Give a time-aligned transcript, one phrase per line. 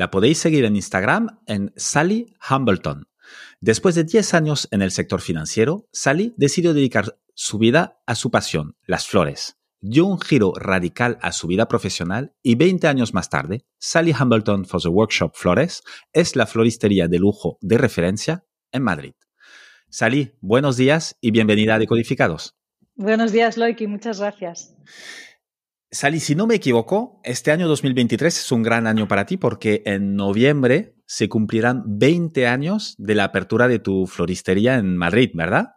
[0.00, 3.06] La podéis seguir en Instagram en Sally Hambleton.
[3.60, 8.30] Después de 10 años en el sector financiero, Sally decidió dedicar su vida a su
[8.30, 9.58] pasión, las flores.
[9.78, 14.64] Dio un giro radical a su vida profesional y 20 años más tarde, Sally Hambleton
[14.64, 15.82] for the Workshop Flores
[16.14, 19.12] es la floristería de lujo de referencia en Madrid.
[19.90, 22.56] Sally, buenos días y bienvenida a Decodificados.
[22.94, 24.74] Buenos días, Loiki, muchas gracias.
[25.92, 29.82] Sally, si no me equivoco, este año 2023 es un gran año para ti porque
[29.86, 35.74] en noviembre se cumplirán 20 años de la apertura de tu floristería en Madrid, ¿verdad?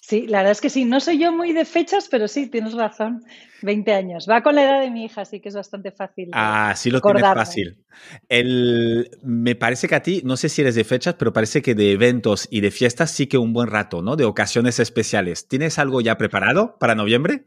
[0.00, 0.84] Sí, la verdad es que sí.
[0.84, 3.24] No soy yo muy de fechas, pero sí, tienes razón.
[3.62, 4.26] 20 años.
[4.30, 6.30] Va con la edad de mi hija, así que es bastante fácil.
[6.32, 7.84] Ah, sí lo tienes fácil.
[8.28, 11.74] El, me parece que a ti, no sé si eres de fechas, pero parece que
[11.74, 14.14] de eventos y de fiestas sí que un buen rato, ¿no?
[14.14, 15.48] De ocasiones especiales.
[15.48, 17.44] ¿Tienes algo ya preparado para noviembre?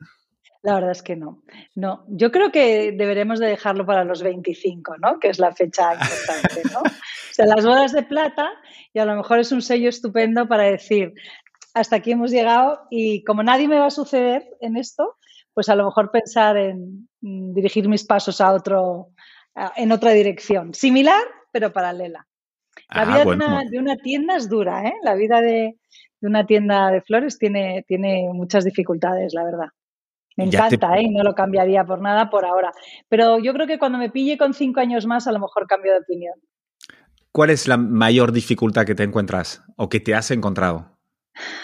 [0.64, 1.44] La verdad es que no.
[1.75, 5.19] No, yo creo que deberemos de dejarlo para los 25, ¿no?
[5.19, 6.81] Que es la fecha importante, ¿no?
[7.33, 8.52] O sea, las bodas de plata
[8.94, 11.16] y a lo mejor es un sello estupendo para decir,
[11.73, 15.17] hasta aquí hemos llegado y como nadie me va a suceder en esto,
[15.52, 19.09] pues a lo mejor pensar en dirigir mis pasos a otro,
[19.75, 22.28] en otra dirección, similar pero paralela.
[22.89, 23.19] La ah, vida
[23.69, 24.94] de, una, tienda es dura, ¿eh?
[25.03, 25.78] La vida de,
[26.22, 29.67] de una tienda de flores tiene, tiene muchas dificultades, la verdad.
[30.37, 31.07] Me encanta, ¿eh?
[31.09, 32.71] No lo cambiaría por nada por ahora.
[33.09, 35.93] Pero yo creo que cuando me pille con cinco años más, a lo mejor cambio
[35.93, 36.35] de opinión.
[37.31, 40.93] ¿Cuál es la mayor dificultad que te encuentras o que te has encontrado?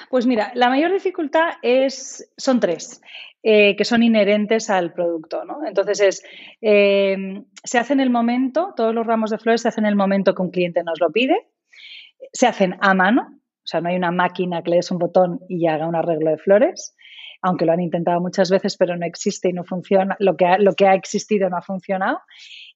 [0.10, 3.02] Pues mira, la mayor dificultad es, son tres,
[3.44, 5.46] eh, que son inherentes al producto.
[5.46, 5.60] ¿no?
[5.68, 6.24] Entonces es,
[6.62, 9.96] em, se hace en el momento, todos los ramos de flores se hacen en el
[9.96, 11.48] momento que un cliente nos lo pide,
[12.34, 15.40] se hacen a mano, o sea, no hay una máquina que le des un botón
[15.48, 16.96] y haga un arreglo de flores
[17.42, 20.58] aunque lo han intentado muchas veces, pero no existe y no funciona, lo que ha,
[20.58, 22.20] lo que ha existido no ha funcionado.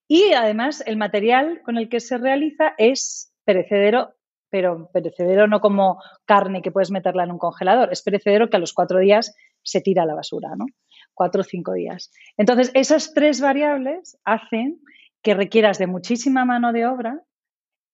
[0.07, 4.15] Y además el material con el que se realiza es perecedero,
[4.49, 8.59] pero perecedero no como carne que puedes meterla en un congelador, es perecedero que a
[8.59, 10.65] los cuatro días se tira a la basura, ¿no?
[11.13, 12.11] Cuatro o cinco días.
[12.37, 14.79] Entonces, esas tres variables hacen
[15.21, 17.21] que requieras de muchísima mano de obra,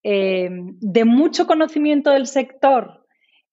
[0.03, 2.98] eh, de mucho conocimiento del sector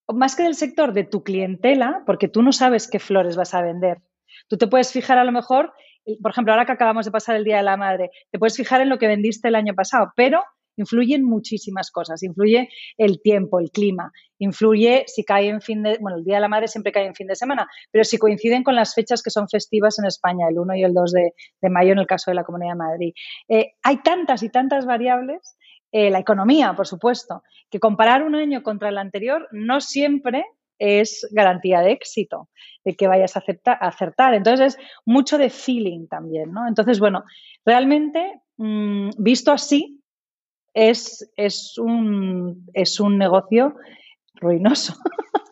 [0.09, 3.63] más que del sector, de tu clientela, porque tú no sabes qué flores vas a
[3.63, 3.99] vender.
[4.49, 5.73] Tú te puedes fijar a lo mejor,
[6.23, 8.81] por ejemplo, ahora que acabamos de pasar el Día de la Madre, te puedes fijar
[8.81, 10.43] en lo que vendiste el año pasado, pero
[10.77, 12.23] influyen muchísimas cosas.
[12.23, 16.43] Influye el tiempo, el clima, influye si cae en fin de, bueno, el Día de
[16.43, 19.31] la Madre siempre cae en fin de semana, pero si coinciden con las fechas que
[19.31, 22.37] son festivas en España, el 1 y el 2 de, mayo en el caso de
[22.37, 23.13] la Comunidad de Madrid.
[23.49, 25.57] Eh, hay tantas y tantas variables
[25.99, 30.45] eh, la economía, por supuesto, que comparar un año contra el anterior no siempre
[30.79, 32.51] es garantía de éxito,
[32.85, 33.43] de que vayas a,
[33.81, 34.35] acertar.
[34.35, 36.69] Entonces es mucho de feeling también, ¿no?
[36.69, 37.25] Entonces, bueno,
[37.65, 40.03] realmente, mm, visto así,
[40.75, 43.77] es, es, un, es un negocio
[44.41, 44.95] ruinoso.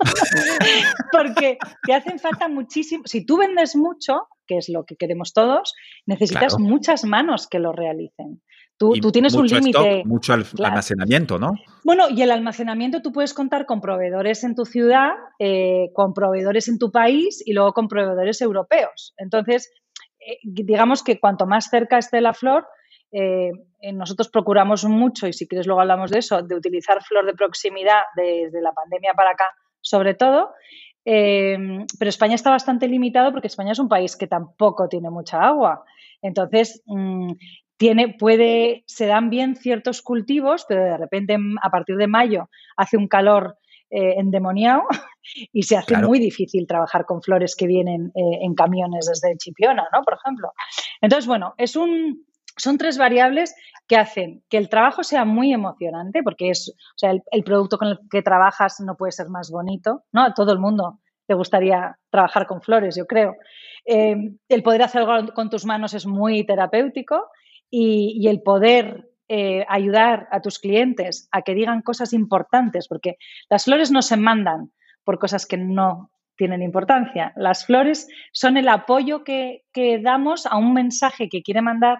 [1.12, 3.04] Porque te hacen falta muchísimo.
[3.06, 5.74] Si tú vendes mucho, que es lo que queremos todos,
[6.06, 8.42] necesitas muchas manos que lo realicen.
[8.76, 10.02] Tú, tienes un límite.
[10.04, 11.52] Mucho almacenamiento, ¿no?
[11.84, 16.68] Bueno, y el almacenamiento tú puedes contar con proveedores en tu ciudad, eh, con proveedores
[16.68, 19.14] en tu país y luego con proveedores europeos.
[19.16, 19.70] Entonces,
[20.18, 22.66] eh, digamos que cuanto más cerca esté la flor,
[23.14, 23.52] eh,
[23.92, 28.02] nosotros procuramos mucho, y si quieres luego hablamos de eso, de utilizar flor de proximidad
[28.16, 29.46] desde la pandemia para acá,
[29.80, 30.52] sobre todo.
[31.04, 35.84] pero España está bastante limitado porque España es un país que tampoco tiene mucha agua.
[36.22, 37.32] Entonces, mm,
[37.76, 42.96] tiene, puede, se dan bien ciertos cultivos, pero de repente a partir de mayo hace
[42.96, 43.58] un calor
[43.90, 44.84] eh, endemoniado
[45.52, 49.86] y se hace muy difícil trabajar con flores que vienen eh, en camiones desde Chipiona,
[49.92, 50.02] ¿no?
[50.02, 50.52] Por ejemplo.
[51.00, 52.24] Entonces, bueno, es un,
[52.56, 53.54] son tres variables
[53.86, 57.88] que hacen que el trabajo sea muy emocionante, porque es, o sea, el, producto con
[57.88, 60.22] el que trabajas no puede ser más bonito, ¿no?
[60.22, 63.34] A todo el mundo le gustaría trabajar con flores, yo creo.
[63.86, 64.16] Eh,
[64.48, 67.26] el poder hacer algo con tus manos es muy terapéutico
[67.70, 73.16] y, el poder eh, ayudar a tus clientes a que digan cosas importantes, porque
[73.50, 74.72] las flores no se mandan
[75.02, 77.32] por cosas que no tienen importancia.
[77.36, 79.62] Las flores son el apoyo que,
[80.02, 81.98] damos a un mensaje que quiere mandar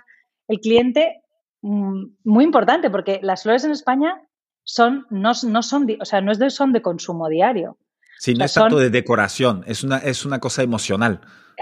[0.49, 1.23] el cliente
[1.63, 4.21] mm, muy importante, porque las flores en España
[4.63, 7.79] son, no, no son, o sea, no es de, son de consumo diario.
[8.19, 11.21] Sí, no es tanto de decoración, es una, es una cosa emocional.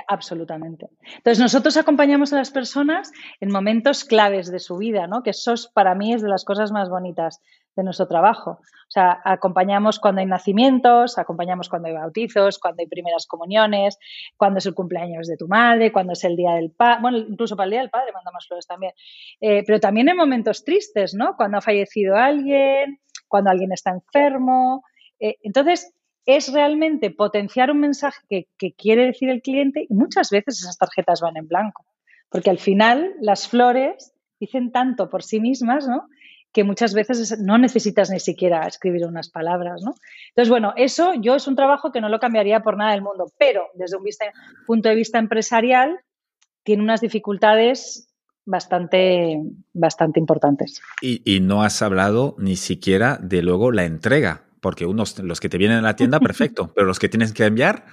[0.09, 0.89] Absolutamente.
[1.17, 5.23] Entonces, nosotros acompañamos a las personas en momentos claves de su vida, ¿no?
[5.23, 7.41] Que eso para mí es de las cosas más bonitas
[7.77, 8.61] de nuestro trabajo.
[8.61, 13.99] O sea, acompañamos cuando hay nacimientos, acompañamos cuando hay bautizos, cuando hay primeras comuniones,
[14.37, 17.57] cuando es el cumpleaños de tu madre, cuando es el día del padre, bueno, incluso
[17.57, 18.93] para el día del padre mandamos flores también.
[19.41, 21.37] Eh, pero también en momentos tristes, ¿no?
[21.37, 22.99] Cuando ha fallecido alguien,
[23.29, 24.85] cuando alguien está enfermo.
[25.19, 25.95] Eh, entonces,
[26.27, 31.21] es realmente potenciar un mensaje que, quiere decir el cliente y muchas veces esas tarjetas
[31.21, 31.85] van en blanco,
[32.29, 36.09] porque al final las flores dicen tanto por sí mismas, ¿no?
[36.53, 39.95] Que muchas veces no necesitas ni siquiera escribir unas palabras, ¿no?
[40.29, 43.33] Entonces, bueno, eso yo es un trabajo que no lo cambiaría por nada del mundo,
[43.39, 44.05] pero desde un
[44.67, 46.01] punto de vista empresarial
[46.63, 48.09] tiene unas dificultades
[48.45, 49.39] bastante,
[49.73, 50.81] bastante importantes.
[51.01, 55.59] y no has hablado ni siquiera de luego la entrega, porque unos, los que te
[55.59, 57.85] vienen a la tienda, perfecto, pero los que tienes que enviar.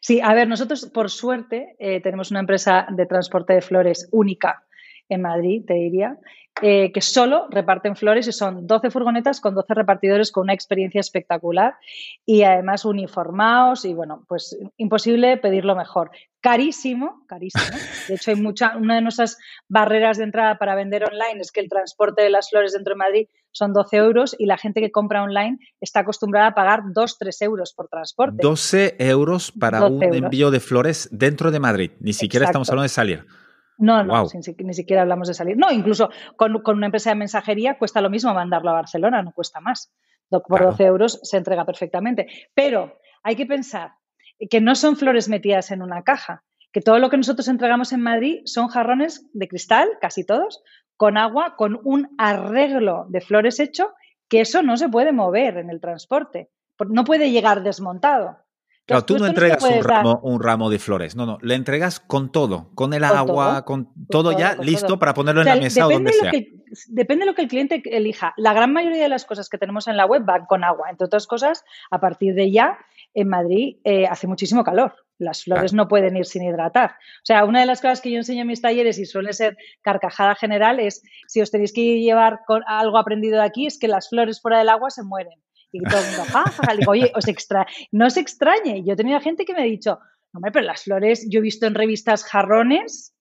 [0.00, 4.64] Sí, a ver, nosotros por suerte eh, tenemos una empresa de transporte de flores única
[5.08, 6.18] en Madrid, te diría,
[6.62, 11.00] eh, que solo reparten flores y son 12 furgonetas con 12 repartidores con una experiencia
[11.00, 11.74] espectacular
[12.24, 16.12] y además uniformados y bueno, pues imposible pedirlo mejor.
[16.40, 17.64] Carísimo, carísimo.
[18.08, 19.36] De hecho, hay mucha, una de nuestras
[19.68, 22.98] barreras de entrada para vender online es que el transporte de las flores dentro de
[22.98, 27.18] Madrid son 12 euros y la gente que compra online está acostumbrada a pagar 2,
[27.18, 28.38] 3 euros por transporte.
[28.40, 31.90] 12 euros para un envío de flores dentro de Madrid.
[31.98, 33.26] Ni siquiera estamos hablando de salir.
[33.78, 34.24] No, no,
[34.58, 35.56] ni siquiera hablamos de salir.
[35.56, 39.60] No, incluso con, una empresa de mensajería cuesta lo mismo mandarlo a Barcelona, no cuesta
[39.60, 39.92] más.
[40.30, 42.26] Por 12 euros se entrega perfectamente.
[42.54, 43.92] Pero hay que pensar
[44.50, 48.00] que no son flores metidas en una caja, que todo lo que nosotros entregamos en
[48.00, 50.62] Madrid son jarrones de cristal, casi todos,
[50.96, 53.92] con agua, con un arreglo de flores hecho,
[54.28, 56.50] que eso no se puede mover en el transporte,
[56.88, 58.38] no puede llegar desmontado.
[58.86, 59.64] Claro, tú no entregas
[60.22, 64.32] un ramo, de flores, no, no, le entregas con todo, con el agua, con, todo
[64.32, 66.30] ya listo para ponerlo en la mesa o donde sea.
[66.88, 68.34] depende de lo que el cliente elija.
[68.36, 70.90] La gran mayoría de las cosas que tenemos en la web van con agua.
[70.90, 72.78] Entre otras cosas, a partir de ya,
[73.14, 74.94] en Madrid eh, hace muchísimo calor.
[75.16, 76.90] Las flores no pueden ir sin hidratar.
[76.90, 79.56] O sea, una de las cosas que yo enseño en mis talleres y suele ser
[79.80, 83.88] carcajada general es, si os tenéis que llevar con algo aprendido de aquí, es que
[83.88, 85.40] las flores fuera del agua se mueren.
[85.74, 87.26] El mundo, ja, Digo, oye, os
[87.90, 88.84] no os extrañe.
[88.84, 89.98] Yo he tenido gente que me ha dicho,
[90.32, 93.12] hombre, pero las flores, yo he visto en revistas jarrones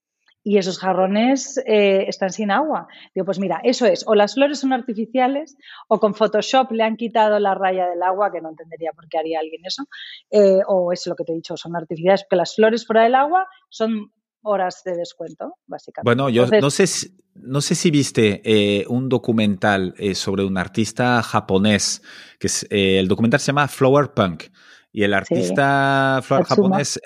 [0.44, 2.88] y esos jarrones eh, están sin agua.
[3.16, 5.58] Digo, pues mira, eso es, o las flores son artificiales
[5.88, 9.18] o con Photoshop le han quitado la raya del agua, que no entendería por qué
[9.18, 9.86] haría alguien eso,
[10.30, 13.16] eh, o es lo que te he dicho, son artificiales, porque las flores fuera del
[13.16, 14.12] agua son
[14.44, 16.06] horas de descuento, básicamente.
[16.06, 20.58] Bueno, yo no, sé si, no sé si viste eh, un documental eh, sobre un
[20.58, 22.02] artista japonés,
[22.40, 24.44] que es, eh, el documental se llama Flower Punk,
[24.92, 27.00] y el artista flower japonés,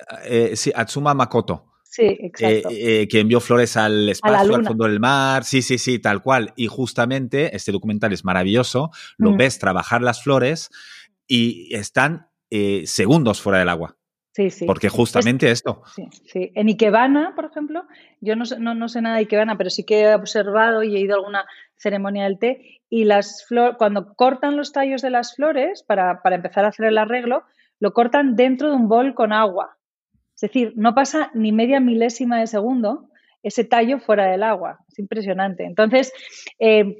[0.54, 1.64] sí, Atsuma Makoto.
[1.84, 2.68] Sí, exacto.
[2.68, 6.52] que envió flores al espacio, al fondo del mar, sí, sí, sí, tal cual.
[6.54, 9.36] Y justamente este documental es maravilloso, lo mm.
[9.38, 10.68] ves trabajar las flores
[11.26, 12.28] y están
[12.84, 13.97] segundos fuera del agua.
[14.32, 14.66] Sí, sí.
[14.66, 15.82] Porque justamente esto.
[15.94, 16.52] Sí, sí.
[16.54, 17.84] En Ikebana, por ejemplo,
[18.20, 21.00] yo no, no, no, sé nada de Ikebana, pero sí que he observado y he
[21.00, 21.44] ido a alguna
[21.76, 26.36] ceremonia del té y las flores, cuando cortan los tallos de las flores para, para
[26.36, 27.44] empezar a hacer el arreglo,
[27.80, 29.76] lo cortan dentro de un bol con agua.
[30.34, 33.08] Es decir, no pasa ni media milésima de segundo
[33.48, 34.78] ese tallo fuera del agua.
[34.88, 35.64] Es impresionante.
[35.64, 36.12] Entonces,
[36.58, 36.96] eh,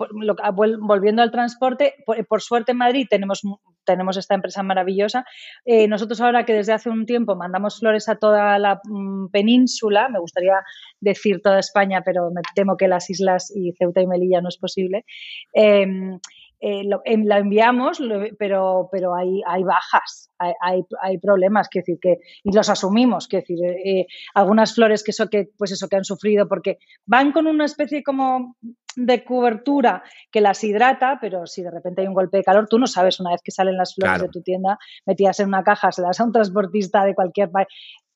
[0.81, 3.43] volviendo al transporte, por, suerte en Madrid tenemos,
[3.85, 5.25] tenemos esta empresa maravillosa.
[5.64, 10.09] Eh, nosotros ahora que desde hace un tiempo mandamos flores a toda la mm, península,
[10.09, 10.62] me gustaría
[11.00, 14.59] decir toda España, pero me temo que las islas y Ceuta y Melilla no es
[14.59, 15.05] posible.
[15.52, 16.19] Em,
[16.61, 18.00] eh, la enviamos,
[18.38, 23.38] pero, pero hay, hay bajas, hay, hay, problemas, que decir, que, y los asumimos, que
[23.38, 27.47] decir, eh, algunas flores que, eso, que, pues eso, que han sufrido porque van con
[27.47, 28.57] una especie como
[28.97, 32.79] de cobertura que las hidrata, pero si de repente hay un golpe de calor, tú
[32.79, 35.93] no sabes una vez que salen las flores de tu tienda metidas en una caja,
[35.93, 37.50] se las a un transportista de cualquier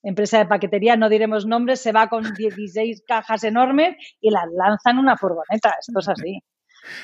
[0.02, 4.90] empresa de paquetería, no diremos nombres, se va con 16 cajas enormes y las lanza
[4.90, 5.76] en una furgoneta.
[5.78, 6.42] Esto es así.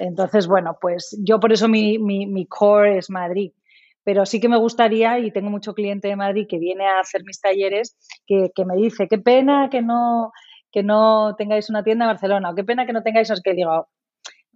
[0.01, 3.53] Entonces, bueno, pues yo por eso mi, mi, core es Madrid.
[4.05, 7.25] Pero sí que me gustaría, y tengo mucho cliente de Madrid que viene a hacer
[7.25, 10.33] mis talleres, que, me dice, qué pena que no,
[10.73, 13.53] que no tengáis una tienda en Barcelona, o qué pena que no tengáis, es que
[13.53, 13.89] digo,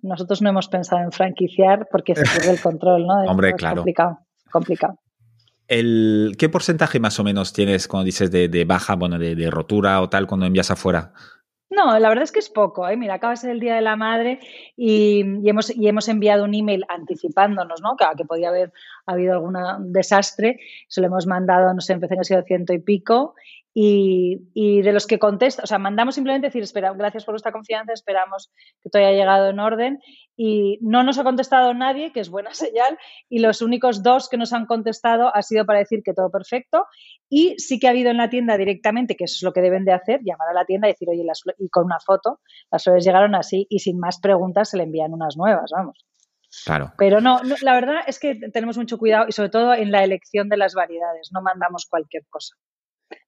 [0.00, 3.30] nosotros no hemos pensado en franquiciar porque se pierde el control, ¿no?
[3.30, 3.76] Hombre, claro.
[3.76, 4.18] Complicado,
[4.50, 4.98] complicado.
[5.68, 10.00] El, ¿Qué porcentaje más o menos tienes cuando dices de, baja, bueno, de, de, rotura
[10.00, 11.12] o tal cuando envías afuera?
[11.74, 12.86] No, la verdad es que es poco.
[12.86, 12.98] ¿eh?
[12.98, 14.40] Mira, acaba de ser el Día de la Madre
[14.76, 17.96] y, hemos, y hemos enviado un email anticipándonos, ¿no?
[17.96, 18.74] Que, que podía haber
[19.06, 19.56] habido algún
[19.90, 20.60] desastre.
[20.88, 23.34] Se lo hemos mandado, no sé, empecé a sido ciento y pico
[23.74, 27.92] y, de los que contesta, o sea, mandamos simplemente decir, espera, gracias por vuestra confianza,
[27.92, 28.50] esperamos
[28.82, 30.00] que todo haya llegado en orden
[30.36, 32.98] y no nos ha contestado nadie, que es buena señal,
[33.28, 36.84] y los únicos dos que nos han contestado ha sido para decir que todo perfecto
[37.28, 39.84] y sí que ha habido en la tienda directamente, que eso es lo que deben
[39.84, 42.84] de hacer, llamar a la tienda y decir, oye, las y con una foto, las
[42.84, 46.04] flores llegaron así y sin más preguntas se le envían unas nuevas, vamos.
[46.66, 46.92] Claro.
[46.98, 50.50] Pero no, la verdad es que tenemos mucho cuidado y sobre todo en la elección
[50.50, 52.56] de las variedades, no mandamos cualquier cosa.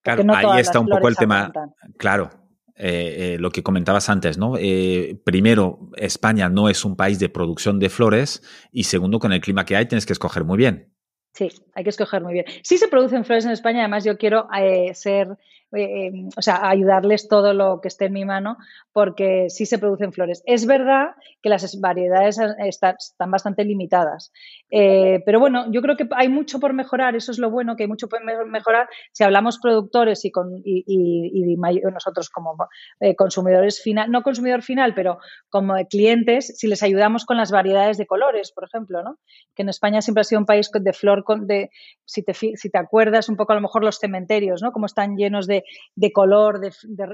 [0.02, 1.52] Claro, ahí está un poco el tema.
[1.98, 2.30] Claro,
[2.76, 4.54] eh, eh, lo que comentabas antes, ¿no?
[4.58, 9.40] Eh, primero, España no es un país de producción de flores y segundo, con el
[9.40, 10.92] clima que hay tienes que escoger muy bien.
[11.34, 12.46] Sí, hay que escoger muy bien.
[12.62, 14.48] Sí se producen flores en España, además yo quiero
[14.92, 15.28] ser
[15.74, 18.56] eh, em, o sea, ayudarles todo lo que esté en mi mano,
[18.92, 20.42] porque sí se producen flores.
[20.46, 21.08] Es verdad
[21.42, 22.96] que las variedades están,
[23.30, 24.32] bastante limitadas,
[24.70, 27.84] eh, pero bueno, yo creo que hay mucho por mejorar, eso es lo bueno, que
[27.84, 31.56] hay mucho por mejorar si hablamos productores y, con, y,
[31.92, 32.56] nosotros como
[33.00, 37.98] eh, consumidores final, no consumidor final, pero como clientes, si les ayudamos con las variedades
[37.98, 39.18] de colores, por ejemplo, ¿no?
[39.54, 41.70] que en España siempre ha sido un país de flor, de,
[42.04, 44.72] si, te, si te acuerdas un poco a lo mejor los cementerios, ¿no?
[44.72, 45.63] como están llenos de
[45.94, 46.72] de, color, de,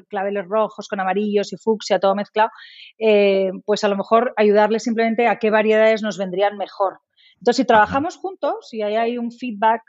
[0.09, 2.50] claveles rojos con amarillos y fucsia, todo mezclado,
[2.99, 7.00] eh, pues a lo mejor ayudarles simplemente a qué variedades nos vendrían mejor.
[7.40, 9.83] Entonces, si trabajamos juntos y ahí hay un feedback,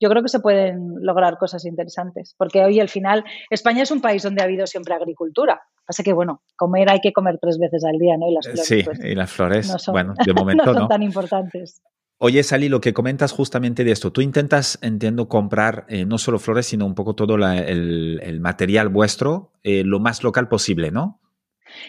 [0.00, 2.34] yo creo que se pueden lograr cosas interesantes.
[2.38, 5.60] Porque hoy, al final, España es un país donde ha habido siempre agricultura.
[5.86, 8.28] Pasa que, bueno, comer hay que comer tres veces al día, ¿no?
[8.28, 10.80] Y las flores, sí, pues, y las flores, bueno, de momento no.
[10.80, 11.82] Son tan importantes.
[12.24, 16.38] Oye, Sally, lo que comentas justamente de esto, tú intentas, entiendo, comprar eh, no solo
[16.38, 21.18] flores, sino un poco todo el, material vuestro eh, lo más local posible, ¿no?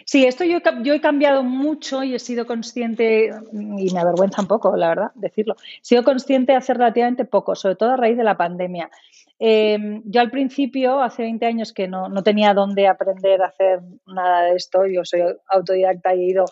[0.05, 4.47] Sí, esto yo, yo, he cambiado mucho y he sido consciente, y me avergüenza un
[4.47, 8.17] poco, la verdad, decirlo, he sido consciente de hacer relativamente poco, sobre todo a raíz
[8.17, 8.89] de la pandemia.
[9.37, 13.81] Em, yo al principio, hace 20 años que no, no, tenía dónde aprender a hacer
[14.07, 16.45] nada de esto, yo soy autodidacta y he ido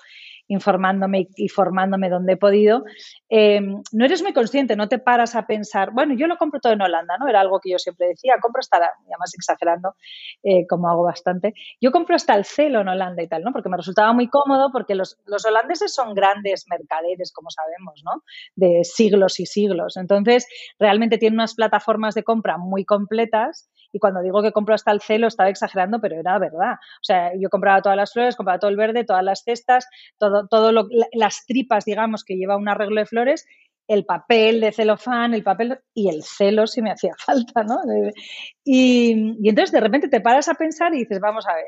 [0.52, 2.84] informándome y formándome donde he podido,
[3.30, 6.74] em, no eres muy consciente, no te paras a pensar, bueno, yo lo compro todo
[6.74, 7.28] en Holanda, ¿no?
[7.30, 9.96] Era algo que yo siempre decía, compro hasta, la, además exagerando,
[10.44, 13.54] eh, como hago bastante, yo compro hasta el celo en Holanda y tal, ¿no?
[13.54, 18.24] Porque me resultaba muy cómodo, porque los, los holandeses son grandes mercaderes, como sabemos, ¿no?
[18.56, 19.96] De siglos y siglos.
[19.96, 20.48] Entonces,
[20.80, 25.02] realmente tienen unas plataformas de compra muy completas y cuando digo que compro hasta el
[25.02, 26.74] celo, estaba exagerando, pero era verdad.
[26.74, 30.48] O sea, yo compraba todas las flores, compraba todo el verde, todas las cestas, todo,
[30.48, 33.46] todo lo, las tripas, digamos, que lleva un arreglo de flores
[33.88, 37.80] el papel de celofán, el papel y el celo si me hacía falta, ¿no?
[38.64, 41.66] Y, y, entonces de repente te paras a pensar y dices, vamos a ver,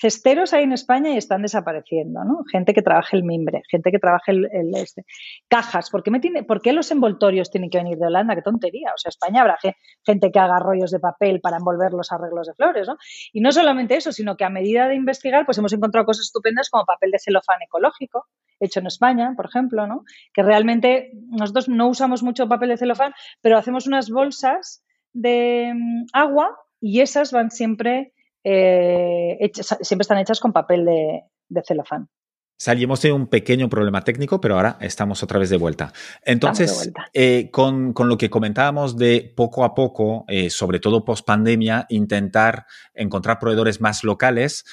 [0.00, 2.44] cesteros hay en España y están desapareciendo, ¿no?
[2.50, 5.04] Gente que trabaje el mimbre, gente que trabaje el, este.
[5.48, 8.34] Cajas, ¿por qué, me tiene, ¿por qué los envoltorios tienen que venir de Holanda?
[8.34, 8.92] Qué tontería.
[8.94, 9.58] O sea, España habrá
[10.04, 12.96] gente que haga rollos de papel para envolver los arreglos de flores, ¿no?
[13.32, 16.70] Y no solamente eso, sino que a medida de investigar, pues hemos encontrado cosas estupendas
[16.70, 18.26] como papel de celofán ecológico,
[18.60, 20.04] hecho en España, por ejemplo, ¿no?
[20.32, 24.82] Que realmente nosotros no usamos mucho papel de celofán, pero hacemos unas bolsas
[25.12, 28.13] de mm, agua y esas van siempre
[28.44, 32.08] eh, siempre están hechas con papel de, celofán.
[32.56, 35.92] Salimos de un pequeño problema técnico, pero ahora estamos otra vez de vuelta.
[36.22, 41.86] Entonces, eh, con, lo que comentábamos de poco a poco, eh, sobre todo post pandemia,
[41.88, 44.64] intentar encontrar proveedores más locales,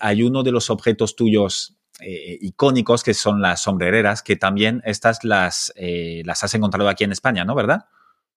[0.00, 5.72] hay uno de los objetos tuyos icónicos que son las sombrereras, que también estas las,
[5.76, 7.54] las has encontrado aquí en España, ¿no?
[7.54, 7.86] ¿Verdad?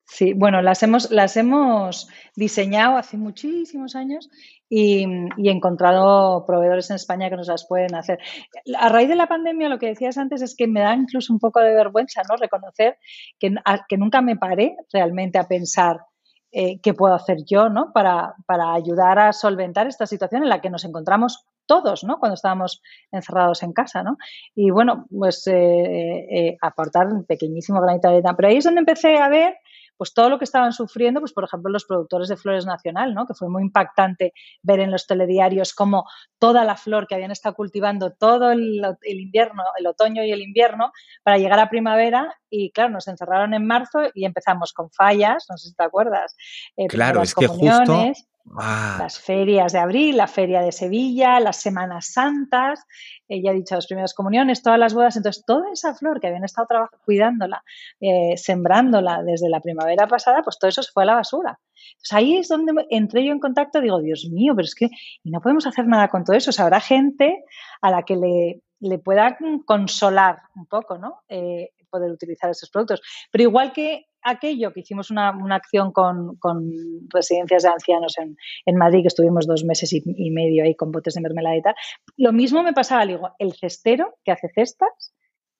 [0.06, 4.30] Sí, bueno, las hemos, las hemos diseñado hace muchísimos años
[4.76, 5.06] y,
[5.38, 8.18] y, encontrado proveedores en España que nos las pueden hacer.
[8.80, 11.38] A raíz de la pandemia, lo que decías antes es que me da incluso un
[11.38, 12.38] poco de vergüenza ¿no?
[12.38, 12.98] reconocer
[13.38, 13.54] que,
[13.88, 16.00] que nunca me paré realmente a pensar
[16.52, 17.94] eh, qué puedo hacer yo ¿no?
[17.94, 22.20] para, para ayudar a solventar esta situación en la que nos encontramos todos, ¿no?
[22.20, 24.18] Cuando estábamos encerrados en casa, ¿no?
[24.54, 28.36] Y bueno, pues eh, eh, aportar un pequeñísimo granito de arena.
[28.36, 29.56] Pero ahí es donde empecé a ver
[29.98, 33.26] pues todo lo que estaban sufriendo, pues por ejemplo los productores de Flores Nacional, ¿no?
[33.26, 36.06] que fue muy impactante ver en los telediarios cómo
[36.40, 40.92] toda la flor que habían estado cultivando todo el, invierno, el otoño y el invierno,
[41.24, 45.58] para llegar a primavera y claro, nos encerraron en marzo y empezamos con fallas, no
[45.58, 46.36] sé si te acuerdas.
[46.76, 48.14] Eh, claro, es que justo
[48.58, 48.98] Ah.
[49.00, 52.84] Las ferias de abril, la feria de Sevilla, las Semanas Santas,
[53.28, 55.16] ella ha dicho las primeras comuniones, todas las bodas.
[55.16, 56.68] Entonces, toda esa flor que habían estado
[57.06, 57.64] cuidándola,
[58.02, 61.60] eh, sembrándola desde la primavera pasada, pues todo eso se fue a la basura.
[61.94, 64.90] Entonces, ahí es donde entré yo en contacto, digo, Dios mío, pero es que
[65.24, 66.50] no podemos hacer nada con todo eso.
[66.50, 67.44] O sea, habrá gente
[67.82, 71.22] a la que le, le pueda consolar un poco, ¿no?
[71.30, 73.02] Eh, poder utilizar esos productos.
[73.32, 76.38] Pero igual que aquello que hicimos una, acción con,
[77.10, 81.14] residencias de ancianos en, Madrid, que estuvimos dos meses y, y, medio ahí con botes
[81.14, 81.76] de mermelada y tal,
[82.18, 85.13] lo mismo me pasaba, digo, el cestero que hace cestas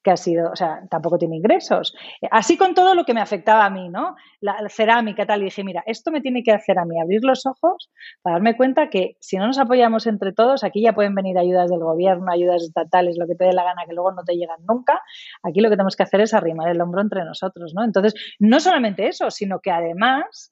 [0.04, 1.96] que ha sido, o sea, tampoco tiene ingresos.
[2.30, 4.16] Así con todo lo que me afectaba a mí, ¿no?
[4.42, 7.46] La, cerámica, tal, y dije, mira, esto me tiene que hacer a mí abrir los
[7.46, 7.90] ojos
[8.22, 11.70] para darme cuenta que si no nos apoyamos entre todos, aquí ya pueden venir ayudas
[11.70, 14.60] del gobierno, ayudas estatales, lo que te dé la gana, que luego no te llegan
[14.68, 15.02] nunca.
[15.42, 17.84] Aquí lo que tenemos que hacer es arrimar el hombro entre nosotros, ¿no?
[17.84, 20.52] Entonces, no solamente eso, sino que además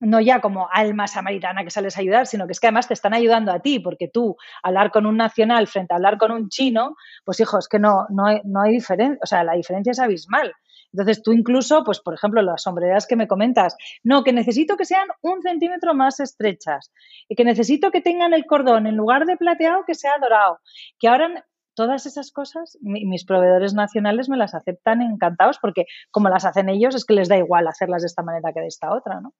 [0.00, 2.94] no ya como alma samaritana que sales a ayudar, sino que es que además te
[2.94, 6.48] están ayudando a ti, porque tú hablar con un nacional frente a hablar con un
[6.48, 9.90] chino, pues hijo, es que no, no hay, no hay diferencia, o sea, la diferencia
[9.90, 10.52] es abismal.
[10.92, 14.84] Entonces tú incluso, pues por ejemplo, las sombreras que me comentas, no, que necesito que
[14.84, 16.92] sean un centímetro más estrechas,
[17.28, 20.60] y que necesito que tengan el cordón en lugar de plateado que sea dorado,
[20.98, 26.44] que ahora todas esas cosas, mis proveedores nacionales me las aceptan encantados porque como las
[26.44, 29.20] hacen ellos es que les da igual hacerlas de esta manera que de esta otra,
[29.20, 29.32] ¿no?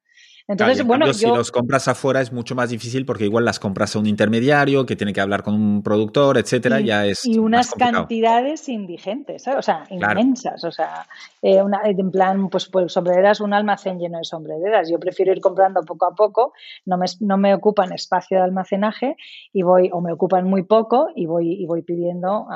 [0.49, 3.99] Entonces, bueno, si los compras afuera es mucho más difícil porque igual las compras a
[3.99, 8.67] un intermediario que tiene que hablar con un productor, etcétera, ya es y unas cantidades
[8.71, 11.07] indigentes, o sea, inmensas, o sea,
[11.43, 14.89] eh, en plan, pues, pues sombreras, un almacén lleno de sombreras.
[14.91, 16.55] Yo prefiero ir comprando poco a poco,
[16.87, 19.17] no me, no me ocupan espacio de almacenaje
[19.53, 22.47] y voy o me ocupan muy poco y voy y voy pidiendo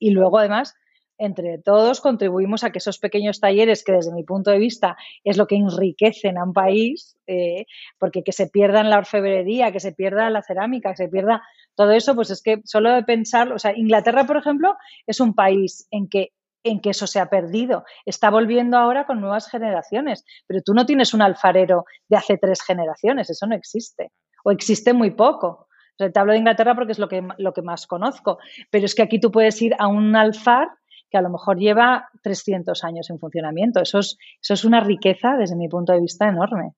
[0.00, 0.74] y luego además
[1.18, 5.36] entre todos contribuimos a que esos pequeños talleres, que desde mi punto de vista es
[5.36, 7.66] lo que enriquecen a un país, eh,
[7.98, 11.42] porque que se pierda en la orfebrería, que se pierda la cerámica, que se pierda
[11.74, 15.34] todo eso, pues es que solo de pensar, o sea, Inglaterra, por ejemplo, es un
[15.34, 16.32] país en que
[16.64, 17.84] en que eso se ha perdido.
[18.04, 22.62] Está volviendo ahora con nuevas generaciones, pero tú no tienes un alfarero de hace tres
[22.62, 24.12] generaciones, eso no existe,
[24.44, 25.68] o existe muy poco.
[26.00, 28.38] O te hablo de Inglaterra porque es lo que, lo que más conozco,
[28.70, 30.68] pero es que aquí tú puedes ir a un alfar
[31.10, 33.80] que a lo mejor lleva 300 años en funcionamiento.
[33.80, 36.74] Eso es, eso es una riqueza desde mi punto de vista enorme.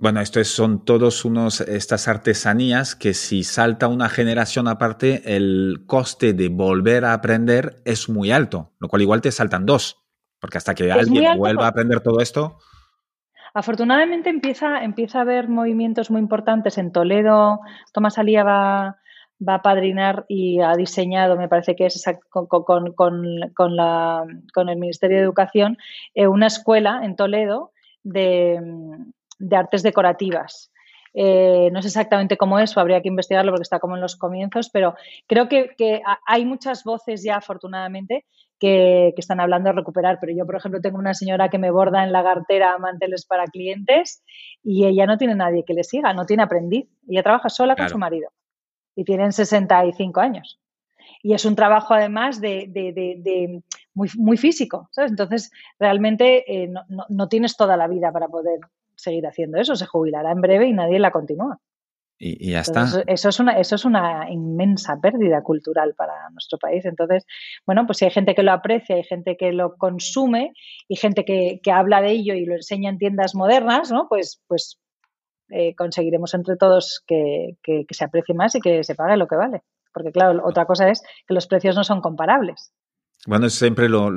[0.00, 6.34] Bueno, esto son todos unos estas artesanías que si salta una generación aparte, el coste
[6.34, 10.04] de volver a aprender es muy alto, lo cual igual te saltan dos,
[10.40, 12.58] porque hasta que alguien vuelva a aprender todo esto.
[13.54, 17.58] Afortunadamente empieza, empieza a haber movimientos muy importantes en Toledo.
[17.92, 18.98] Tomás Alía va,
[19.46, 24.68] va a padrinar y ha diseñado, me parece que es con, con, con, la, con
[24.68, 25.78] el Ministerio de Educación,
[26.14, 27.72] eh, una escuela en Toledo
[28.02, 28.60] de,
[29.38, 30.72] de artes decorativas.
[31.14, 34.16] Eh, no sé exactamente cómo es, o habría que investigarlo porque está como en los
[34.16, 34.94] comienzos, pero
[35.26, 38.24] creo que, que hay muchas voces ya, afortunadamente,
[38.60, 40.18] que, que, están hablando de recuperar.
[40.20, 43.46] Pero yo, por ejemplo, tengo una señora que me borda en la cartera manteles para
[43.46, 44.22] clientes
[44.62, 46.86] y ella no tiene nadie que le siga, no tiene aprendiz.
[47.08, 48.30] Ella trabaja sola con su marido
[48.98, 50.58] y tienen 65 años.
[51.22, 53.62] Y es un trabajo además de, de, de,
[53.94, 55.12] muy, muy, físico, ¿sabes?
[55.12, 58.58] Entonces, realmente eh, no, no, tienes toda la vida para poder
[58.96, 59.76] seguir haciendo eso.
[59.76, 61.60] Se jubilará en breve y nadie la continúa.
[62.18, 62.88] Y, ya está.
[63.06, 66.84] Eso es, una, eso es una inmensa pérdida cultural para nuestro país.
[66.84, 67.24] Entonces,
[67.66, 70.54] bueno, pues si hay gente que lo aprecia, hay gente que lo consume
[70.88, 74.08] y gente que, que habla de ello y lo enseña en tiendas modernas, ¿no?
[74.08, 74.80] Pues, pues
[75.50, 77.56] eh, conseguiremos entre todos que,
[77.90, 79.62] se aprecie más y que se pague lo que vale.
[79.92, 82.72] Porque claro, otra cosa es que los precios no son comparables.
[83.26, 84.08] Bueno, siempre lo,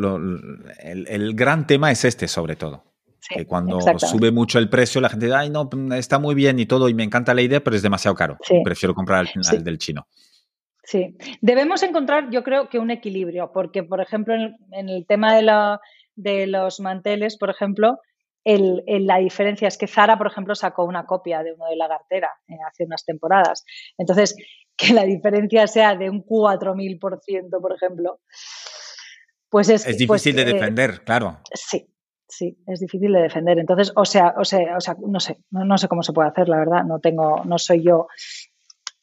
[0.79, 2.83] el, gran tema es este, sobre todo.
[3.29, 6.65] que cuando sube mucho el precio, la gente dice, ay, no, está muy bien y
[6.65, 8.37] todo, y me encanta la idea, pero es demasiado caro.
[8.63, 10.07] Prefiero comprar al final del chino.
[10.83, 15.43] Sí, debemos encontrar, yo creo que un equilibrio, porque, por ejemplo, en, el tema de,
[15.43, 15.79] la,
[16.15, 17.99] de los manteles, por ejemplo,
[18.43, 22.29] el, la diferencia es que Zara, por ejemplo, sacó una copia de uno de Lagartera
[22.47, 23.63] eh, hace unas temporadas.
[23.97, 24.35] Entonces,
[24.77, 28.19] que la diferencia sea de un 4.000%, por ejemplo,
[29.49, 29.85] pues es...
[29.85, 31.39] Es pues, difícil de eh, defender, claro.
[31.53, 31.87] Sí,
[32.27, 33.59] sí, es difícil de defender.
[33.59, 36.49] Entonces, o sea, o sea, o sea no sé, no, sé cómo se puede hacer,
[36.49, 36.83] la verdad.
[36.83, 38.07] No tengo, no soy yo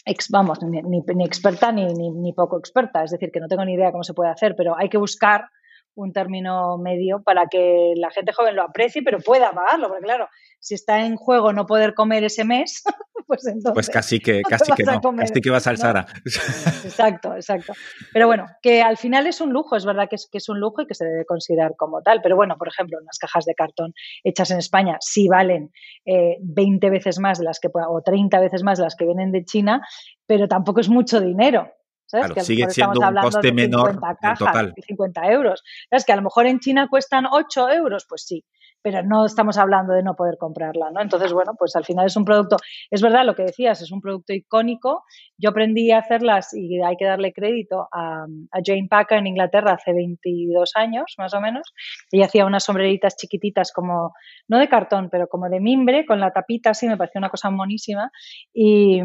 [0.04, 0.78] Ex, vamos, ni,
[1.22, 4.30] experta ni, ni, poco experta, es decir, que no tengo ni idea cómo se puede
[4.30, 5.50] hacer, pero hay que buscar
[5.98, 10.28] un término medio para que la gente joven lo aprecie, pero pueda pagarlo, porque claro,
[10.60, 12.84] si está en juego no poder comer ese mes,
[13.26, 13.72] pues entonces...
[13.74, 16.06] Pues casi que, casi que no, casi que vas al Sara.
[16.24, 17.72] Exacto, exacto.
[18.12, 20.60] Pero bueno, que al final es un lujo, es verdad que es, que es un
[20.60, 23.54] lujo y que se debe considerar como tal, pero bueno, por ejemplo, unas cajas de
[23.54, 25.70] cartón hechas en España sí valen
[26.06, 29.32] eh, 20 veces más de las que, o 30 veces más de las que vienen
[29.32, 29.82] de China,
[30.26, 31.72] pero tampoco es mucho dinero.
[32.08, 32.32] ¿Sabes?
[32.32, 34.74] que sigue siendo un coste menor cajas, total.
[34.76, 35.62] 50 euros.
[35.88, 36.04] ¿Sabes?
[36.04, 38.44] Que a lo mejor en China cuestan 8 euros, pues sí
[38.82, 41.00] pero no estamos hablando de no poder comprarla, ¿no?
[41.00, 42.56] Entonces, bueno, pues al final es un producto,
[42.90, 45.04] es verdad lo que decías, es un producto icónico.
[45.36, 48.26] Yo aprendí a hacerlas y hay que darle crédito a,
[48.64, 51.72] Jane Packer en Inglaterra hace 22 años, más o menos.
[52.10, 54.14] Ella hacía unas sombreritas chiquititas como,
[54.48, 57.50] no de cartón, pero como de mimbre, con la tapita así, me pareció una cosa
[57.50, 58.10] monísima.
[58.52, 59.00] Y,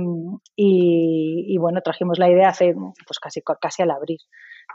[0.56, 1.13] y,
[1.54, 4.20] y bueno, trajimos la idea hace, pues casi, casi al abrir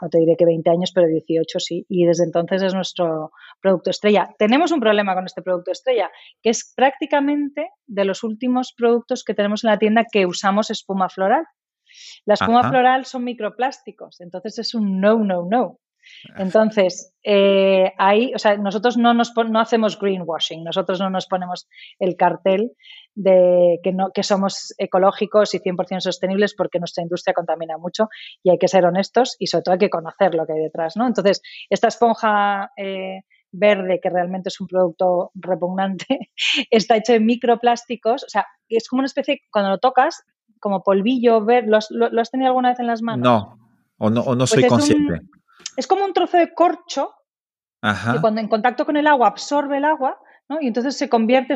[0.01, 1.85] no te diré que 20 años, pero 18 sí.
[1.89, 4.29] Y desde entonces es nuestro producto estrella.
[4.37, 6.09] Tenemos un problema con este producto estrella,
[6.41, 11.09] que es prácticamente de los últimos productos que tenemos en la tienda que usamos espuma
[11.09, 11.45] floral.
[12.25, 15.79] La espuma floral son microplásticos, entonces es un no, no, no.
[16.37, 21.67] Entonces, eh, ahí, o sea, nosotros no, nos, no hacemos greenwashing, nosotros no nos ponemos
[21.99, 22.71] el cartel
[23.15, 28.07] de que, no, que somos ecológicos y 100% sostenibles porque nuestra industria contamina mucho
[28.43, 30.95] y hay que ser honestos y sobre todo hay que conocer lo que hay detrás,
[30.95, 31.07] ¿no?
[31.07, 32.71] Entonces, esta esponja...
[32.77, 36.29] Eh, verde, que realmente es un producto repugnante,
[36.69, 40.23] está hecho de microplásticos, o sea, es como una especie, cuando lo tocas,
[40.59, 41.77] como polvillo verde, ¿lo
[42.21, 43.23] has, tenido alguna vez en las manos?
[43.23, 43.57] No,
[43.97, 45.21] o no, no pues soy consciente
[45.77, 47.13] es como un trozo de corcho
[47.81, 50.59] que cuando en contacto con el agua absorbe el agua, ¿no?
[50.61, 51.53] Y entonces se convierte,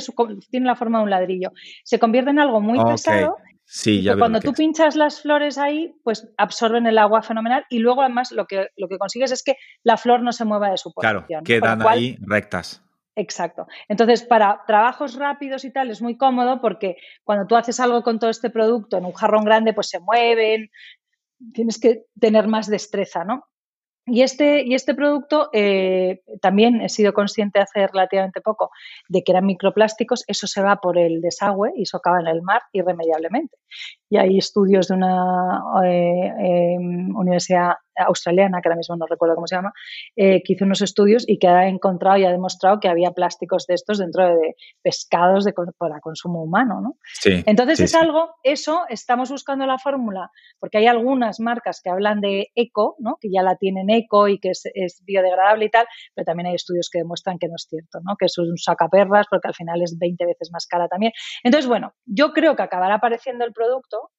[0.49, 1.51] tiene la forma de un ladrillo,
[1.83, 3.37] se convierte en algo muy pesado.
[3.65, 8.01] Sí, ya cuando tú pinchas las flores ahí, pues absorben el agua fenomenal y luego
[8.01, 10.93] además lo que, lo que consigues es que la flor no se mueva de su
[10.93, 11.43] posición.
[11.43, 12.83] Claro, quedan ahí rectas.
[13.15, 13.67] Exacto.
[13.87, 18.19] Entonces, para trabajos rápidos y tal es muy cómodo porque cuando tú haces algo con
[18.19, 20.69] todo este producto en un jarrón grande, pues se mueven,
[21.53, 23.45] tienes que tener más destreza, ¿no?
[24.05, 28.69] Y este, y este producto eh, también he sido consciente hace relativamente poco
[29.07, 32.41] de que eran microplásticos, eso se va por el desagüe y eso acaba en el
[32.41, 33.55] mar irremediablemente.
[34.09, 39.47] Y hay estudios de una eh, em, universidad australiana, que ahora mismo no recuerdo cómo
[39.47, 39.73] se llama,
[40.15, 43.65] eh, que hizo unos estudios y que ha encontrado y ha demostrado que había plásticos
[43.67, 46.81] de estos dentro de pescados de, para consumo humano.
[46.81, 46.97] ¿no?
[47.45, 52.51] Entonces es algo, eso, estamos buscando la fórmula, porque hay algunas marcas que hablan de
[52.55, 53.17] eco, ¿no?
[53.19, 54.63] que ya la tienen eco y que es,
[55.05, 58.15] biodegradable y tal, pero también hay estudios que demuestran que no es cierto, ¿no?
[58.17, 61.11] que es un sacaperras porque al final es 20 veces más cara también.
[61.43, 64.11] Entonces, bueno, yo creo que acabará apareciendo el producto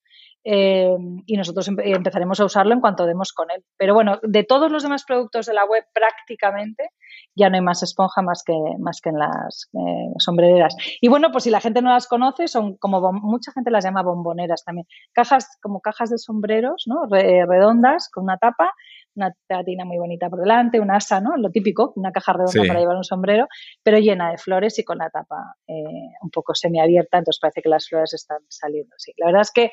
[0.45, 0.95] eh,
[1.27, 3.65] y nosotros empezaremos a usarlo en cuanto demos con él.
[3.77, 6.91] Pero bueno, de todos los demás productos de la web prácticamente
[7.35, 10.77] ya no hay más esponja más que, más que en las eh, sombrereras.
[11.01, 14.03] Y bueno, pues si la gente no las conoce, son como mucha gente las llama
[14.03, 14.87] bomboneras también.
[15.13, 17.07] Cajas, como cajas de sombreros, ¿no?
[17.09, 18.73] redondas, con una tapa,
[19.17, 21.37] una tatina muy bonita por delante, un asa, ¿no?
[21.37, 23.47] Lo típico, una caja redonda para llevar un sombrero,
[23.83, 25.75] pero llena de flores y con la tapa eh,
[26.21, 28.95] un poco semiabierta, entonces parece que las flores están saliendo.
[28.99, 29.71] Sí, la verdad es que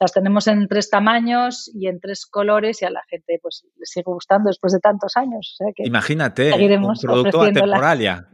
[0.00, 3.86] las tenemos en tres tamaños y en tres colores y a la gente pues le
[3.86, 5.56] sigue gustando después de tantos años.
[5.78, 8.28] Imagínate, un producto atemporal ya.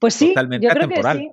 [0.00, 1.30] Pues sí, yo creo que sí.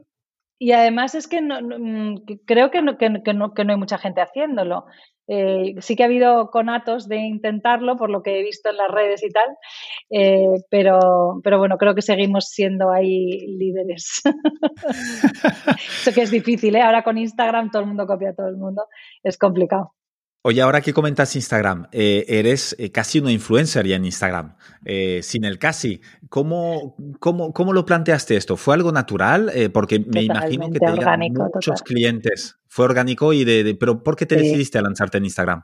[0.57, 3.97] Y además es que no, mm, creo que no, que, no, que no hay mucha
[3.97, 4.85] gente haciéndolo.
[5.27, 8.91] Eh, sí que ha habido conatos de intentarlo, por lo que he visto en las
[8.91, 9.49] redes y tal,
[10.11, 14.21] eh, pero, pero bueno, creo que seguimos siendo ahí líderes.
[16.01, 16.81] Eso que es difícil, ¿eh?
[16.81, 18.85] Ahora con Instagram todo el mundo copia a todo el mundo,
[19.23, 19.93] es complicado.
[20.47, 24.55] Oye, ahora que comentas Instagram, eh, eres eh, casi una influencer ya en Instagram,
[24.85, 26.01] eh, sin el casi.
[26.29, 28.55] ¿Cómo, cómo, cómo lo planteaste esto?
[28.55, 29.51] ¿Fue algo natural?
[29.73, 30.85] porque me imagino que te
[31.31, 32.59] muchos clientes.
[32.67, 35.63] Fue orgánico y de, pero ¿por qué te decidiste a lanzarte en Instagram?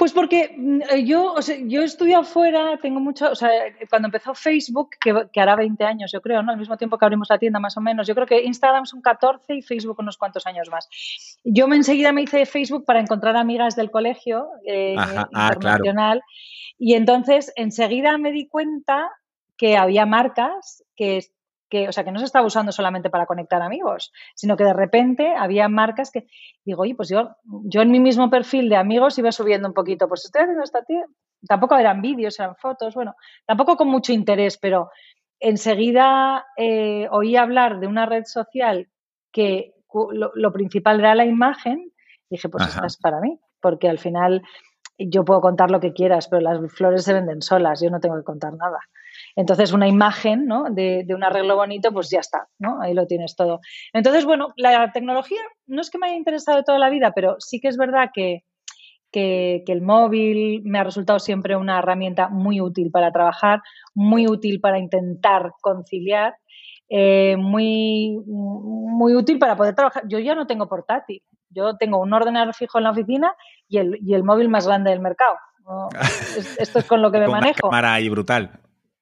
[0.00, 3.50] Pues porque mm, eh, yo, o sea, yo he estudiado fuera, tengo mucho, o sea,
[3.90, 6.52] cuando empezó Facebook, que, hará 20 años, yo creo, ¿no?
[6.52, 8.08] Al mismo tiempo que abrimos la tienda, más o menos.
[8.08, 10.88] Yo creo que Instagram son 14 y Facebook unos cuantos años más.
[11.44, 16.22] Yo me enseguida me hice Facebook para encontrar amigas del colegio eh, ah, internacional.
[16.78, 19.10] Y entonces enseguida me di cuenta
[19.58, 21.26] que había marcas que
[21.70, 24.74] que, o sea, que no se estaba usando solamente para conectar amigos, sino que de
[24.74, 26.26] repente había marcas que
[26.64, 30.08] digo, oye, pues yo, yo en mi mismo perfil de amigos iba subiendo un poquito,
[30.08, 31.04] pues estoy haciendo esta tía,
[31.46, 33.14] tampoco eran vídeos, eran fotos, bueno,
[33.46, 34.90] tampoco con mucho interés, pero
[35.38, 38.88] enseguida eh, oí hablar de una red social
[39.32, 39.72] que
[40.12, 41.92] lo, principal era la imagen,
[42.28, 44.42] dije, pues esta es para mí, porque al final
[44.98, 48.16] yo puedo contar lo que quieras, pero las flores se venden solas, yo no tengo
[48.16, 48.80] que contar nada.
[49.36, 50.64] Entonces, una imagen ¿no?
[50.70, 52.80] de, un arreglo bonito, pues ya está, ¿no?
[52.80, 53.60] Ahí lo tienes todo.
[53.92, 57.60] Entonces, bueno, la tecnología no es que me haya interesado toda la vida, pero sí
[57.60, 58.44] que es verdad que,
[59.10, 63.60] que, el móvil me ha resultado siempre una herramienta muy útil para trabajar,
[63.94, 66.34] muy útil para intentar conciliar,
[66.88, 70.04] eh, muy, muy útil para poder trabajar.
[70.08, 73.34] Yo ya no tengo portátil, yo tengo un ordenador fijo en la oficina
[73.68, 75.36] y el, y el móvil más grande del mercado.
[76.58, 77.68] Esto es con lo que me manejo.
[77.68, 78.50] Una cámara ahí brutal.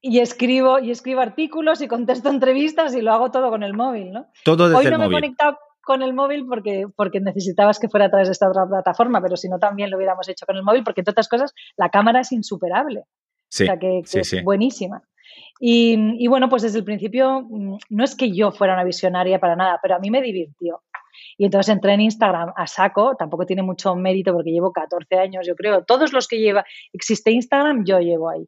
[0.00, 4.12] Y escribo, y escribo artículos y contesto entrevistas y lo hago todo con el móvil,
[4.12, 4.26] ¿no?
[4.44, 8.06] Todo desde Hoy no me he conectado con el móvil porque, porque necesitabas que fuera
[8.06, 10.62] a través de esta otra plataforma, pero si no también lo hubiéramos hecho con el
[10.62, 13.04] móvil, porque entre otras cosas la cámara es insuperable.
[13.48, 15.02] Sí, o sea que, es buenísima.
[15.61, 19.40] Y, y, bueno, pues desde el principio mm, no es que yo fuera una visionaria
[19.40, 20.82] para nada, pero a mí me divirtió.
[21.37, 25.46] Y entonces entré en Instagram a saco, tampoco tiene mucho mérito porque llevo 14 años,
[25.46, 25.84] yo creo.
[25.84, 28.46] Todos los que lleva, existe Instagram, yo llevo ahí.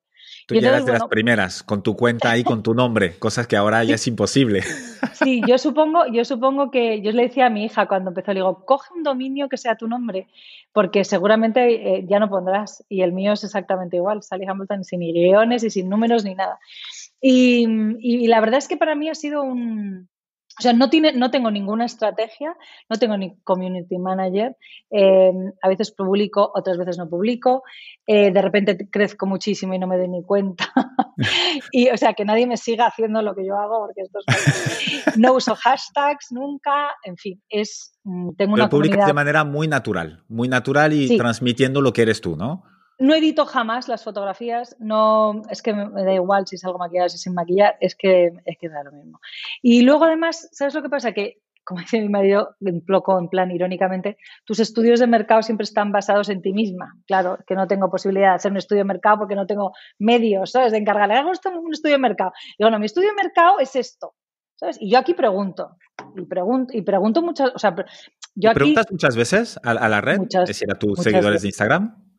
[0.54, 3.84] Tú llegas de las primeras, con tu cuenta ahí, con tu nombre, cosas que ahora
[3.84, 4.62] ya es imposible.
[5.12, 8.40] Sí, yo supongo, yo supongo que, yo le decía a mi hija cuando empezó, le
[8.40, 10.28] digo, coge un dominio que sea tu nombre,
[10.72, 12.82] porque seguramente eh, ya no pondrás.
[12.88, 16.58] Y el mío es exactamente igual, Sally Hamilton sin guiones y sin números ni nada.
[17.20, 20.08] y la verdad es que para mí ha sido un,
[20.60, 22.54] o sea, no, tiene, no tengo ninguna estrategia,
[22.90, 24.54] no tengo ni community manager.
[24.90, 27.62] Eh, a veces publico, otras veces no publico.
[28.06, 30.70] Eh, de repente crezco muchísimo y no me doy ni cuenta.
[31.72, 35.16] y, o sea, que nadie me siga haciendo lo que yo hago, porque esto es...
[35.16, 36.90] no uso hashtags nunca.
[37.04, 37.98] En fin, es.
[38.04, 42.02] Mm, tengo una Pero publicas de manera muy natural, muy natural y transmitiendo lo que
[42.02, 42.64] eres tú, ¿no?
[43.00, 47.16] No edito jamás las fotografías, no, es que me, da igual si salgo maquillada, si
[47.16, 49.20] sin maquillar, es que, es que da lo mismo.
[49.62, 51.12] Y luego además, ¿sabes lo que pasa?
[51.12, 55.64] Que, como dice mi marido, en poco en plan irónicamente, tus estudios de mercado siempre
[55.64, 56.94] están basados en ti misma.
[57.06, 60.50] Claro, que no tengo posibilidad de hacer un estudio de mercado porque no tengo medios,
[60.50, 60.72] ¿sabes?
[60.72, 62.32] De encargarle, hago un estudio de mercado.
[62.58, 64.14] Digo, no, mi estudio de mercado es esto,
[64.56, 64.76] ¿sabes?
[64.78, 65.78] Y yo aquí pregunto,
[66.16, 67.74] y pregunto, y pregunto muchas, o sea,
[68.34, 70.20] yo aquí, ¿Preguntas muchas veces a, la red?
[70.28, 72.09] es decir, a tus seguidores de Instagram.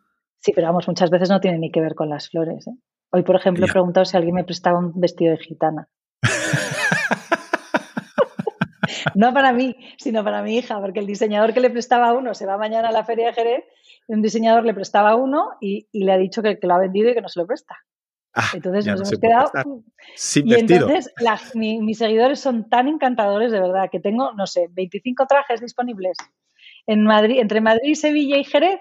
[0.42, 2.68] Sí, pero vamos, muchas veces no tiene ni que ver con las flores.
[2.68, 2.72] ¿eh?
[3.12, 5.88] Hoy, por ejemplo, he preguntado si alguien me prestaba un vestido de gitana.
[9.16, 12.48] no para mí, sino para mi hija, porque el diseñador que le prestaba uno se
[12.48, 13.66] va mañana a la feria de Jerez,
[14.08, 17.14] y un diseñador le prestaba uno y, le ha dicho que, lo ha vendido y
[17.14, 17.78] que no se lo presta.
[18.34, 19.52] Ah, entonces nos hemos quedado.
[20.16, 21.14] Sin y entonces
[21.54, 26.18] mis seguidores son tan encantadores, de verdad, que tengo, no sé, 25 trajes disponibles
[26.88, 28.80] en Madrid, entre Madrid, Sevilla y Jerez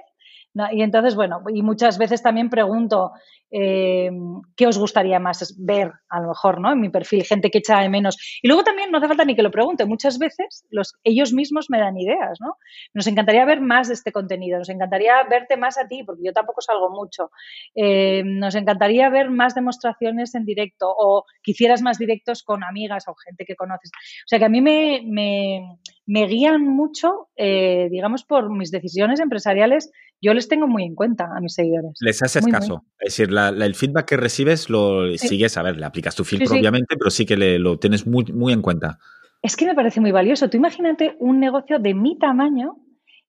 [0.72, 3.12] y entonces, bueno, y muchas veces también pregunto
[3.52, 4.10] eh,
[4.56, 6.72] qué os gustaría más ver, a lo mejor, ¿no?
[6.72, 8.16] En mi perfil, gente que echa de menos.
[8.42, 11.70] Y luego también no hace falta ni que lo pregunte, muchas veces los, ellos mismos
[11.70, 12.56] me dan ideas, ¿no?
[12.94, 16.32] Nos encantaría ver más de este contenido, nos encantaría verte más a ti, porque yo
[16.32, 17.30] tampoco salgo mucho.
[17.74, 23.06] Eh, nos encantaría ver más demostraciones en directo o que hicieras más directos con amigas
[23.08, 23.90] o gente que conoces.
[23.94, 25.78] O sea que a mí me, me,
[26.26, 29.90] guían mucho, eh, digamos, por mis decisiones empresariales
[30.22, 31.92] yo les tengo muy en cuenta a mis seguidores.
[32.00, 32.84] Les haces caso.
[32.98, 36.96] Es decir, el feedback que recibes lo sigues, a ver, le aplicas tu filtro, obviamente,
[36.98, 38.98] pero sí que lo tienes muy, muy en cuenta.
[39.40, 40.50] Es que me parece muy valioso.
[40.50, 42.76] Tú imagínate un negocio de mi tamaño,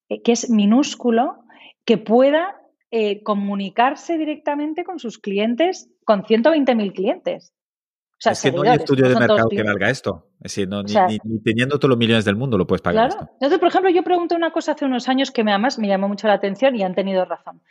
[0.09, 1.45] eh, que es minúsculo,
[1.85, 2.57] que pueda
[2.91, 7.53] eh, comunicarse directamente con sus clientes, con 120.000 clientes
[8.29, 10.27] es que no hay estudio de mercado que valga esto.
[10.43, 13.09] Es decir, ni, teniendo todos los millones del mundo lo puedes pagar.
[13.09, 13.29] Claro.
[13.33, 16.07] Entonces, por ejemplo, yo pregunté una cosa hace unos años que me, además me llamó
[16.07, 17.61] mucho la atención y han tenido razón.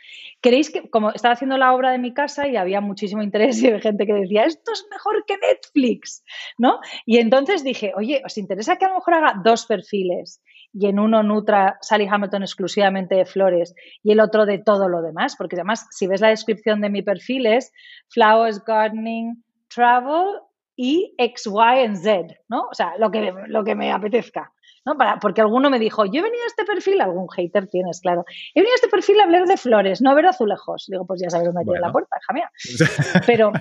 [0.41, 3.67] ¿Queréis que, como estaba haciendo la obra de mi casa y había muchísimo interés y
[3.67, 6.23] había gente que decía, esto es mejor que Netflix,
[6.57, 6.79] ¿no?
[7.05, 10.41] Y entonces dije, oye, ¿os interesa que a lo mejor haga dos perfiles?
[10.73, 15.01] y en uno nutra Sally Hamilton exclusivamente de flores y el otro de todo lo
[15.01, 17.73] demás, porque además si ves la descripción de mi perfil es
[18.07, 20.39] flowers, gardening, travel
[20.75, 22.67] y X, Y y Z, ¿no?
[22.71, 24.51] O sea, lo que, lo que me apetezca.
[24.85, 24.97] ¿no?
[24.97, 28.25] Para, porque alguno me dijo, yo he venido a este perfil, algún hater tienes, claro,
[28.55, 30.85] he venido a este perfil a hablar de flores, no a ver azulejos.
[30.87, 32.51] Digo, pues ya sabes dónde tiene la puerta, hija mía.
[33.27, 33.51] Pero,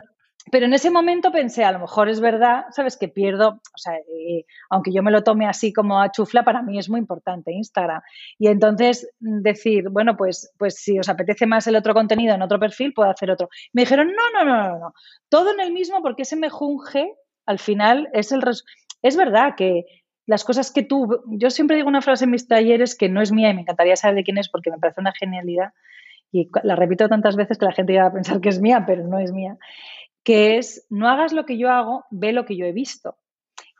[0.50, 2.96] pero en ese momento pensé, a lo mejor es verdad, ¿sabes?
[2.96, 6.62] Que pierdo, o sea, eh, aunque yo me lo tome así como a chufla, para
[6.62, 8.02] mí es muy importante Instagram.
[8.38, 12.58] Y entonces decir, bueno, pues, pues si os apetece más el otro contenido en otro
[12.58, 13.48] perfil, puedo hacer otro.
[13.72, 14.94] Me dijeron, no, no, no, no, no,
[15.28, 17.14] todo en el mismo porque ese mejunje
[17.46, 18.42] al final es el...
[19.02, 19.84] Es verdad que
[20.26, 21.22] las cosas que tú...
[21.28, 23.96] Yo siempre digo una frase en mis talleres que no es mía y me encantaría
[23.96, 25.72] saber de quién es porque me parece una genialidad
[26.32, 29.04] y la repito tantas veces que la gente iba a pensar que es mía, pero
[29.06, 29.58] no es mía
[30.22, 33.16] que es no hagas lo que yo hago, ve lo que yo he visto.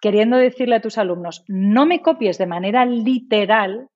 [0.00, 3.90] Queriendo decirle a tus alumnos, no me copies de manera literal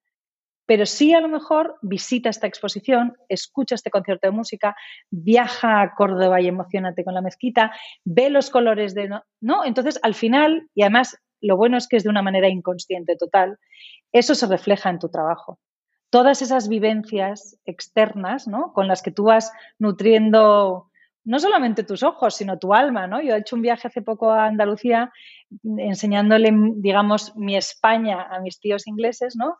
[0.66, 4.74] pero sí a lo mejor visita esta exposición, escucha este concierto de música,
[5.10, 7.72] viaja a Córdoba y emocionate con la mezquita,
[8.04, 9.10] ve los colores de...
[9.40, 9.64] ¿no?
[9.64, 13.58] Entonces, al final, y además lo bueno es que es de una manera inconsciente total,
[14.12, 15.58] eso se refleja en tu trabajo.
[16.08, 18.72] Todas esas vivencias externas, ¿no?
[18.72, 20.90] Con las que tú vas nutriendo
[21.24, 23.20] no solamente tus ojos, sino tu alma, ¿no?
[23.22, 25.12] Yo he hecho un viaje hace poco a Andalucía
[25.62, 29.56] enseñándole, digamos, mi España a mis tíos ingleses, ¿no?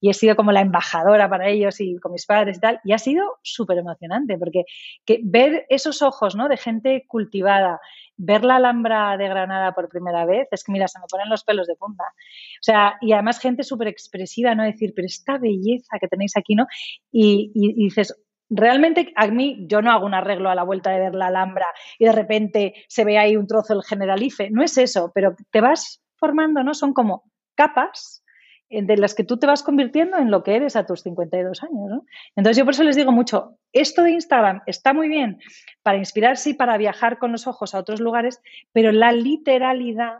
[0.00, 2.92] Y he sido como la embajadora para ellos y con mis padres y tal, y
[2.92, 4.64] ha sido súper emocionante, porque
[5.04, 6.48] que ver esos ojos, ¿no?
[6.48, 7.80] De gente cultivada,
[8.16, 11.44] ver la Alhambra de Granada por primera vez, es que, mira, se me ponen los
[11.44, 12.04] pelos de punta.
[12.04, 14.64] O sea, y además gente súper expresiva, ¿no?
[14.64, 16.66] Decir, pero esta belleza que tenéis aquí, ¿no?
[17.10, 17.50] y
[17.84, 18.14] dices,
[18.50, 21.66] realmente a mí yo no hago un arreglo a la vuelta de ver la Alhambra
[21.98, 25.60] y de repente se ve ahí un trozo del Generalife, no es eso, pero te
[25.60, 26.74] vas formando, ¿no?
[26.74, 28.22] Son como capas
[28.70, 31.88] de las que tú te vas convirtiendo en lo que eres a tus 52 años,
[31.88, 32.04] ¿no?
[32.36, 35.38] Entonces yo por eso les digo mucho, esto de Instagram está muy bien
[35.82, 40.18] para inspirarse y para viajar con los ojos a otros lugares, pero la literalidad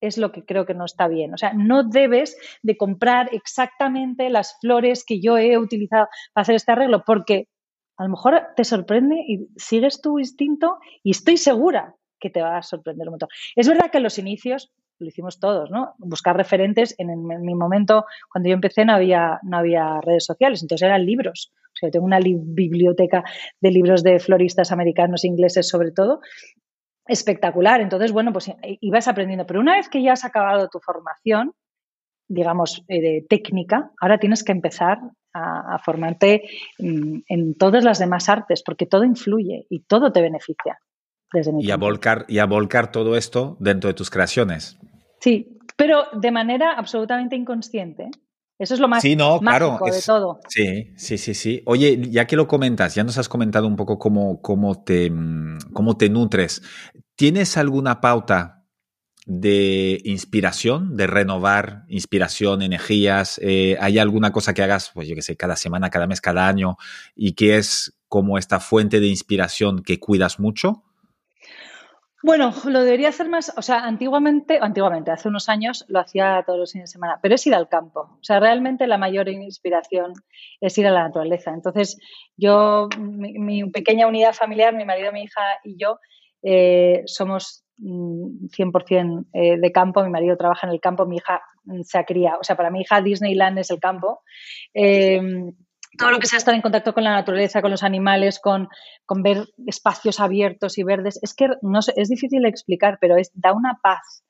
[0.00, 1.32] es lo que creo que no está bien.
[1.34, 6.56] O sea, no debes de comprar exactamente las flores que yo he utilizado para hacer
[6.56, 7.48] este arreglo, porque
[7.96, 12.58] a lo mejor te sorprende y sigues tu instinto y estoy segura que te va
[12.58, 13.28] a sorprender un montón.
[13.54, 15.94] Es verdad que en los inicios lo hicimos todos, ¿no?
[15.98, 16.94] Buscar referentes.
[16.98, 21.52] En, mi momento, cuando yo empecé, no había, no había redes sociales, entonces eran libros.
[21.52, 23.24] O sea, yo tengo una biblioteca
[23.60, 26.20] de libros de floristas americanos, ingleses sobre todo,
[27.06, 27.80] espectacular.
[27.80, 29.46] Entonces, bueno, pues ibas aprendiendo.
[29.46, 31.52] Pero una vez que ya has acabado tu formación,
[32.28, 34.98] digamos, eh, de técnica, ahora tienes que empezar
[35.32, 36.44] a, formarte
[36.78, 40.78] en, todas las demás artes, porque todo influye y todo te beneficia.
[41.32, 44.78] Desde y, a volcar, y a volcar todo esto dentro de tus creaciones.
[45.20, 48.10] Sí, pero de manera absolutamente inconsciente.
[48.56, 50.38] Eso es lo más sí, no, claro, de todo.
[50.48, 51.62] Sí, sí, sí, sí.
[51.66, 55.10] Oye, ya que lo comentas, ya nos has comentado un poco cómo, cómo, te,
[55.72, 56.62] cómo te nutres.
[57.16, 58.63] ¿Tienes alguna pauta
[59.26, 63.40] de inspiración, de renovar inspiración, energías?
[63.42, 66.46] Eh, ¿Hay alguna cosa que hagas, pues yo qué sé, cada semana, cada mes, cada
[66.48, 66.76] año
[67.14, 70.84] y que es como esta fuente de inspiración que cuidas mucho?
[72.22, 76.58] Bueno, lo debería hacer más, o sea, antiguamente, antiguamente, hace unos años lo hacía todos
[76.58, 78.00] los fines de semana, pero es ir al campo.
[78.00, 80.14] O sea, realmente la mayor inspiración
[80.58, 81.50] es ir a la naturaleza.
[81.50, 81.98] Entonces,
[82.34, 85.98] yo, mi, pequeña unidad familiar, mi marido, mi hija y yo,
[86.42, 91.42] eh, somos 100% mm, eh, de campo, mi marido trabaja en el campo, mi hija
[91.64, 94.22] mm, se ha criado, o sea, para mi hija Disneyland es el campo.
[94.72, 95.52] Em,
[95.96, 98.68] todo lo que sea estar en contacto con la naturaleza, con los animales, con,
[99.22, 103.52] ver espacios abiertos y verdes, es que no es difícil de explicar, pero es, da
[103.52, 104.24] una paz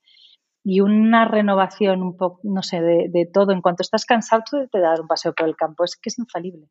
[0.64, 3.53] y una renovación un poco, no sé, de, todo.
[3.53, 6.18] En cuanto estás cansado, tú te das un paseo por el campo, es que es
[6.18, 6.68] infalible.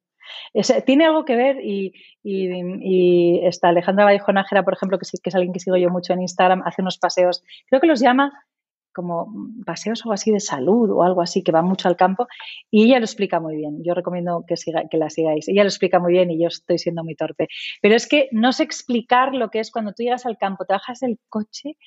[0.86, 1.94] tiene algo que ver y,
[3.46, 6.22] está Alejandra Vallejo Nájera, por ejemplo, que, que es alguien que sigo yo mucho en
[6.22, 8.34] Instagram, hace unos paseos, creo que los llama
[8.94, 9.34] como
[9.66, 12.28] paseos o así de salud o algo así, que va mucho al campo,
[12.72, 13.84] y ella lo explica muy bien.
[13.84, 15.48] Yo recomiendo que, siga, que la sigáis.
[15.48, 17.48] Ella lo explica muy bien y yo estoy siendo muy torpe.
[17.82, 20.74] Pero es que no sé explicar lo que es cuando tú llegas al campo, te
[20.74, 21.78] bajas del coche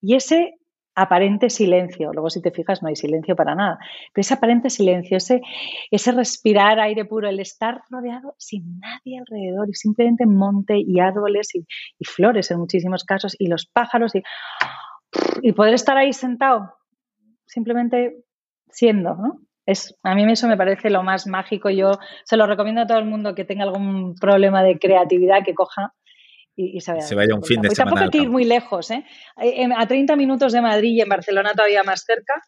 [0.00, 0.58] y ese
[0.96, 2.12] aparente silencio.
[2.12, 3.78] Luego, si te fijas, no hay silencio para nada.
[4.12, 5.42] Pero ese aparente silencio, ese,
[5.90, 11.54] ese respirar aire puro, el estar rodeado sin nadie alrededor y simplemente monte y árboles
[11.54, 11.66] y,
[12.04, 14.22] flores en muchísimos casos y los pájaros y,
[15.42, 16.72] y poder estar ahí sentado
[17.46, 18.24] simplemente
[18.68, 19.40] siendo, ¿no?
[19.66, 21.70] Es, a mí eso me parece lo más mágico.
[21.70, 21.92] Yo
[22.24, 25.92] se lo recomiendo a todo el mundo que tenga algún problema de creatividad que coja
[26.56, 27.76] y, se, vaya, un fin de semana.
[27.76, 28.90] Tampoco hay que ir muy lejos.
[28.90, 29.04] ¿eh?
[29.76, 32.42] A 30 minutos de Madrid y en Barcelona todavía más cerca,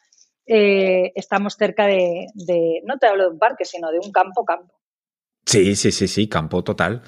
[0.46, 2.26] eh, estamos cerca de,
[2.84, 4.74] no te hablo de un parque, sino de un campo, campo.
[5.44, 7.02] Sí, sí, sí, sí, campo total.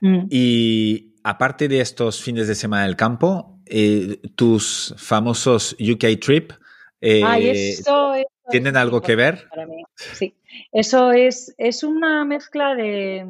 [0.00, 0.26] Mm.
[0.28, 6.52] Y aparte de estos fines de semana del campo, eh, tus famosos UK Trip,
[7.00, 9.46] ¿tienen algo que ver?
[9.50, 9.84] Para mí.
[9.94, 10.34] Sí,
[10.72, 13.24] eso es, es una mezcla de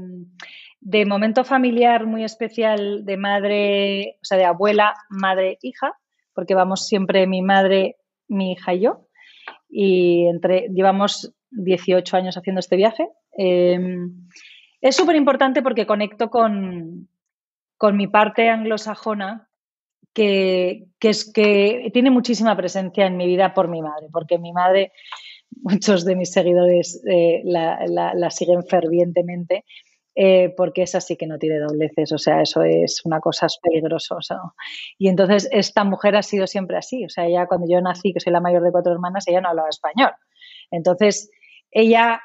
[0.80, 5.92] de momento familiar muy especial de madre, o sea, de abuela, madre, hija,
[6.34, 7.96] porque vamos siempre mi madre,
[8.28, 9.06] mi hija y yo.
[9.68, 13.08] Y entre, llevamos 18 años haciendo este viaje.
[13.32, 14.28] Em,
[14.80, 17.08] es súper importante porque conecto con,
[17.76, 19.48] con, mi parte anglosajona,
[20.14, 24.52] que, que, es, que tiene muchísima presencia en mi vida por mi madre, porque mi
[24.52, 24.92] madre,
[25.62, 29.64] muchos de mis seguidores eh, la, la siguen fervientemente
[30.14, 34.16] eh, porque esa sí que no tiene dobleces, o sea, eso es una cosa peligrosa.
[34.98, 38.20] Y entonces esta mujer ha sido siempre así, o sea, ella cuando yo nací, que
[38.20, 40.10] soy la mayor de cuatro hermanas, ella no hablaba español.
[40.70, 41.30] Entonces,
[41.70, 42.20] ella,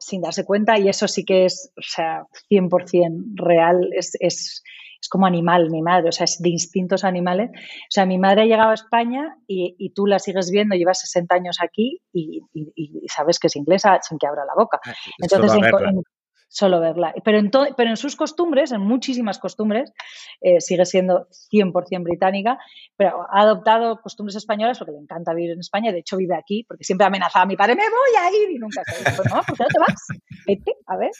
[0.00, 4.62] sin darse cuenta, y eso sí que es, o sea, 100% real, es, es,
[5.00, 7.50] es, como animal mi madre, o sea, es de instintos animales.
[7.54, 11.00] O sea, mi madre ha llegado a España y, y tú la sigues viendo, llevas
[11.00, 14.80] 60 años aquí y, y, sabes que es inglesa sin que abra la boca.
[14.84, 16.02] Ah, Entonces, en,
[16.48, 17.14] solo verla.
[17.24, 19.92] Pero en, pero en sus costumbres, en muchísimas costumbres,
[20.40, 22.58] eh, sigue siendo 100% británica,
[22.96, 25.92] pero ha adoptado costumbres españolas porque le encanta vivir en España.
[25.92, 28.58] De hecho, vive aquí porque siempre amenazaba a mi padre, me voy a ir y
[28.58, 30.06] nunca se dijo, no, ¿por qué no te vas?
[30.46, 31.10] Vete, a ver.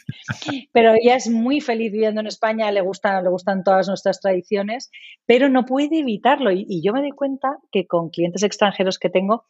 [0.71, 4.89] Pero ella es muy feliz viviendo en España, le gustan, le gustan todas nuestras tradiciones,
[5.25, 6.51] pero no puede evitarlo.
[6.51, 9.45] Y, y yo me doy cuenta que con clientes extranjeros que tengo,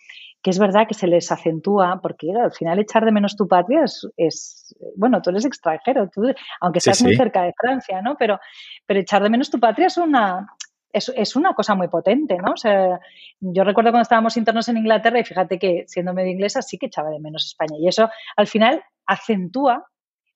[0.47, 3.83] que es verdad que se les acentúa, porque al final echar de menos tu patria
[3.83, 6.21] es, bueno, tú eres extranjero, tú,
[6.61, 8.15] aunque seas muy cerca de Francia, ¿no?
[8.17, 8.39] Pero,
[8.85, 10.47] pero echar de menos tu patria es una,
[10.93, 12.53] es, una cosa muy potente, ¿no?
[12.53, 12.97] O sea,
[13.41, 16.85] yo recuerdo cuando estábamos internos en Inglaterra y fíjate que siendo medio inglesa sí que
[16.85, 17.75] echaba de menos España.
[17.77, 19.85] Y eso al final acentúa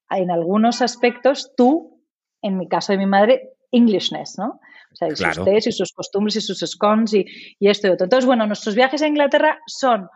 [0.10, 2.04] en algunos aspectos tú,
[2.42, 4.60] en mi caso de mi madre, Englishness, ¿no?
[4.92, 7.26] O sea, y sus tés y sus costumbres y sus scones y,
[7.60, 8.06] esto y otro.
[8.06, 10.10] Entonces, bueno, nuestros viajes a Inglaterra son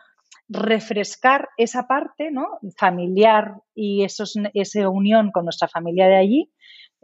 [0.47, 2.59] refrescar esa parte ¿no?
[2.77, 6.51] familiar y esos, esa unión con nuestra familia de allí.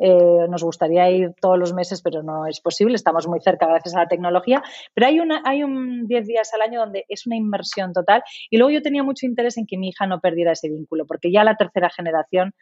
[0.03, 2.95] Eh, nos gustaría ir todos los meses, pero no es posible.
[2.95, 4.63] Estamos muy cerca gracias a la tecnología.
[4.95, 8.23] Pero hay, una, hay un 10 días al año donde es una inmersión total.
[8.49, 11.31] Y luego yo tenía mucho interés en que mi hija no perdiera ese vínculo, porque
[11.31, 12.53] ya la tercera generación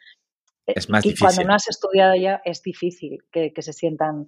[0.66, 4.26] eh, es más y cuando no has estudiado ya es difícil que, que, se sientan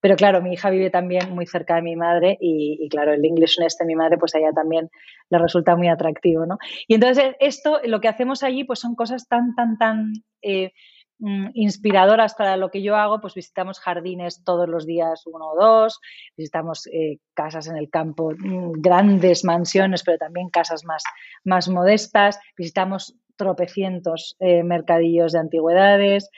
[0.00, 3.76] pero claro, mi hija vive también muy cerca de mi madre y, claro, el Englishness
[3.78, 4.90] de mi madre, pues a ella también
[5.30, 6.58] le resulta muy atractivo, ¿no?
[6.86, 10.72] Y entonces esto, lo que hacemos allí, pues son cosas tan, tan, tan eh,
[11.18, 15.60] mm, inspiradoras para lo que yo hago, pues visitamos jardines todos los días, uno o
[15.60, 15.98] dos,
[16.36, 21.02] visitamos eh, casas en el campo, mm, grandes mansiones, pero también casas más,
[21.44, 26.30] más modestas, visitamos tropecientos eh, mercadillos de antigüedades,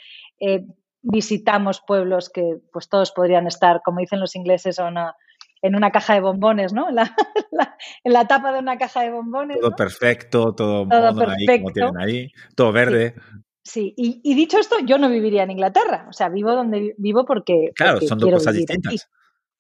[1.03, 4.78] visitamos pueblos que pues todos podrían estar, como dicen los ingleses,
[5.62, 6.88] en una caja de bombones, ¿no?
[8.05, 9.59] En la, tapa de una caja de bombones.
[9.61, 11.30] Todo perfecto, todo, perfecto.
[11.30, 13.14] Ahí, como tienen ahí, todo verde.
[13.62, 16.07] Sí, Y, dicho esto, yo no viviría en Inglaterra.
[16.09, 17.70] O sea, vivo donde vivo porque.
[17.74, 19.09] Claro, son dos cosas distintas.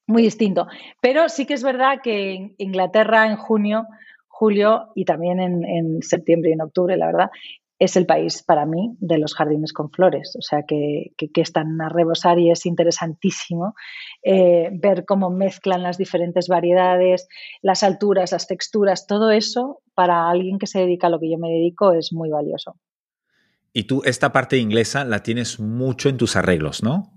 [0.06, 0.66] Muy distinto.
[1.00, 3.86] Pero sí que es verdad que en Inglaterra en junio,
[4.26, 7.30] julio y también en, en septiembre y en octubre, la verdad,
[7.80, 11.80] es el país para mí de los jardines con flores, o sea que, que, están
[11.80, 13.74] a rebosar y es interesantísimo
[14.22, 17.26] eh, ver cómo mezclan las diferentes variedades,
[17.62, 21.38] las alturas, las texturas, todo eso para alguien que se dedica a lo que yo
[21.38, 22.76] me dedico es muy valioso.
[23.72, 27.14] Y tú esta parte inglesa la tienes mucho en tus arreglos, ¿no?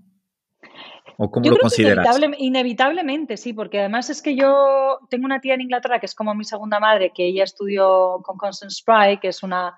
[1.18, 2.08] ¿O cómo lo consideras?
[2.38, 6.34] inevitablemente, sí, porque además es que yo tengo una tía en Inglaterra que es como
[6.34, 9.76] mi segunda madre, que ella estudió con Constance Spry, que es una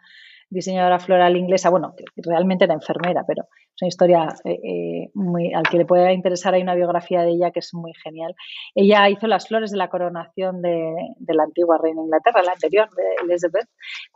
[0.50, 3.44] diseñadora floral inglesa, bueno, realmente era enfermera, pero
[3.76, 7.32] es una historia eh, eh, muy, al que le pueda interesar, hay una biografía de
[7.32, 8.36] ella que es muy genial.
[8.74, 10.94] Ella hizo las flores de la coronación de,
[11.28, 13.68] la antigua reina Inglaterra, la anterior, de Elizabeth,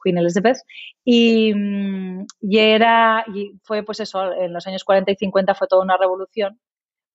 [0.03, 0.57] Queen Elizabeth,
[1.03, 5.67] y, mm, y, era, y fue pues eso, en los años 40 y 50 fue
[5.67, 6.59] toda una revolución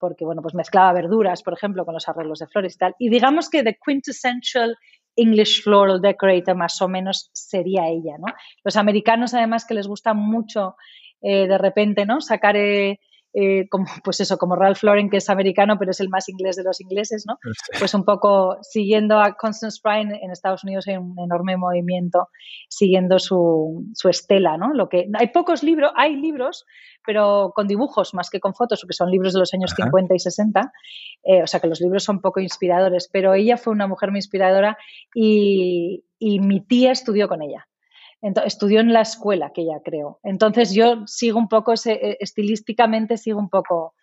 [0.04, 2.94] porque bueno, pues mezclaba verduras, por ejemplo, con los arreglos de flores y tal.
[2.98, 4.76] Y digamos que the quintessential
[5.16, 8.26] English Floral Decorator más o menos sería ella, ¿no?
[8.62, 10.76] Los americanos además que les gusta mucho
[11.22, 12.20] eh, de repente, ¿no?
[12.20, 13.00] Sacar eh,
[13.35, 16.57] eh, como, pues eso, como Ralph Lauren, que es americano, pero es el más inglés
[16.57, 17.39] de los ingleses, ¿no?
[17.78, 22.28] Pues un poco siguiendo a Constance Prime en Estados Unidos hay un enorme movimiento
[22.68, 24.72] siguiendo su, su estela, ¿no?
[24.72, 26.64] Lo que, hay pocos libros, hay libros,
[27.05, 30.18] pero con dibujos más que con fotos, porque son libros de los años 50 y
[30.18, 30.72] 60,
[31.24, 34.18] eh, o sea que los libros son poco inspiradores, pero ella fue una mujer muy
[34.18, 34.78] inspiradora
[35.14, 37.66] y, y mi tía estudió con ella
[38.44, 40.18] estudió en la escuela que ella creó.
[40.22, 43.94] Entonces yo sigo un poco, eh, estilísticamente sigo un poco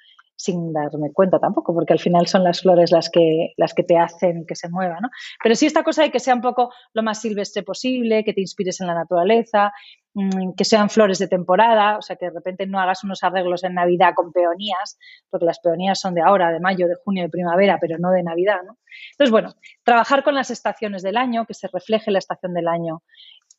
[0.41, 3.97] sin darme cuenta tampoco, porque al final son las flores las que, las que te
[3.97, 5.09] hacen que se mueva, ¿no?
[5.43, 8.41] Pero sí esta cosa de que sea un poco lo más silvestre posible, que te
[8.41, 9.71] inspires en la naturaleza,
[10.15, 13.63] mm, que sean flores de temporada, o sea, que de repente no hagas unos arreglos
[13.63, 14.97] en Navidad con peonías,
[15.29, 18.23] porque las peonías son de ahora, de mayo, de junio, de primavera, pero no de
[18.23, 18.77] Navidad, ¿no?
[19.11, 19.53] Entonces, bueno,
[19.83, 23.03] trabajar con las estaciones del año, que se refleje la estación del año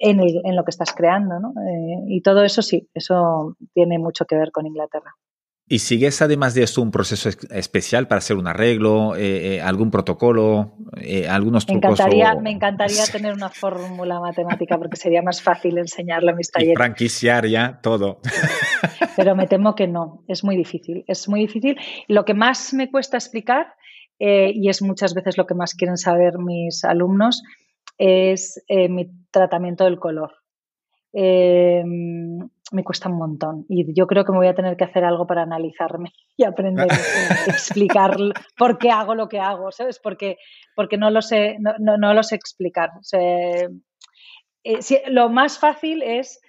[0.03, 1.51] en, en lo que estás creando, ¿no?
[1.51, 5.15] Eh, y todo eso sí, eso tiene mucho que ver con Inglaterra.
[5.69, 9.93] ¿Y sigues además de esto un proceso especial para hacer un arreglo, eh, eh, algún
[9.93, 10.75] protocolo,
[11.29, 11.83] algunos trucos?
[11.83, 16.51] Me encantaría, me encantaría tener una fórmula matemática porque sería más fácil enseñarlo a mis
[16.51, 16.75] talleres.
[16.75, 18.21] Y franquiciar ya todo.
[19.17, 21.79] Pero me temo que no, es muy difícil, es muy difícil.
[22.09, 23.69] Lo que más me cuesta explicar,
[24.19, 27.43] y es muchas veces lo que más quieren saber mis alumnos,
[28.03, 30.33] es mi tratamiento del color.
[31.13, 31.85] eh,
[32.73, 33.67] me cuesta un montón.
[33.69, 36.91] Y yo creo que me voy a tener que hacer algo para analizarme y aprender
[36.91, 36.95] a
[37.47, 38.17] explicar
[38.57, 40.01] por qué hago lo que hago, ¿sabes?
[40.01, 40.39] Porque,
[40.75, 42.91] porque no, lo sé, no, no, lo sé explicar.
[43.13, 43.69] Eh,
[45.09, 46.41] lo más fácil es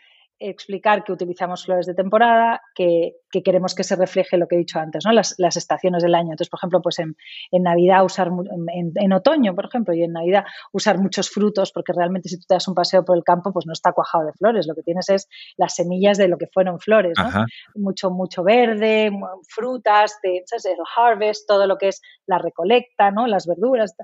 [0.50, 3.14] explicar que utilizamos flores de temporada, que,
[3.44, 5.12] queremos que se refleje lo que he dicho antes, ¿no?
[5.12, 6.32] las, estaciones del año.
[6.32, 7.16] Entonces, por ejemplo, pues en,
[7.52, 8.30] Navidad usar,
[8.74, 12.56] en, otoño, por ejemplo, y en Navidad usar muchos frutos, porque realmente si tú te
[12.56, 15.10] das un paseo por el campo, pues no está cuajado de flores, lo que tienes
[15.10, 15.28] es
[15.58, 17.46] las semillas de lo que fueron flores, ¿no?
[17.76, 19.12] Mucho, mucho verde,
[19.48, 23.28] frutas, de, el harvest, todo lo que es la recolecta, ¿no?
[23.28, 23.96] Las verduras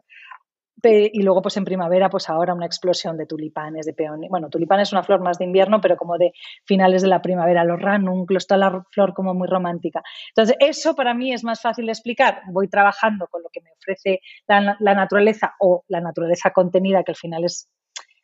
[0.84, 4.30] y luego, pues en primavera, pues ahora una explosión de tulipanes, de peones.
[4.30, 6.32] Bueno, tulipán es una flor más de invierno, pero como de
[6.66, 10.02] finales de la primavera, los ranunclos, toda la flor como muy romántica.
[10.30, 12.42] Entonces, eso para mí es más fácil de explicar.
[12.52, 17.18] Voy trabajando con lo que me ofrece la, naturaleza o la naturaleza contenida, que al
[17.18, 17.70] final es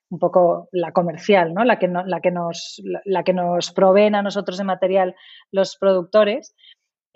[0.10, 1.64] un poco la comercial, ¿no?
[1.64, 5.16] La que, la que, nos, la que nos proveen a nosotros de material
[5.51, 6.56] los productores.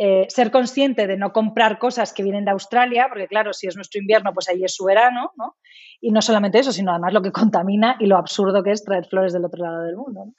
[0.01, 3.75] Eh, ser consciente de no comprar cosas que vienen de Australia, porque claro, si es
[3.75, 5.57] nuestro invierno, pues ahí es su verano, ¿no?
[5.99, 9.07] Y no solamente eso, sino además lo que contamina y lo absurdo que es traer
[9.07, 10.33] flores del otro lado del mundo.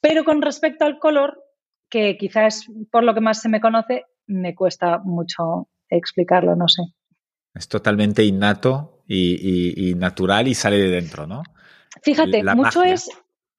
[0.00, 1.44] Pero con respecto al color,
[1.90, 6.84] que quizás por lo que más se me conoce, me cuesta mucho explicarlo, no sé.
[7.52, 11.42] Es totalmente innato y, natural y sale de dentro, ¿no?
[12.02, 13.10] Fíjate, mucho es,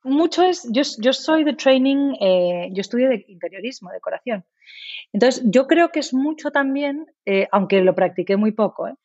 [0.03, 4.45] mucho es, yo, yo soy de training, eh, yo estudio de interiorismo, decoración.
[5.13, 8.95] Entonces, yo creo que es mucho también, eh, aunque lo practiqué muy poco, ¿eh?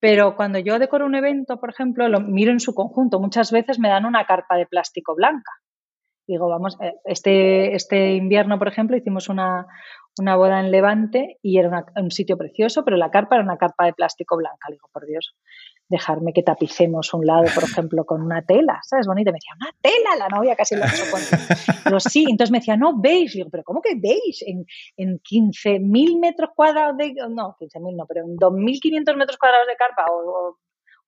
[0.00, 3.20] pero cuando yo decoro un evento, por ejemplo, lo miro en su conjunto.
[3.20, 5.52] Muchas veces me dan una carpa de plástico blanca.
[6.26, 9.66] Digo, vamos, eh, este, este invierno, por ejemplo, hicimos una,
[10.18, 13.84] una boda en Levante y era un sitio precioso, pero la carpa era una carpa
[13.84, 14.68] de plástico blanca.
[14.70, 15.34] Digo, por Dios,
[15.90, 19.06] dejarme que tapicemos un lado, por ejemplo, con una tela, ¿sabes?
[19.06, 19.32] Bonita.
[19.32, 21.20] Me decía, una tela, la novia casi lo con...
[21.84, 23.38] Pero sí, entonces me decía, no, beige.
[23.38, 24.44] Digo, pero ¿cómo que beige?
[24.46, 24.64] En,
[24.96, 27.12] en 15.000 metros cuadrados de...
[27.28, 30.56] No, 15.000 no, pero en 2.500 metros cuadrados de carpa o,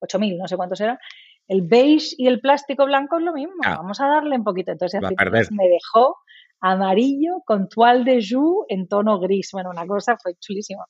[0.01, 0.99] 8.000, no sé cuántos eran.
[1.47, 3.55] El beige y el plástico blanco es lo mismo.
[3.65, 3.77] Ah.
[3.77, 4.73] Vamos a darle un poquito.
[4.73, 6.17] Entonces, me dejó
[6.61, 9.51] amarillo con toile de joue en tono gris.
[9.53, 10.87] Bueno, una cosa fue chulísimo.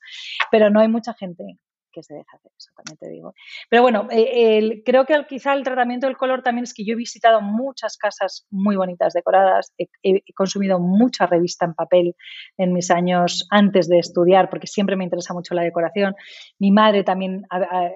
[0.50, 1.58] Pero no hay mucha gente
[1.92, 3.34] que se deja hacer eso, también te digo.
[3.68, 6.96] Pero bueno, eh, creo que quizá el tratamiento del color también es que yo he
[6.96, 12.16] visitado muchas casas muy bonitas decoradas, he, consumido mucha revista en papel
[12.56, 16.14] en mis años antes de estudiar, porque siempre me interesa mucho la decoración.
[16.58, 17.42] Mi madre también,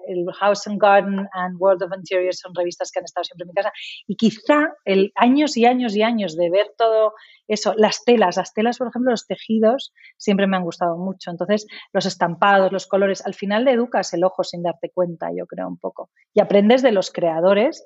[0.07, 3.49] el House and Garden and World of Interiors son revistas que han estado siempre en
[3.49, 3.73] mi casa.
[4.07, 7.15] Y quizá el años y años y años de ver todo
[7.49, 11.31] eso, las telas, las telas, por ejemplo, los tejidos siempre me han gustado mucho.
[11.31, 15.47] Entonces, los estampados, los colores, al final le educas el ojo sin darte cuenta, yo
[15.47, 16.11] creo un poco.
[16.35, 17.85] Y aprendes de los creadores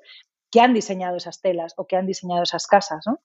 [0.49, 3.19] que han diseñado esas telas o que han diseñado esas casas, ¿no?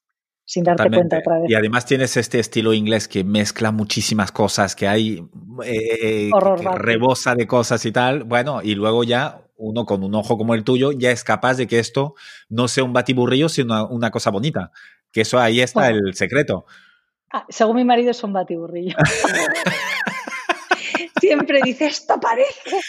[0.45, 1.49] Sin darte cuenta otra vez.
[1.49, 5.27] Y además tienes este estilo inglés que mezcla muchísimas cosas, que hay
[5.65, 8.23] eh, que rebosa de cosas y tal.
[8.23, 11.67] Bueno, y luego ya uno con un ojo como el tuyo ya es capaz de
[11.67, 12.15] que esto
[12.47, 14.71] no sea un batiburrillo, sino una cosa bonita.
[15.11, 16.65] Que eso ahí está el secreto.
[17.33, 18.95] Ah, según mi marido es un batiburrillo.
[21.19, 22.79] Siempre dice, esto parece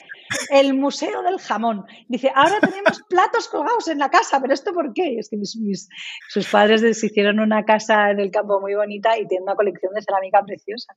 [0.50, 1.84] el museo del jamón.
[2.08, 5.16] Dice, ahora tenemos platos colgados en la casa, pero ¿esto por qué?
[5.18, 5.88] Es que mis,
[6.28, 9.94] sus padres les hicieron una casa en el campo muy bonita y tienen una colección
[9.94, 10.94] de cerámica preciosa.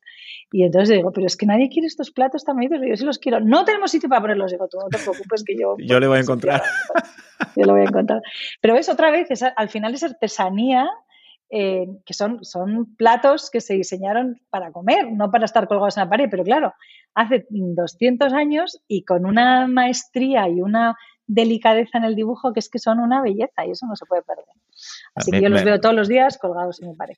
[0.52, 3.20] Y entonces digo, pero es que nadie quiere estos platos tan bonitos, yo sí los
[3.20, 3.40] quiero.
[3.40, 4.52] No tenemos sitio para ponerlos.
[4.52, 5.76] Digo, tú no te preocupes que yo...
[5.80, 6.62] yo le voy a encontrar.
[7.56, 8.22] Yo lo voy a encontrar.
[8.60, 10.88] Pero es otra vez, al final es artesanía
[11.54, 16.04] eh, que son, son platos que se diseñaron para comer, no para estar colgados en
[16.04, 16.74] la pared, pero claro,
[17.14, 20.96] hace 200 años y con una maestría y una
[21.28, 24.22] delicadeza en el dibujo que es que son una belleza y eso no se puede
[24.22, 24.46] perder.
[25.14, 27.18] Así que yo los veo todos los días colgados en mi pared.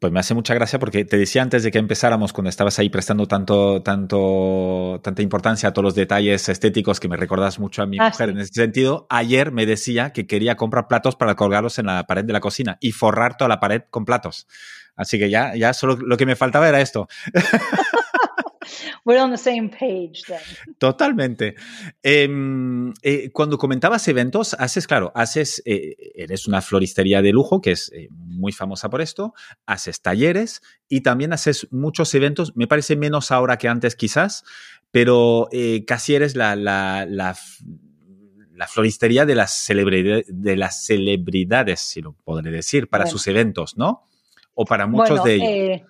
[0.00, 2.88] Pues me hace mucha gracia porque te decía antes de que empezáramos, cuando estabas ahí
[2.88, 7.86] prestando tanto, tanto, tanta importancia a todos los detalles estéticos que me recordas mucho a
[7.86, 11.78] mi ah, mujer en ese sentido, ayer me decía que quería comprar platos para colgarlos
[11.78, 14.46] en la pared de la cocina y forrar toda la pared con platos.
[14.94, 17.08] Así que ya, ya solo lo que me faltaba era esto.
[19.08, 20.76] We're on the same page then.
[20.76, 21.54] Totalmente.
[22.02, 27.70] Em, eh, cuando comentabas eventos, haces, claro, haces, eh, eres una floristería de lujo que
[27.70, 29.32] es eh, muy famosa por esto,
[29.64, 34.44] haces talleres y también haces muchos eventos, me parece menos ahora que antes quizás,
[34.90, 35.48] pero
[35.86, 37.34] casi eres la, la, la,
[38.66, 44.02] floristería de las, de las celebridades, si lo podré decir, para sus eventos, ¿no?
[44.52, 45.88] O para muchos de ellos.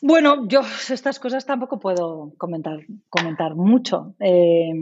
[0.00, 4.14] Bueno, yo estas cosas tampoco puedo comentar, comentar mucho.
[4.20, 4.72] Eh,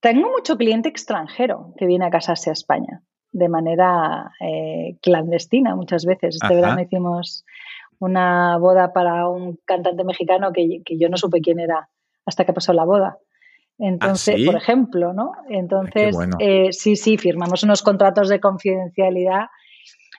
[0.00, 3.02] tengo mucho cliente extranjero que viene a casarse a España.
[3.32, 6.38] de manera eh, clandestina muchas veces.
[6.40, 7.44] Este verano hicimos
[7.98, 11.88] una boda para un cantante mexicano que, yo no supe quién era
[12.26, 13.18] hasta que pasó la boda.
[13.78, 15.32] Entonces, ¿Ah, por ejemplo, ¿no?
[15.48, 19.46] Entonces, eh, sí, sí, firmamos unos contratos de confidencialidad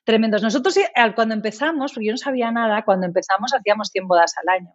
[0.06, 0.42] tremendos.
[0.42, 0.78] Nosotros
[1.16, 4.74] cuando empezamos, porque yo no sabía nada, cuando empezamos hacíamos 100 bodas al año.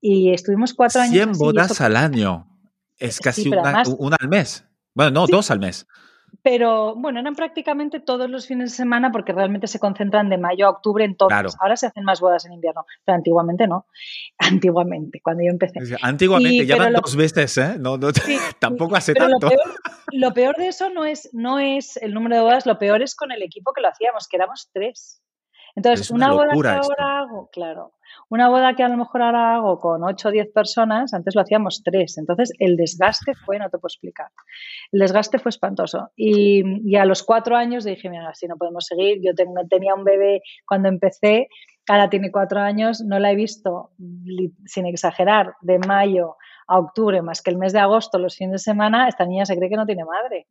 [0.00, 1.14] Y estuvimos cuatro años.
[1.14, 2.46] 100 bodas al año.
[2.96, 3.82] Es casi una,
[4.18, 4.64] al mes.
[4.94, 5.86] Bueno, no, dos al mes.
[6.42, 10.66] Pero bueno, eran prácticamente todos los fines de semana porque realmente se concentran de mayo
[10.66, 11.32] a octubre en todos.
[11.60, 13.86] Ahora se hacen más bodas en invierno, pero antiguamente no.
[14.38, 15.80] Antiguamente, cuando yo empecé.
[16.00, 17.76] Antiguamente, ya van dos veces, ¿eh?
[17.78, 17.98] No,
[18.58, 19.50] tampoco hace tanto.
[20.12, 23.14] Lo peor, de eso no es, no es el número de bodas, lo peor es
[23.14, 25.20] con el equipo que lo hacíamos, que éramos tres.
[25.78, 27.92] Entonces, una, boda que ahora hago, claro,
[28.28, 31.42] una boda que a lo mejor ahora hago con 8 o 10 personas, antes lo
[31.42, 32.18] hacíamos 3.
[32.18, 34.26] Entonces, el desgaste fue, no te puedo explicar.
[34.90, 36.10] El desgaste fue espantoso.
[36.16, 39.20] Y, a los cuatro años dije, mira, así no podemos seguir.
[39.22, 39.32] Yo
[39.68, 41.48] tenía un bebé cuando empecé,
[41.86, 43.92] ahora tiene cuatro años, no la he visto,
[44.66, 48.58] sin exagerar, de mayo a octubre, más que el mes de agosto, los fines de
[48.58, 50.48] semana, esta niña se cree que no tiene madre.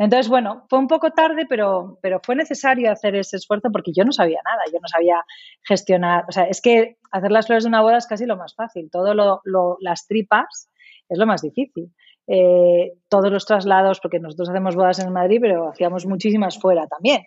[0.00, 4.02] Entonces, bueno, fue un poco tarde, pero, pero fue necesario hacer ese esfuerzo porque yo
[4.02, 5.22] no sabía nada, yo no sabía
[5.62, 8.54] gestionar, o sea, es que hacer las flores de una boda es casi lo más
[8.54, 9.42] fácil, todo lo,
[9.80, 10.70] las tripas
[11.06, 11.92] es lo más difícil.
[12.26, 17.20] Eh, todos los traslados, porque nosotros hacemos bodas en Madrid, pero hacíamos muchísimas fuera también.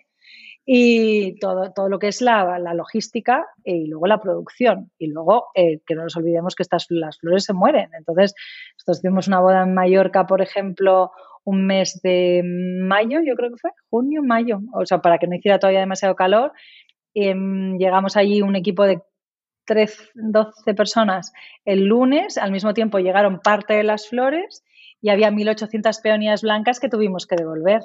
[0.66, 4.90] Y todo, todo lo que es la, la logística y luego la producción.
[4.98, 7.90] Y luego eh, que no nos olvidemos que estas, las flores se mueren.
[7.96, 8.34] Entonces,
[8.76, 11.10] nosotros hicimos una boda en Mallorca, por ejemplo,
[11.44, 15.36] un mes de mayo, yo creo que fue, junio, mayo, o sea, para que no
[15.36, 16.52] hiciera todavía demasiado calor.
[17.14, 19.02] Em, llegamos allí un equipo de
[19.66, 21.32] 13, 12 personas
[21.64, 24.64] el lunes, al mismo tiempo llegaron parte de las flores
[25.00, 27.82] y había 1.800 peonías blancas que tuvimos que devolver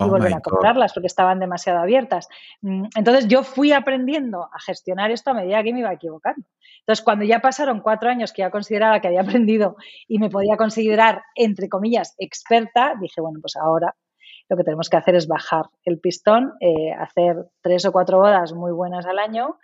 [0.00, 2.28] y oh volver a comprarlas porque estaban demasiado abiertas.
[2.62, 6.46] Mm, entonces yo fui aprendiendo a gestionar esto a medida que me iba equivocando.
[6.80, 9.76] Entonces cuando ya pasaron cuatro años que ya consideraba que había aprendido
[10.06, 13.94] y me podía considerar, entre comillas, experta, dije, bueno, pues ahora
[14.48, 18.52] lo que tenemos que hacer es bajar el pistón, eh, hacer tres o cuatro bodas
[18.54, 19.58] muy buenas al año,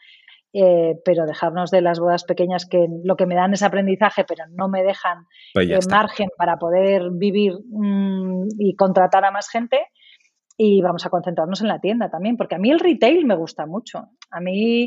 [0.52, 4.44] eh, pero dejarnos de las bodas pequeñas que lo que me dan es aprendizaje, pero
[4.50, 9.78] no me dejan pues margen para poder vivir mm, y contratar a más gente
[10.56, 13.66] y vamos a concentrarnos en la tienda también, porque a mí el retail me gusta
[13.66, 14.10] mucho.
[14.30, 14.86] A mí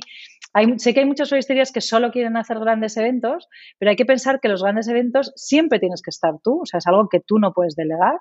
[0.54, 3.48] hay, sé que hay muchas floristerías que solo quieren hacer grandes eventos,
[3.78, 6.78] pero hay que pensar que los grandes eventos siempre tienes que estar tú, o sea,
[6.78, 8.20] es algo que tú no puedes delegar.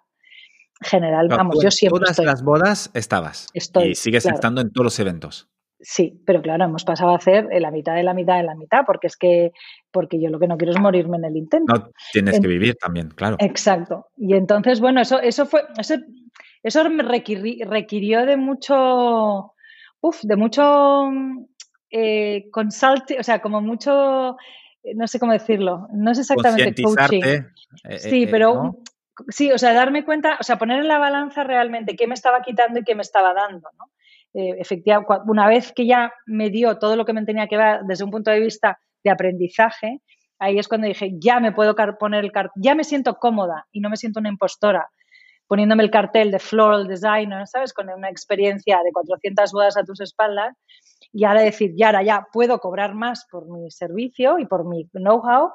[0.82, 2.00] General, vamos, yo siempre.
[2.00, 5.48] Todas las bodas estabas y sigues estando en todos los eventos.
[5.80, 8.80] Sí, pero claro, hemos pasado a hacer la mitad de la mitad de la mitad,
[8.86, 9.52] porque es que,
[9.90, 11.72] porque yo lo que no quiero es morirme en el intento.
[11.72, 13.36] No, tienes que vivir también, claro.
[13.38, 14.06] Exacto.
[14.16, 15.96] Y entonces, bueno, eso, eso fue, eso
[16.90, 19.54] me requirió de mucho,
[20.00, 21.10] uf, de mucho
[21.90, 24.36] eh, o sea, como mucho,
[24.94, 27.22] no sé cómo decirlo, no es exactamente coaching.
[27.22, 28.78] Eh, sí, eh, pero
[29.28, 32.42] sí, o sea, darme cuenta, o sea, poner en la balanza realmente qué me estaba
[32.42, 33.86] quitando y qué me estaba dando, ¿no?
[34.38, 38.04] efectivamente, una vez que ya me dio todo lo que me tenía que dar desde
[38.04, 40.02] un punto de vista de aprendizaje,
[40.38, 43.80] ahí es cuando dije, ya me puedo poner el cartel, ya me siento cómoda y
[43.80, 44.90] no me siento una impostora
[45.46, 47.72] poniéndome el cartel de floral designer, ¿sabes?
[47.72, 50.56] Con una experiencia de 400 bodas a tus espaldas
[51.12, 54.88] y ahora decir, ya ahora ya puedo cobrar más por mi servicio y por mi
[54.92, 55.50] know-how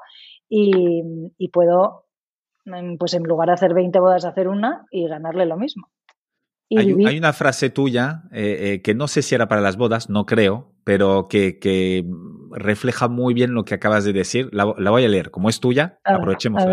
[0.48, 2.06] y, puedo,
[2.64, 5.88] mm, pues en lugar de hacer 20 bodas, hacer una y ganarle lo mismo.
[6.74, 10.24] Hay, una frase tuya eh, eh, que no sé si era para las bodas, no
[10.24, 12.04] creo, pero que,
[12.50, 14.48] refleja muy bien lo que acabas de decir.
[14.52, 15.30] La, voy a leer.
[15.30, 16.64] Como es tuya, aprovechemos.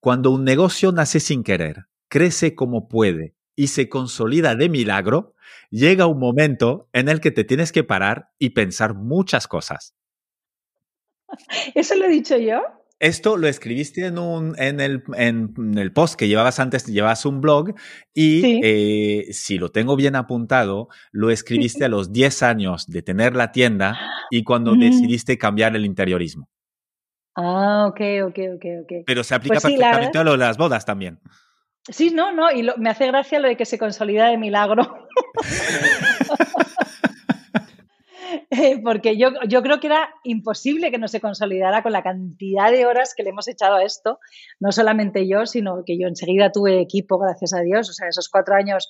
[0.00, 5.34] Cuando un negocio nace sin querer, crece como puede y se consolida de milagro,
[5.70, 9.94] llega un momento en el que te tienes que parar y pensar muchas cosas.
[11.74, 12.62] ¿Eso lo he dicho yo?
[12.98, 17.42] Esto lo escribiste en, un, en, el, en, el post que llevabas antes, llevabas un
[17.42, 17.74] blog
[18.14, 23.36] y eh, si lo tengo bien apuntado, lo escribiste a los 10 años de tener
[23.36, 23.98] la tienda
[24.30, 26.48] y cuando decidiste cambiar el interiorismo.
[27.34, 28.92] Ah, ok, ok, ok, ok.
[29.04, 31.20] Pero se aplica pues perfectamente a lo de las bodas también.
[31.88, 35.06] Sí, no, no, y me hace gracia lo de que se consolida de milagro.
[38.50, 42.70] Eh, porque yo, yo creo que era imposible que no se consolidara con la cantidad
[42.70, 44.18] de horas que le hemos echado a esto.
[44.58, 47.88] No solamente yo, sino que yo enseguida tuve equipo, gracias a Dios.
[47.88, 48.88] O sea, esos cuatro años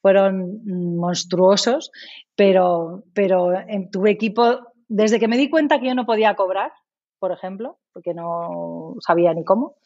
[0.00, 1.90] fueron monstruosos,
[2.34, 6.72] pero, pero em, tuve equipo desde que me di cuenta que yo no podía cobrar
[7.18, 9.76] por ejemplo, porque no sabía ni cómo.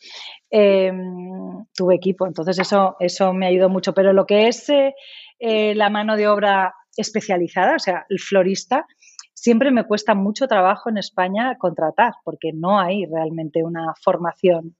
[0.51, 3.95] Em, tuve equipo, entonces eso, eso me ayudó mucho.
[3.95, 4.95] Pero lo que es eh,
[5.39, 8.87] eh, la mano de obra especializada, o sea, el florista,
[9.35, 14.77] siempre me cuesta mucho trabajo en España contratar, porque no hay realmente una formación.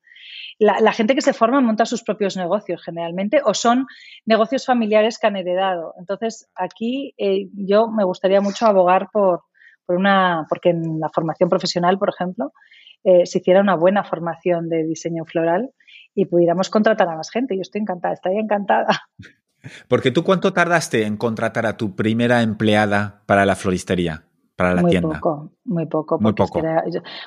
[0.59, 3.87] La, gente que se forma monta sus propios negocios generalmente o son
[4.25, 5.95] negocios familiares que han heredado.
[5.99, 9.43] Entonces, aquí eh, yo me gustaría mucho abogar por,
[9.87, 12.53] por una, porque en la formación profesional, por ejemplo,
[13.05, 15.71] eh, se hiciera una buena formación de diseño floral
[16.15, 17.57] y pudiéramos contratar a más gente.
[17.57, 18.89] Yo estoy encantada, estaría encantada.
[19.89, 24.25] Porque tú cuánto tardaste en contratar a tu primera empleada para la floristería,
[24.57, 25.09] para la tienda?
[25.09, 26.19] Muy poco, muy poco.
[26.19, 26.61] Muy poco.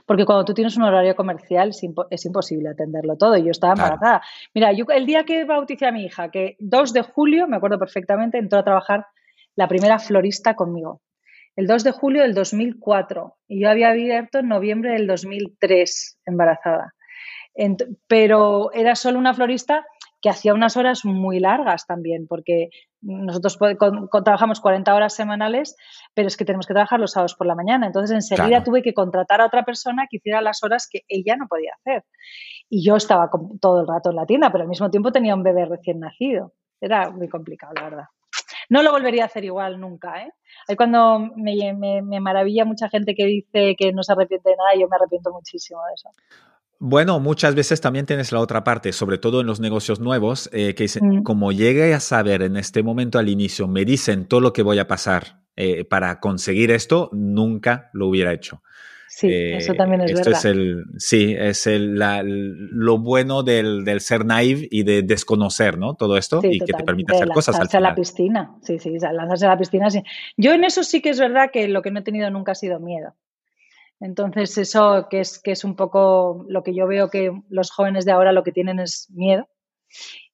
[0.05, 3.37] porque cuando tú tienes un horario comercial es, imposible atenderlo todo.
[3.37, 4.21] Y yo estaba embarazada.
[4.53, 7.79] Mira, yo el día que bauticé a mi hija, que 2 de julio, me acuerdo
[7.79, 9.07] perfectamente, entró a trabajar
[9.55, 11.01] la primera florista conmigo
[11.55, 16.93] el 2 de julio del 2004 y yo había abierto en noviembre del 2003 embarazada.
[18.07, 19.85] pero era solo una florista
[20.21, 22.69] que hacía unas horas muy largas también, porque
[23.01, 23.59] nosotros
[24.23, 25.75] trabajamos 40 horas semanales,
[26.15, 27.85] pero es que tenemos que trabajar los sábados por la mañana.
[27.85, 31.47] Entonces, enseguida tuve que contratar a otra persona que hiciera las horas que ella no
[31.47, 32.05] podía hacer.
[32.69, 33.29] Y yo estaba
[33.61, 36.53] todo el rato en la tienda, pero al mismo tiempo tenía un bebé recién nacido.
[36.81, 38.05] Era muy complicado, la verdad.
[38.69, 40.31] No lo volvería a hacer igual nunca, ¿eh?
[40.67, 44.69] Ahí cuando me, me, maravilla mucha gente que dice que no se arrepiente de nada,
[44.79, 46.09] yo me arrepiento muchísimo de eso.
[46.79, 50.75] Bueno, muchas veces también tienes la otra parte, sobre todo en los negocios nuevos, eh,
[50.75, 51.23] que dicen, mm.
[51.23, 54.79] como llegue a saber en este momento al inicio, me dicen todo lo que voy
[54.79, 58.61] a pasar eh, para conseguir esto, nunca lo hubiera hecho.
[59.15, 60.39] Sí, eso eh, también es esto verdad.
[60.39, 65.93] Es el, sí, es el, lo bueno del, del, ser naive y de desconocer, ¿no?
[65.93, 67.85] Todo esto y que te permite hacer cosas al final.
[67.85, 69.89] a la piscina, sí, sí, lanzarse a la piscina.
[69.89, 70.03] Sí.
[70.35, 72.55] Yo en eso sí que es verdad que lo que no he tenido nunca ha
[72.55, 73.13] sido miedo.
[74.01, 78.03] Entonces, eso que es, que es un poco lo que yo veo que los jóvenes
[78.03, 79.47] de ahora lo que tienen es miedo.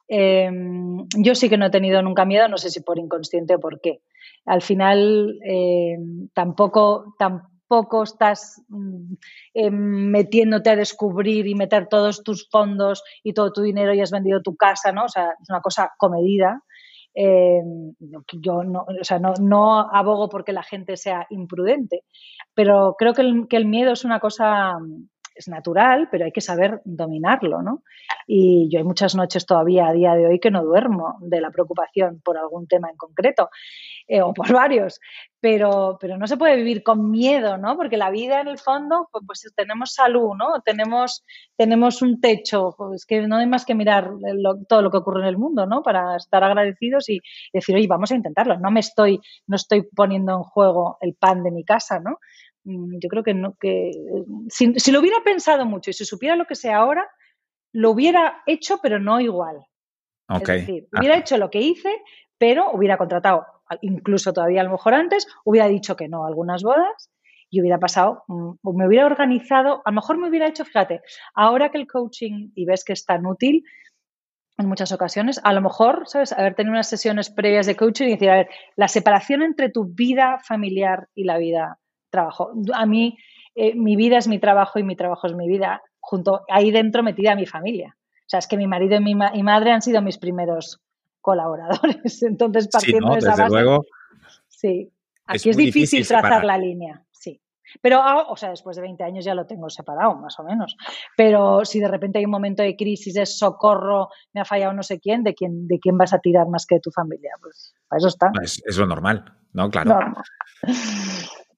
[0.08, 3.60] Em, yo sí que no he tenido nunca miedo, no sé si por inconsciente o
[3.60, 4.02] por qué.
[4.46, 9.14] Al final, em, tampoco, tampoco poco estás mm,
[9.54, 9.76] em,
[10.12, 14.42] metiéndote a descubrir y meter todos tus fondos y todo tu dinero y has vendido
[14.42, 15.06] tu casa, ¿no?
[15.06, 16.62] O sea, es una cosa comedida.
[17.14, 17.96] Em,
[18.42, 22.04] yo no, o sea, no, no, abogo porque la gente sea imprudente,
[22.54, 24.74] pero creo que el, que el miedo es una cosa
[25.36, 27.84] es natural, pero hay que saber dominarlo, ¿no?
[28.28, 31.52] Y yo hay muchas noches todavía a día de hoy que no duermo de la
[31.52, 33.50] preocupación por algún tema en concreto
[34.08, 35.00] eh, o por varios,
[35.40, 37.76] pero, pero no se puede vivir con miedo, ¿no?
[37.76, 40.62] Porque la vida en el fondo, pues, tenemos salud, ¿no?
[40.64, 41.24] Tenemos,
[41.58, 44.12] tenemos un techo, pues que no hay más que mirar
[44.68, 45.82] todo lo que ocurre en el mundo, ¿no?
[45.82, 47.20] Para estar agradecidos y
[47.52, 51.44] decir, oye, vamos a intentarlo, no me estoy, no estoy poniendo en juego el pan
[51.44, 52.20] de mi casa, ¿no?
[52.64, 53.92] Mm, yo creo que no, que
[54.50, 57.10] si, lo hubiera pensado mucho y si supiera lo que sé ahora,
[57.74, 59.58] lo hubiera hecho, pero no igual.
[60.30, 61.90] Es decir, hubiera hecho lo que hice,
[62.38, 63.46] pero hubiera contratado,
[63.82, 67.12] incluso todavía a lo mejor antes, hubiera dicho que no a algunas bodas
[67.50, 71.02] y hubiera pasado, mm, me hubiera organizado, a lo mejor me hubiera hecho, fíjate,
[71.34, 73.64] ahora que el coaching y ves que es tan útil,
[74.58, 76.32] en muchas ocasiones, a lo mejor, ¿sabes?
[76.32, 79.86] Haber tenido unas sesiones previas de coaching y decir, a ver, la separación entre tu
[79.86, 81.81] vida familiar y la vida
[82.12, 82.52] trabajo.
[82.74, 83.18] A mí,
[83.56, 87.02] eh, mi vida es mi trabajo y mi trabajo es mi vida, junto ahí dentro
[87.02, 87.96] metida mi familia.
[87.98, 90.80] O sea, es que mi marido y mi madre han sido mis primeros
[91.22, 92.22] colaboradores.
[92.24, 93.50] Entonces, partiendo de esa base.
[93.50, 93.86] Luego,
[94.48, 94.92] sí,
[95.26, 97.42] aquí es, difícil, trazar la línea, sí.
[97.82, 100.76] Pero, ah, o sea, después de 20 años ya lo tengo separado, más o menos.
[101.16, 104.84] Pero si de repente hay un momento de crisis, de socorro, me ha fallado no
[104.84, 107.32] sé quién, ¿de quién, de quién vas a tirar más que de tu familia?
[107.40, 108.32] Pues para eso está.
[108.44, 109.70] Es, es lo normal, ¿no?
[109.70, 110.00] Claro.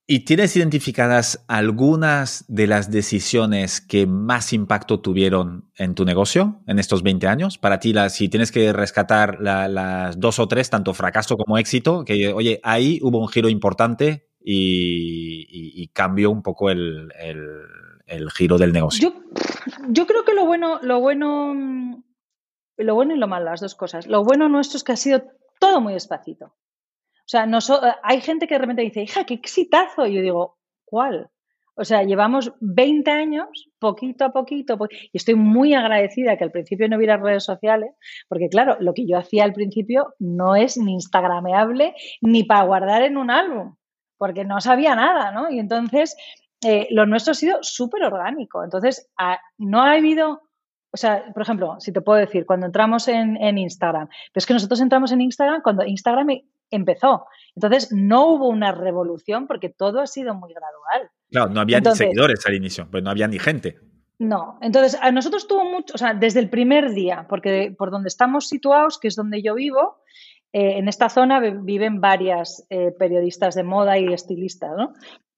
[0.05, 6.77] ¿Y tienes identificadas algunas de las decisiones que más impacto tuvieron en tu negocio en
[6.77, 7.57] estos 20 años?
[7.57, 12.33] Para ti, si tienes que rescatar las dos o tres, tanto fracaso como éxito, que
[12.33, 17.09] oye, ahí hubo un giro importante y, cambió un poco el,
[18.35, 19.09] giro del negocio.
[19.09, 19.23] Yo,
[19.87, 22.03] yo, creo que lo bueno, lo bueno,
[22.75, 24.05] lo bueno y lo malo, las dos cosas.
[24.07, 25.23] Lo bueno nuestro es que ha sido
[25.61, 26.53] todo muy despacito.
[27.25, 30.05] O sea, eh, hay gente que de repente dice, hija, qué exitazo.
[30.05, 31.29] Y yo digo, ¿cuál?
[31.75, 34.77] O sea, llevamos 20 años, poquito a poquito,
[35.11, 37.91] y estoy muy agradecida que al principio no hubiera redes sociales,
[38.29, 43.01] porque claro, lo que yo hacía al principio no es ni instagrameable ni para guardar
[43.01, 43.75] en un álbum,
[44.17, 45.49] porque no sabía nada, ¿no?
[45.49, 46.15] Y entonces,
[46.63, 48.63] eh, lo nuestro ha sido súper orgánico.
[48.63, 49.09] Entonces,
[49.57, 50.43] no ha habido,
[50.91, 54.45] o sea, por ejemplo, si te puedo decir, cuando entramos en, en Instagram, pero es
[54.45, 56.29] que nosotros entramos en Instagram cuando Instagram
[56.75, 57.25] empezó.
[57.55, 61.11] Entonces, no hubo una revolución porque todo ha sido muy gradual.
[61.29, 63.79] Claro, no había ni seguidores al inicio, pues no había ni gente.
[64.19, 68.07] No, entonces a nosotros tuvo mucho, o sea, desde el primer día, porque por donde
[68.07, 69.97] estamos situados, que es donde yo vivo,
[70.53, 74.93] eh, en esta zona viven varias eh, periodistas de moda y estilistas, ¿no?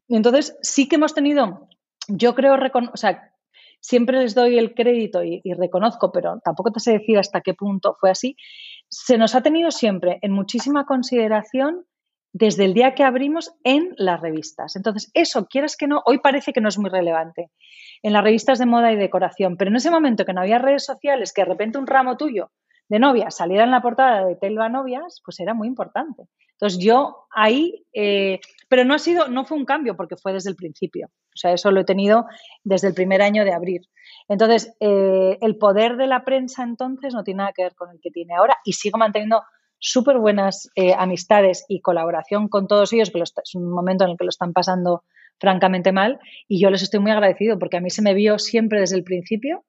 [0.07, 1.67] Y entonces sí que hemos tenido,
[2.09, 2.55] yo creo,
[2.93, 3.31] o sea,
[3.79, 7.95] siempre les doy el crédito y, reconozco, pero tampoco te sé decir hasta qué punto
[7.99, 8.35] fue así,
[8.89, 11.85] se nos ha tenido siempre en muchísima consideración
[12.33, 14.75] desde el día que abrimos en las revistas.
[14.75, 17.49] Entonces, eso, quieras que no, hoy parece que no es muy relevante
[18.03, 20.85] en las revistas de moda y decoración, pero en ese momento que no había redes
[20.85, 22.51] sociales, que de repente un ramo tuyo
[22.87, 26.23] de novia saliera en la portada de Telva Novias, pues era muy importante.
[26.51, 30.49] Entonces yo ahí, eh, pero no ha sido, no fue un cambio porque fue desde
[30.49, 31.07] el principio.
[31.07, 32.25] O sea, eso lo he tenido
[32.63, 33.81] desde el primer año de abrir.
[34.29, 37.99] Entonces, eh, el poder de la prensa entonces no tiene nada que ver con el
[38.01, 39.43] que tiene ahora y sigo manteniendo
[39.77, 44.17] súper buenas eh, amistades y colaboración con todos ellos, que es un momento en el
[44.17, 45.03] que lo están pasando
[45.37, 48.79] francamente mal y yo les estoy muy agradecido porque a mí se me vio siempre
[48.79, 49.65] desde el principio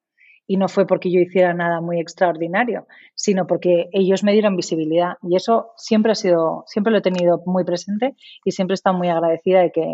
[0.47, 5.15] y no fue porque yo hiciera nada muy extraordinario, sino porque ellos me dieron visibilidad
[5.23, 8.97] y eso siempre ha sido, siempre lo he tenido muy presente y siempre he estado
[8.97, 9.85] muy agradecida de que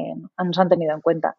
[0.44, 1.36] nos han tenido en cuenta.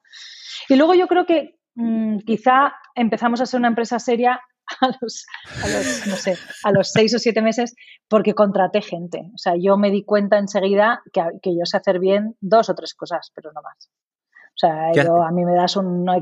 [0.69, 4.41] Y luego yo creo que mm, quizá empezamos a ser una empresa seria
[4.81, 5.25] a los,
[6.63, 7.75] a los seis o siete meses
[8.07, 9.19] porque contraté gente.
[9.33, 12.75] O sea, yo me di cuenta enseguida que, que yo sé hacer bien dos o
[12.75, 13.89] tres cosas, pero no más.
[14.55, 16.21] O sea, yo, a mí me das una,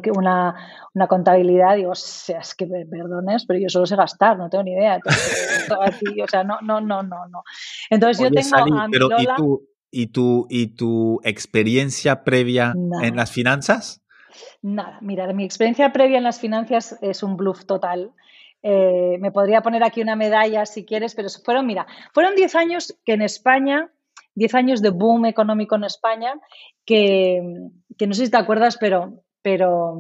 [0.93, 4.63] una contabilidad, digo, o sea, es que perdones, pero yo solo sé gastar, no tengo
[4.63, 4.99] ni idea.
[6.23, 7.43] o sea, no, no, no, no, no.
[7.89, 13.31] Entonces yo tengo a pero ¿y, tu, y, tu, ¿Y tu experiencia previa en las
[13.31, 14.01] finanzas?
[14.61, 18.13] Nada, mira, mi experiencia previa en las finanzas es un bluff total.
[18.63, 22.97] Eh, me podría poner aquí una medalla si quieres, pero fueron, mira, fueron 10 años
[23.03, 23.91] que en España
[24.35, 26.33] 10 años de boom económico en España
[26.85, 29.99] que, no sé si te acuerdas, pero, pero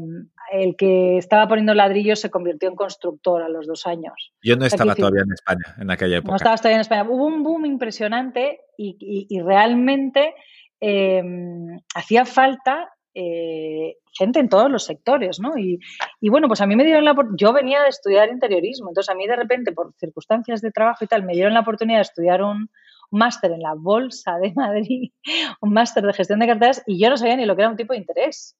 [0.51, 4.33] el que estaba poniendo ladrillos se convirtió en constructor a los dos años.
[4.43, 6.31] Yo no estaba todavía en España en aquella época.
[6.31, 7.03] No estabas todavía en España.
[7.03, 10.33] Hubo un boom impresionante y, realmente
[10.79, 15.57] em, hacía falta eh, gente en todos los sectores, ¿no?
[15.57, 15.79] Y,
[16.21, 19.15] y, bueno, pues a mí me dieron la yo venía de estudiar interiorismo, entonces a
[19.15, 22.41] mí de repente por circunstancias de trabajo y tal me dieron la oportunidad de estudiar
[22.41, 22.69] un,
[23.11, 25.11] máster en la Bolsa de Madrid,
[25.61, 27.77] un máster de gestión de carteras, y yo no sabía ni lo que era un
[27.77, 28.57] tipo de interés.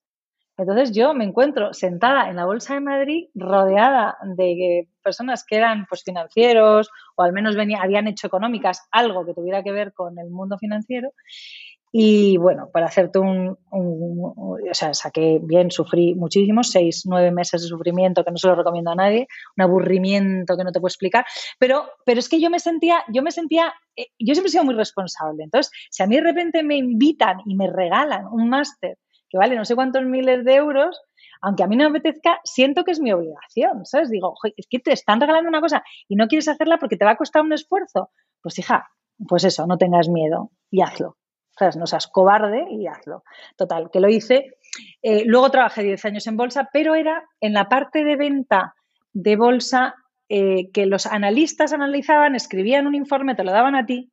[0.57, 5.85] Entonces yo me encuentro sentada en la Bolsa de Madrid rodeada de personas que eran
[5.87, 10.19] pues financieros o al menos venía, habían hecho económicas algo que tuviera que ver con
[10.19, 11.13] el mundo financiero
[11.93, 17.67] y bueno, para hacerte un, o sea, saqué bien, sufrí muchísimo, seis, nueve meses de
[17.67, 19.27] sufrimiento que no se lo recomiendo a nadie,
[19.57, 21.25] un aburrimiento que no te puedo explicar,
[21.59, 24.63] pero, pero es que yo me sentía, yo me sentía, eh, yo siempre he sido
[24.63, 25.43] muy responsable.
[25.43, 28.97] Entonces, si a mí de repente me invitan y me regalan un máster
[29.29, 31.01] que vale no sé cuántos miles de euros,
[31.41, 34.09] aunque a mí no me apetezca, siento que es mi obligación, ¿sabes?
[34.09, 37.11] Digo, es que te están regalando una cosa y no quieres hacerla porque te va
[37.11, 38.11] a costar un esfuerzo.
[38.41, 38.89] Pues hija,
[39.27, 41.17] pues eso, no tengas miedo y hazlo
[41.75, 43.23] no seas cobarde y hazlo.
[43.55, 44.57] Total, que lo hice.
[45.01, 48.75] Eh, luego trabajé 10 años en bolsa, pero era en la parte de venta
[49.13, 49.95] de bolsa
[50.29, 54.11] eh, que los analistas analizaban, escribían un informe, te lo daban a ti,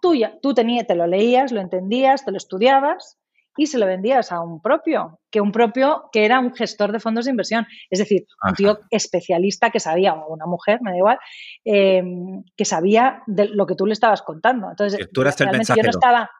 [0.00, 3.18] tú, ya, tú tenías, te lo leías, lo entendías, te lo estudiabas
[3.56, 7.00] y se lo vendías a un propio, que un propio que era un gestor de
[7.00, 10.98] fondos de inversión, es decir, un tío especialista que sabía, o una mujer, me da
[10.98, 11.18] igual,
[11.64, 12.04] eh,
[12.54, 14.68] que sabía de lo que tú le estabas contando.
[14.70, 16.30] Entonces, tú eras el yo no estaba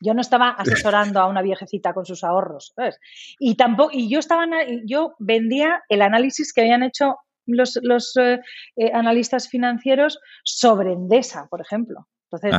[0.00, 2.98] yo no estaba asesorando a una viejecita con sus ahorros, ¿sabes?
[3.38, 4.46] Y tampoco, y yo estaba,
[4.84, 8.40] yo vendía el análisis que habían hecho los, los eh,
[8.76, 12.06] eh, analistas financieros sobre Endesa, por ejemplo.
[12.30, 12.54] Entonces,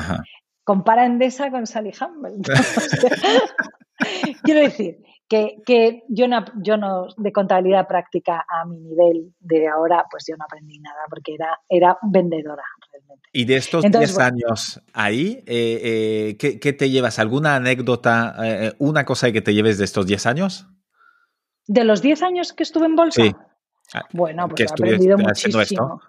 [0.63, 2.41] compara Endesa con Sally Humble.
[4.43, 4.97] Quiero decir
[5.29, 10.25] que, que, yo, no, yo no, de contabilidad práctica a mi nivel de ahora, pues
[10.27, 12.63] yo no aprendí nada porque era, era vendedora
[13.33, 17.19] y de estos 10 años ahí, eh, eh, ¿qué, te llevas?
[17.19, 20.67] ¿Alguna anécdota, eh, una cosa que te lleves de estos 10 años?
[21.67, 23.23] ¿De los 10 años que estuve en bolsa?
[23.23, 23.33] Sí.
[23.93, 26.01] Ah, bueno, pues he aprendido muchísimo.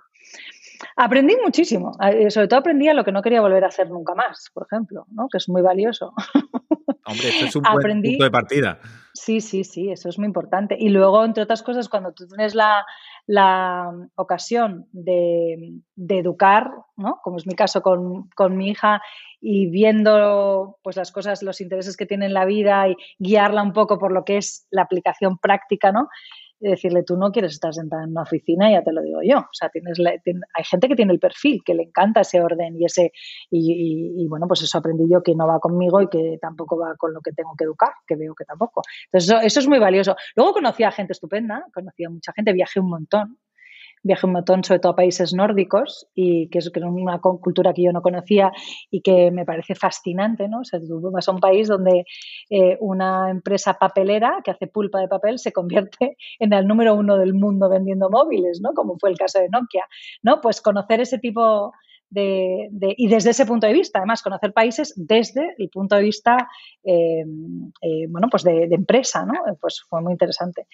[0.97, 1.93] Aprendí muchísimo.
[2.29, 5.07] Sobre todo aprendí a lo que no quería volver a hacer nunca más, por ejemplo,
[5.11, 5.29] ¿no?
[5.31, 6.13] que es muy valioso.
[7.05, 8.79] Hombre, eso es un buen punto de partida.
[9.13, 10.77] Sí, sí, sí, eso es muy importante.
[10.79, 12.85] Y luego, entre otras cosas, cuando tú tienes la,
[13.27, 17.21] la ocasión de, educar, ¿no?
[17.23, 19.01] como es mi caso con, mi hija,
[19.41, 23.73] y viendo pues, las cosas, los intereses que tiene en la vida y guiarla un
[23.73, 26.09] poco por lo que es la aplicación práctica, ¿no?
[26.71, 29.39] Decirle, tú no quieres estar sentada en una oficina, ya te lo digo yo.
[29.39, 32.85] O sea, tienes hay gente que tiene el perfil, que le encanta ese orden y
[32.85, 33.13] ese,
[33.51, 37.13] y, bueno, pues eso aprendí yo que no va conmigo y que tampoco va con
[37.13, 38.83] lo que tengo que educar, que veo que tampoco.
[39.07, 40.17] Entonces, eso, eso es muy valioso.
[40.37, 43.39] Luego conocí a gente estupenda, conocí a mucha gente, viajé un montón
[44.03, 47.93] viajé un montón, sobre todo a países nórdicos, y que es, una cultura que yo
[47.93, 48.53] no conocía
[48.91, 50.61] y que me parece fascinante, ¿no?
[50.61, 52.05] O sea, tú vas a un país donde
[52.51, 57.17] eh, una empresa papelera que hace pulpa de papel se convierte en el número uno
[57.17, 58.73] del mundo vendiendo móviles, ¿no?
[58.75, 59.87] Como fue el caso de Nokia,
[60.23, 60.41] ¿no?
[60.41, 61.73] Pues conocer ese tipo
[62.13, 66.37] de, y desde ese punto de vista, además, conocer países desde el punto de vista,
[66.85, 67.25] eh,
[67.81, 69.35] eh, bueno, pues de, empresa, ¿no?
[69.61, 70.67] Pues fue muy interesante.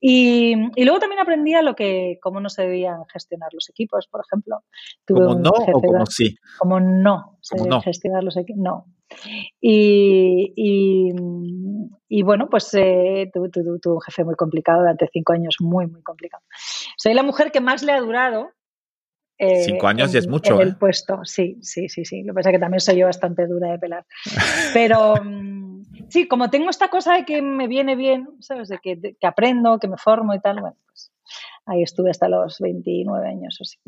[0.00, 4.22] Y, luego también aprendí a lo que, cómo no se debían gestionar los equipos, por
[4.26, 4.64] ejemplo.
[5.06, 6.36] ¿Como no o como sí?
[6.58, 8.86] Como no se deben gestionar los equipos, no.
[9.60, 10.52] Y,
[12.08, 13.50] y, bueno, pues eh, tuve
[13.84, 16.42] un jefe muy complicado durante cinco años, muy, muy complicado.
[16.96, 18.50] Soy la mujer que más le ha durado
[19.44, 20.54] eh, Cinco años ya es mucho.
[20.54, 20.76] En el ¿eh?
[20.78, 22.22] puesto, sí, sí, sí, sí.
[22.22, 24.06] Lo que pasa es que también soy yo bastante dura de pelar.
[24.72, 28.68] Pero mm, sí, como tengo esta cosa de que me viene bien, ¿sabes?
[28.68, 31.10] De que, aprendo, que me formo y tal, bueno, pues
[31.66, 33.78] ahí estuve hasta los 29 años o sí.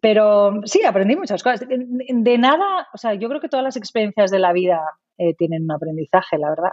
[0.00, 1.68] Pero sí, aprendí muchas cosas.
[1.68, 4.80] De, nada, o sea, yo creo que todas las experiencias de la vida
[5.18, 6.72] eh, tienen un aprendizaje, la verdad.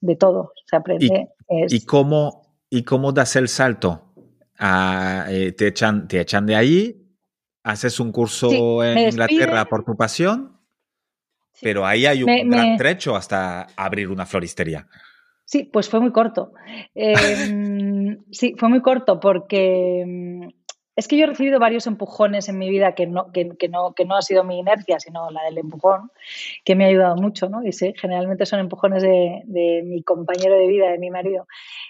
[0.00, 1.28] de todo se aprende.
[1.68, 4.00] ¿Y, cómo, ¿Y cómo das el salto?
[4.58, 7.03] Ah, te, echan, te echan de ahí
[7.64, 10.56] haces un curso en Inglaterra por tu pasión,
[11.60, 14.86] pero ahí hay un gran trecho hasta abrir una floristería.
[15.46, 16.52] Sí, pues fue muy corto.
[16.94, 20.50] Em, sí, fue muy corto porque em,
[20.96, 24.04] es que yo he recibido varios empujones en mi vida que no, que, no, que
[24.04, 26.10] no ha sido mi inercia, sino la del empujón,
[26.64, 27.64] que me ha ayudado mucho, ¿no?
[27.64, 31.46] Y sí, generalmente son empujones de, de mi compañero de vida, de mi marido.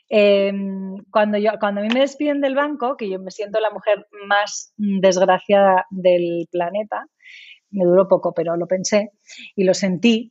[0.09, 3.71] Em, cuando, yo, cuando a mí me despiden del banco, que yo me siento la
[3.71, 7.07] mujer más desgraciada del planeta,
[7.71, 9.11] me duró poco, pero lo pensé
[9.55, 10.31] y lo sentí,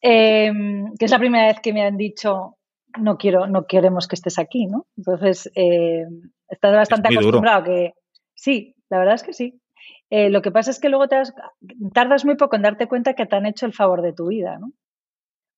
[0.00, 2.56] em, que es la primera vez que me han dicho,
[2.98, 4.86] no quiero, no queremos que estés aquí, ¿no?
[4.96, 6.04] Entonces, eh,
[6.48, 7.92] estás bastante acostumbrado que
[8.46, 9.60] Sí, la verdad es que sí.
[10.08, 11.20] Eh, lo que pasa es que luego te
[11.92, 14.56] tardas muy poco en darte cuenta que te han hecho el favor de tu vida,
[14.60, 14.70] ¿no?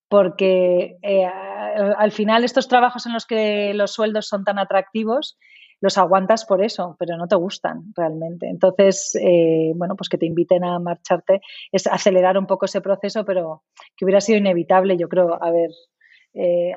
[0.09, 5.37] Porque eh, al final estos trabajos en los que los sueldos son tan atractivos,
[5.81, 8.47] los aguantas por eso, pero no te gustan realmente.
[8.49, 13.23] Entonces, eh, bueno, pues que te inviten a marcharte es acelerar un poco ese proceso,
[13.23, 13.61] pero
[13.95, 15.69] que hubiera sido inevitable, yo creo, haber,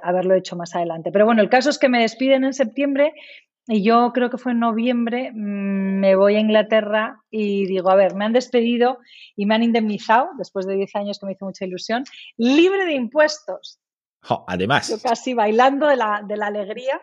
[0.03, 1.11] haberlo hecho más adelante.
[1.11, 3.15] Pero bueno, el caso es que me despiden en septiembre
[3.69, 7.95] y yo creo que fue en noviembre, mm, me voy a Inglaterra y digo, a
[7.95, 8.99] ver, me han despedido
[9.37, 12.05] y me han indemnizado, después de 10 años que me hizo mucha ilusión,
[12.37, 13.79] libre de impuestos.
[14.47, 14.89] además.
[14.89, 17.01] Yo casi bailando de la, de la, alegría.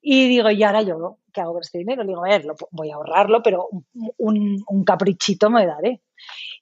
[0.00, 2.04] Y digo, y ahora yo, ¿qué hago con este dinero?
[2.04, 3.68] Digo, a ver, voy a ahorrarlo, pero
[4.18, 6.02] un, un, caprichito me daré.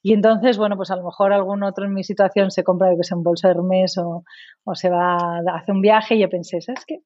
[0.01, 3.03] Y entonces, bueno, pues a lo mejor algún otro en mi situación se compra, que
[3.03, 4.23] sea un bolso Hermes o,
[4.63, 7.01] o se va, hace un viaje y yo pensé, ¿sabes qué?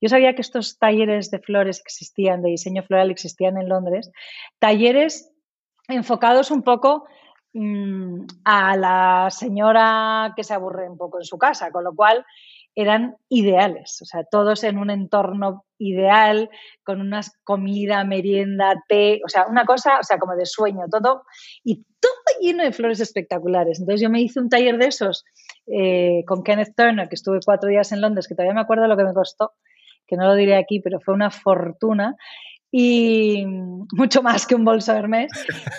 [0.00, 4.10] Yo sabía que estos talleres de flores existían, de diseño floral existían en Londres,
[4.58, 5.32] talleres
[5.88, 7.06] enfocados un poco
[7.52, 12.24] mm, a la señora que se aburre un poco en su casa, con lo cual
[12.74, 16.48] eran ideales, o sea, todos en un entorno ideal,
[16.84, 21.24] con una comida, merienda, té, o sea, una cosa, o sea, como de sueño, todo,
[21.62, 23.78] y todo lleno de flores espectaculares.
[23.78, 25.24] Entonces yo me hice un taller de esos
[25.66, 28.96] eh, con Kenneth Turner, que estuve cuatro días en Londres, que todavía me acuerdo lo
[28.96, 29.52] que me costó,
[30.12, 32.16] que no lo diré aquí, pero fue una fortuna
[32.70, 35.32] y mucho más que un bolso Hermes.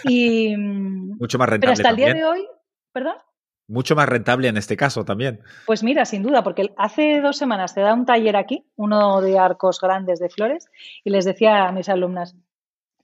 [0.05, 1.59] Y, mucho más rentable.
[1.59, 2.47] Pero hasta el día de hoy,
[2.91, 3.13] ¿perdón?
[3.67, 5.41] Mucho más rentable en este caso también.
[5.67, 9.37] Pues mira, sin duda, porque hace dos semanas te da un taller aquí, uno de
[9.37, 10.65] arcos grandes de flores,
[11.03, 12.35] y les decía a mis alumnas,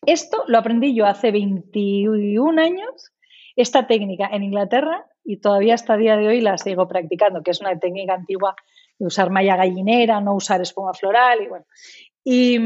[0.08, 3.12] esto lo aprendí yo hace 21 años,
[3.56, 7.52] esta técnica en Inglaterra, y todavía hasta el día de hoy la sigo practicando, que
[7.52, 8.56] es una técnica antigua
[9.00, 11.66] usar malla gallinera, no usar espuma floral y bueno.
[12.24, 12.60] Y,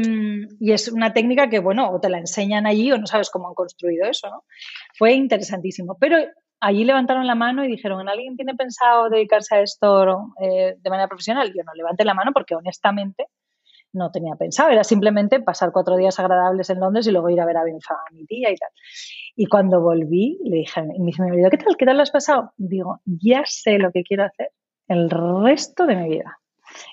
[0.72, 3.54] es una técnica que, bueno, o te la enseñan allí o no sabes cómo han
[3.54, 4.44] construido eso, ¿no?
[4.98, 5.96] Fue interesantísimo.
[5.98, 6.18] Pero
[6.60, 11.08] allí levantaron la mano y dijeron, ¿alguien tiene pensado dedicarse a esto eh, de manera
[11.08, 11.52] profesional?
[11.54, 13.26] Yo no levanté la mano porque honestamente
[13.92, 17.46] no tenía pensado, era simplemente pasar cuatro días agradables en Londres y luego ir a
[17.46, 17.62] ver a
[18.12, 18.70] mi, tía y tal.
[19.36, 21.76] Y cuando volví, le dije, y me dice, ¿qué tal?
[21.78, 22.52] ¿Qué tal lo has pasado?
[22.56, 24.50] Digo, ya sé lo que quiero hacer
[24.88, 26.38] el resto de mi vida.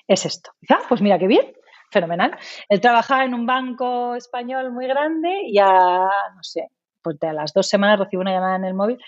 [0.06, 0.52] Es esto.
[0.88, 1.52] pues mira qué bien,
[1.90, 2.36] fenomenal.
[2.68, 6.68] Él trabajaba en un banco español muy grande y a, no sé,
[7.02, 8.98] pues a las dos semanas recibo una llamada en el móvil.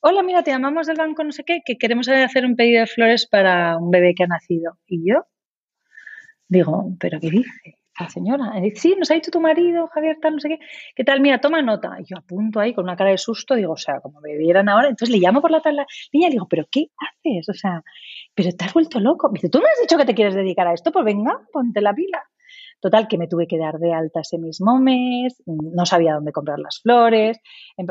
[0.00, 2.86] Hola, mira, te llamamos del banco no sé qué, que queremos hacer un pedido de
[2.86, 4.78] flores para un bebé que ha nacido.
[4.86, 5.26] Y yo
[6.48, 7.78] digo, ¿pero qué dice?
[8.02, 8.52] La señora.
[8.74, 10.58] sí, nos ha dicho tu marido, Javier, tal, no sé qué.
[10.94, 11.20] ¿Qué tal?
[11.20, 11.96] Mira, toma nota.
[12.00, 14.68] Y yo apunto ahí con una cara de susto, digo, o sea, como me vieran
[14.68, 14.88] ahora.
[14.88, 15.86] Entonces le llamo por la tabla.
[16.12, 17.48] Niña, digo, ¿pero qué haces?
[17.48, 17.82] O sea,
[18.34, 19.28] ¿pero te has vuelto loco?
[19.28, 20.92] Me dice, ¿tú me has dicho que te quieres dedicar a esto?
[20.92, 22.22] Pues venga, ponte la pila.
[22.82, 26.58] Total, que me tuve que dar de alta ese mismo mes, no sabía dónde comprar
[26.58, 27.38] las flores,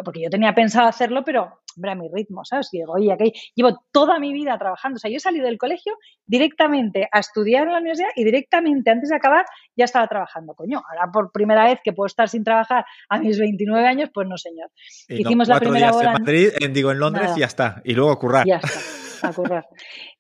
[0.04, 2.68] porque yo tenía pensado hacerlo, pero, hombre, a mi ritmo, ¿sabes?
[2.74, 4.98] Y digo, oye, aquí llevo toda mi vida trabajando.
[4.98, 5.94] O sea, yo he salido del colegio
[6.26, 9.46] directamente a estudiar en la universidad y directamente antes de acabar
[9.78, 10.56] ya estaba trabajando.
[10.56, 14.28] Coño, ahora por primera vez que puedo estar sin trabajar a mis 29 años, pues
[14.28, 14.72] no, señor.
[15.08, 16.16] Hicimos la primera boda.
[16.18, 17.82] En Madrid, en, digo, en Londres y ya está.
[17.86, 18.46] Y luego currar.
[18.46, 18.80] Ya está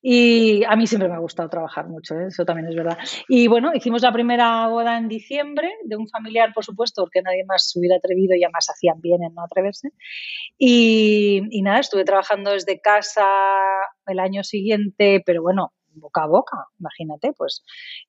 [0.01, 2.27] Y a mí siempre me ha gustado trabajar mucho, ¿eh?
[2.27, 2.97] eso también es verdad.
[3.27, 7.43] Y bueno, hicimos la primera boda en diciembre de un familiar, por supuesto, porque nadie
[7.45, 9.89] más se hubiera atrevido y además hacían bien en no atreverse.
[10.57, 13.25] Y, y nada, estuve trabajando desde casa
[14.07, 17.63] el año siguiente, pero bueno, boca a boca, imagínate, pues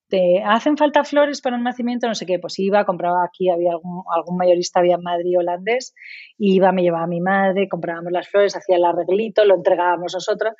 [0.07, 3.71] te hacen falta flores para un nacimiento, no sé qué, pues iba, compraba aquí, había
[3.71, 5.93] algún, mayorista, había en Madrid holandés,
[6.37, 10.53] iba, me llevaba a mi madre, comprábamos las flores, hacía el arreglito, lo entregábamos nosotros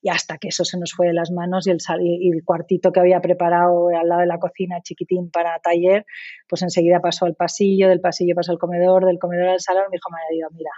[0.00, 2.92] y hasta que eso se nos fue de las manos y el, y el cuartito
[2.92, 6.04] que había preparado al lado de la cocina chiquitín para taller,
[6.48, 9.96] pues enseguida pasó al pasillo, del pasillo pasó al comedor, del comedor al salón, me
[9.96, 10.70] dijo, marido, mira,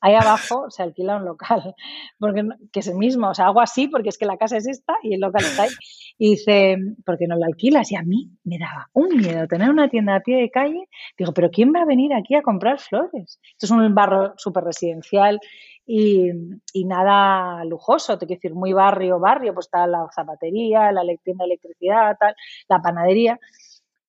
[0.00, 1.74] Ahí abajo se alquila un local,
[2.18, 2.42] porque,
[2.72, 4.94] que es el mismo, o sea, hago así porque es que la casa es esta
[5.02, 5.70] y el local está ahí.
[6.18, 7.90] Y dice, ¿por qué no lo alquilas?
[7.92, 10.88] Y a mí me daba un miedo tener una tienda a pie de calle.
[11.18, 13.40] Digo, ¿pero quién va a venir aquí a comprar flores?
[13.52, 15.40] Esto es un barrio súper residencial
[15.86, 21.44] y, nada lujoso, te quiero decir, muy barrio, barrio, pues está la zapatería, la tienda
[21.44, 22.34] de electricidad, tal,
[22.68, 23.38] la panadería.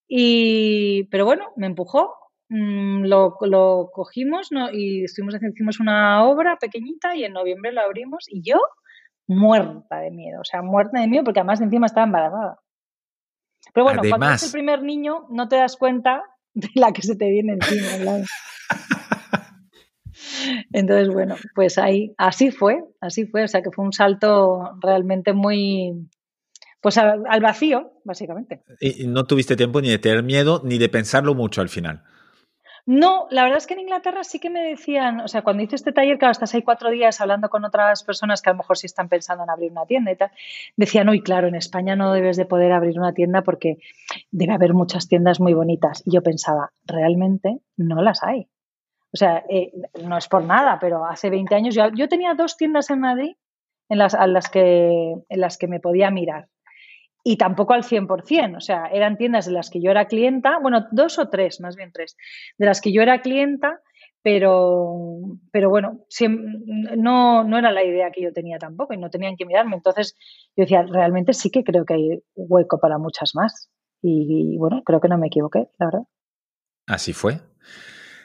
[0.07, 2.13] Y, pero bueno, me empujó
[2.53, 3.37] Mm, lo,
[3.93, 8.59] cogimos y estuvimos, hicimos una obra pequeñita y en noviembre lo abrimos y yo
[9.25, 12.59] muerta de miedo, o sea, muerta de miedo porque además encima estaba embarazada.
[13.73, 16.23] Pero bueno, cuando es el primer niño no te das cuenta
[16.53, 18.17] de la que se te viene encima.
[20.73, 25.31] Entonces, bueno, pues ahí, así fue, así fue, o sea que fue un salto realmente
[25.31, 26.09] muy,
[26.81, 28.61] pues al, al vacío, básicamente.
[28.81, 32.03] Y no tuviste tiempo ni de tener miedo ni de pensarlo mucho al final.
[32.85, 35.75] No, la verdad es que en Inglaterra sí que me decían, o sea, cuando hice
[35.75, 38.77] este taller, claro, estás ahí cuatro días hablando con otras personas que a lo mejor
[38.77, 40.31] sí están pensando en abrir una tienda y tal,
[40.75, 43.77] decían, uy, claro, en España no debes de poder abrir una tienda porque
[44.31, 46.01] debe haber muchas tiendas muy bonitas.
[46.05, 48.47] Y yo pensaba, realmente no las hay.
[49.13, 49.71] O sea, eh,
[50.03, 53.35] no es por nada, pero hace 20 años yo, yo tenía dos tiendas en Madrid
[53.89, 56.47] en las, las que, en las que me podía mirar
[57.23, 60.87] y tampoco al 100%, o sea, eran tiendas de las que yo era clienta, bueno,
[60.91, 62.17] dos o tres, más bien tres,
[62.57, 63.81] de las que yo era clienta,
[64.23, 66.05] pero, pero bueno,
[66.97, 69.75] no, no era la idea que yo tenía tampoco y no tenían que mirarme.
[69.75, 70.15] Entonces
[70.55, 73.69] yo decía, realmente sí que creo que hay hueco para muchas más.
[74.03, 76.03] Y, bueno, creo que no me equivoqué, la verdad.
[76.87, 77.39] Así fue.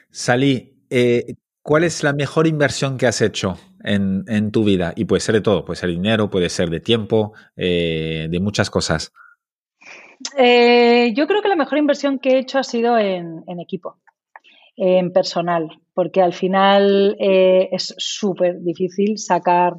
[0.09, 4.93] Salí, eh, ¿cuál es la mejor inversión que has hecho en, tu vida?
[4.95, 8.69] Y puede ser de todo, puede ser dinero, puede ser de tiempo, eh, de muchas
[8.69, 9.13] cosas.
[10.37, 13.97] Eh, yo creo que la mejor inversión que he hecho ha sido en, equipo,
[14.75, 19.73] en personal, porque al final eh, es súper difícil sacar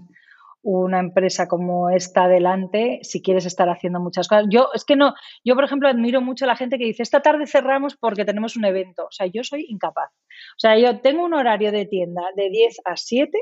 [0.63, 4.47] una empresa como esta adelante si quieres estar haciendo muchas cosas.
[4.51, 7.21] Yo es que no, yo por ejemplo admiro mucho a la gente que dice, esta
[7.21, 9.07] tarde cerramos porque tenemos un evento.
[9.07, 10.11] O sea, yo soy incapaz.
[10.11, 13.39] O sea, yo tengo un horario de tienda de 10 a 7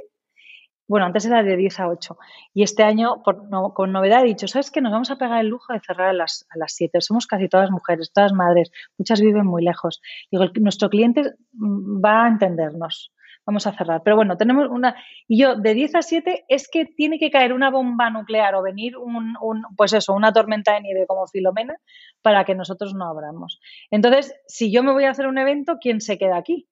[0.89, 2.17] bueno, antes era de 10 a 8.
[2.55, 4.81] Y este año, con novedad, he dicho, ¿sabes qué?
[4.81, 7.01] Nos vamos a pegar el lujo de cerrar a las, a las 7.
[7.01, 10.01] Somos casi todas mujeres, todas madres, muchas viven muy lejos.
[10.31, 13.13] Digo, nuestro cliente mm, va a entendernos.
[13.45, 14.03] Vamos a cerrar.
[14.05, 14.97] Pero bueno, tenemos una...
[15.29, 18.63] Y yo, de 10 a 7, es que tiene que caer una bomba nuclear o
[18.63, 21.77] venir un, un, pues eso, una tormenta de nieve como Filomena
[22.23, 23.61] para que nosotros no abramos.
[23.91, 26.69] Entonces, si yo me voy a hacer un evento, ¿quién se queda aquí?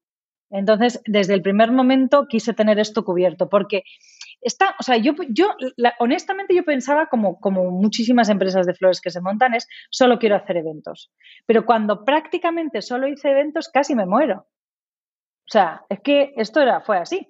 [0.51, 3.83] Entonces, desde el primer momento quise tener esto cubierto, porque
[4.41, 5.49] está, o sea, yo, yo
[5.99, 10.37] honestamente yo pensaba, como, como muchísimas empresas de flores que se montan, es solo quiero
[10.37, 11.11] hacer eventos.
[11.47, 14.47] Pero cuando prácticamente solo hice eventos, casi me muero.
[15.47, 17.27] O sea, es que esto era, fue así.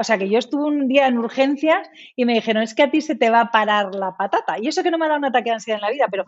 [0.00, 2.90] O sea, que yo estuve un día en urgencias y me dijeron, es que a
[2.90, 4.56] ti se te va a parar la patata.
[4.58, 6.24] Y eso que no me ha dado un ataque de ansiedad en la vida, pero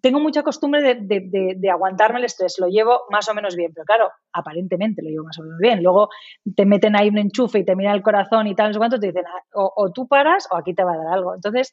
[0.00, 2.58] tengo mucha costumbre de, aguantarme el estrés.
[2.58, 5.82] Lo llevo más o menos bien, pero claro, aparentemente lo llevo más o menos bien.
[5.82, 6.08] Luego
[6.54, 8.98] te meten ahí un enchufe y te miran el corazón y tal, no sé cuánto,
[8.98, 11.34] te dicen, ah, o tú paras o aquí te va a dar algo.
[11.34, 11.72] Entonces,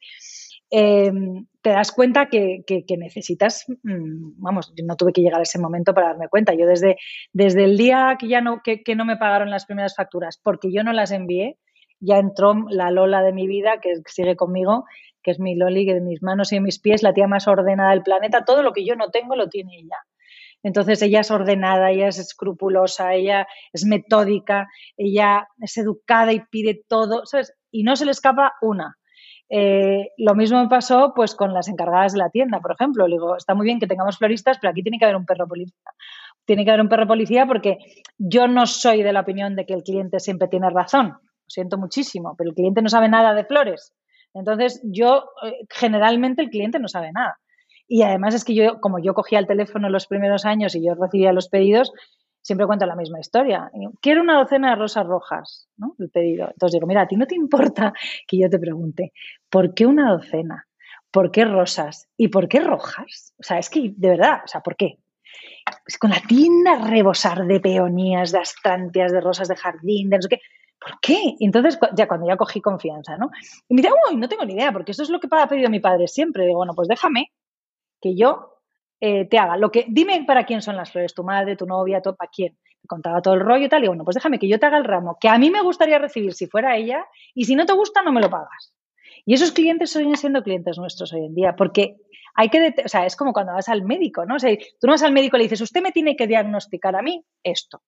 [0.76, 2.64] Em, te das cuenta que,
[2.98, 6.56] necesitas, mm, vamos, yo no tuve que llegar a ese momento para darme cuenta.
[6.56, 6.98] Yo desde,
[7.32, 10.84] desde el día que ya no, que, no me pagaron las primeras facturas, porque yo
[10.84, 11.60] no las envié,
[12.00, 14.86] ya entró la Lola de mi vida, que sigue conmigo,
[15.22, 17.48] que es mi Loli, que de mis manos y de mis pies, la tía más
[17.48, 19.98] ordenada del planeta, todo lo que yo no tengo lo tiene ella.
[20.64, 24.68] Entonces ella es ordenada, ella es escrupulosa, ella es metódica,
[24.98, 27.54] ella es educada y pide todo, ¿sabes?
[27.70, 28.98] Y no se le escapa una.
[29.50, 33.08] Eh, lo mismo me pasó pues con las encargadas de la tienda, por ejemplo.
[33.08, 35.48] Le digo, está muy bien que tengamos floristas, pero aquí tiene que haber un perro
[35.48, 35.76] policía.
[36.46, 37.78] Tiene que haber un perro policía porque
[38.18, 41.08] yo no soy de la opinión de que el cliente siempre tiene razón.
[41.08, 43.94] Lo siento muchísimo, pero el cliente no sabe nada de flores.
[44.34, 47.38] Entonces, yo, eh, generalmente el cliente no sabe nada.
[47.88, 50.96] Y además es que yo, como yo cogía el teléfono los primeros años y yo
[50.96, 51.92] recibía los pedidos,
[52.44, 53.72] siempre cuento la misma historia.
[54.02, 55.96] Quiero una docena de rosas rojas, ¿no?
[55.98, 56.50] El pedido.
[56.52, 57.94] Entonces digo, mira, a ti no te importa
[58.28, 59.14] que yo te pregunte,
[59.50, 60.68] ¿por qué una docena?
[61.10, 62.10] ¿Por qué rosas?
[62.18, 63.34] ¿Y por qué rojas?
[63.40, 65.00] O sea, es que, de verdad, o sea, ¿por qué?
[65.86, 70.22] Pues con la tienda rebosar de peonías, de astrantias, de rosas de jardín, de no
[70.22, 70.42] sé qué.
[70.80, 71.36] ¿Por qué?
[71.40, 73.30] Entonces, ya cuando ya cogí confianza, ¿no?
[73.70, 75.70] Y me dice, uy, no tengo ni idea, porque eso es lo que ha pedido
[75.70, 76.46] mi padre siempre.
[76.46, 77.32] Digo, bueno, pues déjame
[78.02, 78.53] que yo
[79.06, 79.86] eh, te haga lo que.
[79.90, 82.58] Dime para quién son las flores, tu madre, tu novia, para quién.
[82.88, 83.84] Contaba todo el rollo y tal.
[83.84, 86.00] Y bueno, pues déjame que yo te haga el ramo que a mí me gustaría
[86.00, 88.74] recibir si fuera ella, y si no te gusta, no me lo pagas.
[89.26, 91.98] Y esos clientes siguen siendo clientes nuestros hoy en día, porque
[92.34, 94.36] hay que, o sea, es como cuando vas al médico, ¿no?
[94.36, 96.96] O sea, tú no vas al médico y le dices, usted me tiene que diagnosticar
[96.96, 97.82] a mí esto.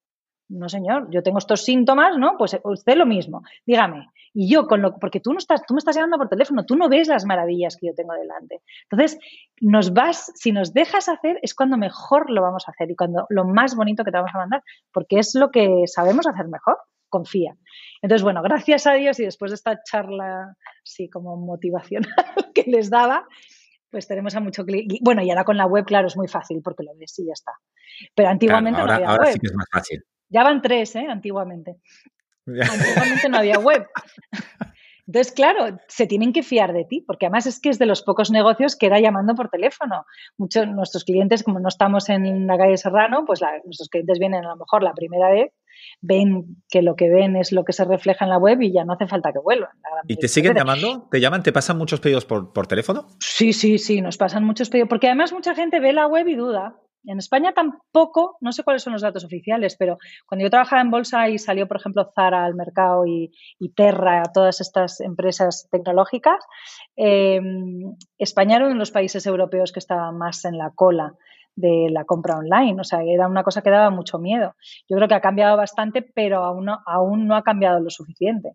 [0.48, 2.36] No, señor, yo tengo estos síntomas, ¿no?
[2.38, 3.42] Pues usted lo mismo.
[3.66, 4.10] Dígame.
[4.34, 6.76] Y yo con lo porque tú no estás, tú me estás llamando por teléfono, tú
[6.76, 8.62] no ves las maravillas que yo tengo delante.
[8.90, 9.18] Entonces,
[9.62, 13.26] nos vas, si nos dejas hacer, es cuando mejor lo vamos a hacer y cuando
[13.30, 14.62] lo más bonito que te vamos a mandar,
[14.92, 16.78] porque es lo que sabemos hacer mejor.
[17.08, 17.56] Confía.
[18.02, 22.12] Entonces, bueno, gracias a Dios y después de esta charla, sí, como motivacional
[22.54, 23.26] que les daba,
[23.90, 24.98] pues tenemos a mucho cliente.
[25.02, 27.34] Bueno, y ahora con la web, claro, es muy fácil porque lo ves y ya
[27.34, 27.54] está.
[28.14, 30.04] Pero antiguamente ahora, no había ahora sí que es más fácil.
[30.30, 31.08] Ya van tres, ¿eh?
[31.10, 31.78] Antiguamente.
[32.48, 33.88] Antiguamente no había web.
[35.08, 38.02] Entonces, claro, se tienen que fiar de ti, porque además es que es de los
[38.02, 40.06] pocos negocios que era llamando por teléfono.
[40.38, 44.50] Muchos nuestros clientes, como no estamos en la calle Serrano, pues nuestros clientes vienen a
[44.50, 45.54] lo mejor la primera vez,
[46.02, 48.84] ven que lo que ven es lo que se refleja en la web y ya
[48.84, 49.70] no hace falta que vuelvan.
[50.08, 51.08] ¿Y te siguen llamando?
[51.12, 51.44] ¿Te llaman?
[51.44, 53.08] ¿Te pasan muchos pedidos por, por teléfono?
[53.20, 56.36] Sí, sí, sí, nos pasan muchos pedidos, porque además mucha gente ve la web y
[56.36, 56.80] duda.
[57.08, 60.92] En España tampoco, no sé cuáles son los datos oficiales, pero cuando yo trabajaba en
[60.92, 63.32] bolsa y salió, por ejemplo, Zara al mercado y,
[63.76, 66.44] Terra, todas estas empresas tecnológicas,
[66.96, 67.42] eh,
[68.18, 71.14] España era uno de los países europeos que estaba más en la cola
[71.56, 72.80] de la compra online.
[72.80, 74.56] O sea, era una cosa que daba mucho miedo.
[74.90, 78.54] Yo creo que ha cambiado bastante, pero aún aún no ha cambiado lo suficiente.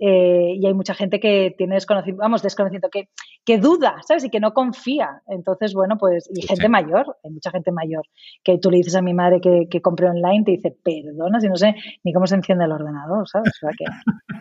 [0.00, 3.08] Eh, y hay mucha gente que tiene desconocimiento, vamos, desconocimiento, que,
[3.44, 4.24] que duda, ¿sabes?
[4.24, 5.22] Y que no confía.
[5.28, 8.04] Entonces, bueno, pues, y gente mayor, hay mucha gente mayor,
[8.42, 11.48] que tú le dices a mi madre que, que compre online, te dice, perdona, si
[11.48, 13.52] no sé ni cómo se enciende el ordenador, ¿sabes?
[13.62, 13.84] O sea que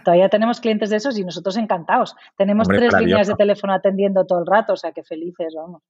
[0.04, 2.16] todavía tenemos clientes de esos y nosotros encantados.
[2.38, 5.84] Tenemos tres líneas de teléfono atendiendo todo el rato, o sea que felices, vamos.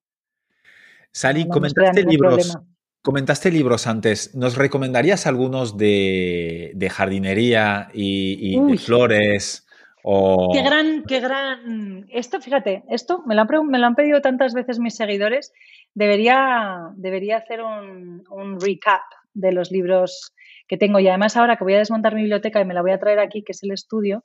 [1.11, 2.57] Sally, comentaste libros.
[3.03, 4.33] Comentaste libros antes.
[4.33, 9.67] ¿Nos recomendarías algunos de, jardinería y, de flores?
[10.03, 10.53] O...
[10.53, 12.05] Qué gran, qué gran.
[12.07, 15.51] Esto, fíjate, esto me lo han, me lo han pedido tantas veces mis seguidores.
[15.93, 19.01] Debería, debería hacer un, recap
[19.33, 20.33] de los libros
[20.69, 22.91] que tengo y además ahora que voy a desmontar mi biblioteca y me la voy
[22.91, 24.23] a traer aquí, que es el estudio,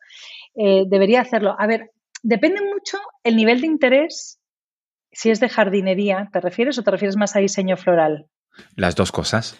[0.55, 1.57] eh, debería hacerlo.
[1.59, 1.91] A ver,
[2.23, 4.39] depende mucho el nivel de interés,
[5.11, 8.29] si es de jardinería, ¿te refieres o te refieres más a diseño floral?
[8.77, 9.59] Las dos cosas.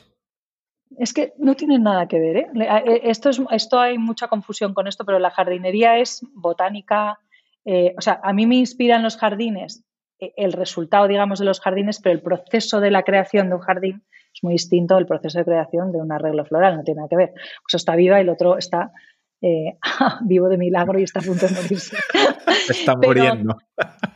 [0.99, 2.37] Es que no tienen nada que ver.
[2.37, 2.47] ¿eh?
[2.55, 7.19] eh esto, es, esto hay mucha confusión con esto, pero la jardinería es botánica.
[7.65, 9.85] Eh, o sea, a mí me inspiran los jardines,
[10.19, 13.61] eh, el resultado, digamos, de los jardines, pero el proceso de la creación de un
[13.61, 14.05] jardín
[14.35, 17.17] es muy distinto del proceso de creación de un arreglo floral, no tiene nada que
[17.17, 17.33] ver.
[17.35, 18.93] Pues está viva y el otro está
[20.23, 21.97] vivo de milagro y está a punto de morirse.
[22.69, 23.57] está muriendo.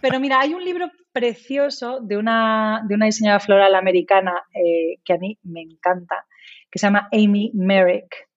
[0.00, 5.12] Pero mira, hay un libro precioso de una, de una diseñadora floral americana eh, que
[5.12, 6.26] a mí me encanta,
[6.70, 8.28] que se llama Amy Merrick.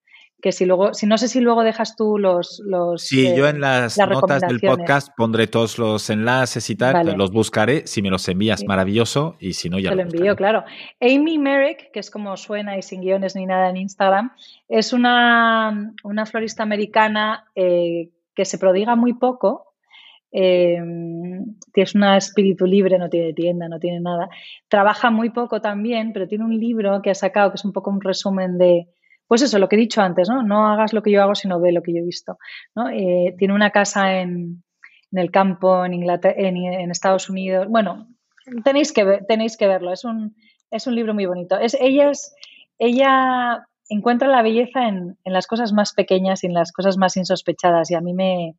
[0.42, 2.62] Que si luego, si no sé si luego dejas tú los.
[2.64, 7.32] los sí, yo en las, notas del podcast pondré todos los enlaces y tal, los
[7.32, 7.86] buscaré.
[7.86, 9.36] Si me los envías, maravilloso.
[9.40, 10.62] Y si no, ya Te lo, envío, claro.
[11.00, 14.32] Amy Merrick, que es como suena y sin guiones ni nada en Instagram,
[14.68, 19.75] es una, una florista americana eh, que se prodiga muy poco
[20.38, 20.78] eh,
[21.72, 24.28] es un espíritu libre, no tiene tienda, no tiene nada.
[24.68, 27.90] Trabaja muy poco también, pero tiene un libro que ha sacado que es un poco
[27.90, 28.86] un resumen de,
[29.26, 30.42] pues eso, lo que he dicho antes, ¿no?
[30.42, 32.36] No hagas lo que yo hago, sino ve lo que yo he visto.
[32.92, 34.62] Eh, tiene una casa en,
[35.10, 37.66] el campo, en, Inglaterra, en, Estados Unidos.
[37.70, 38.06] Bueno,
[38.62, 40.36] tenéis que, tenéis que verlo, es un,
[40.70, 41.58] es un libro muy bonito.
[41.58, 42.12] Es, ella,
[42.78, 47.16] ella encuentra la belleza en, en las cosas más pequeñas y en las cosas más
[47.16, 48.54] insospechadas y a mí me,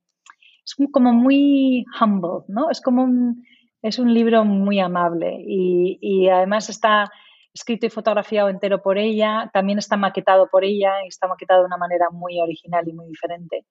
[0.67, 2.69] es como muy humble, ¿no?
[2.69, 3.45] Es como un,
[3.81, 7.09] es un libro muy amable y, además está,
[7.53, 11.67] escrito y fotografiado entero por ella, también está maquetado por ella y está maquetado de
[11.67, 13.65] una manera muy original y muy diferente.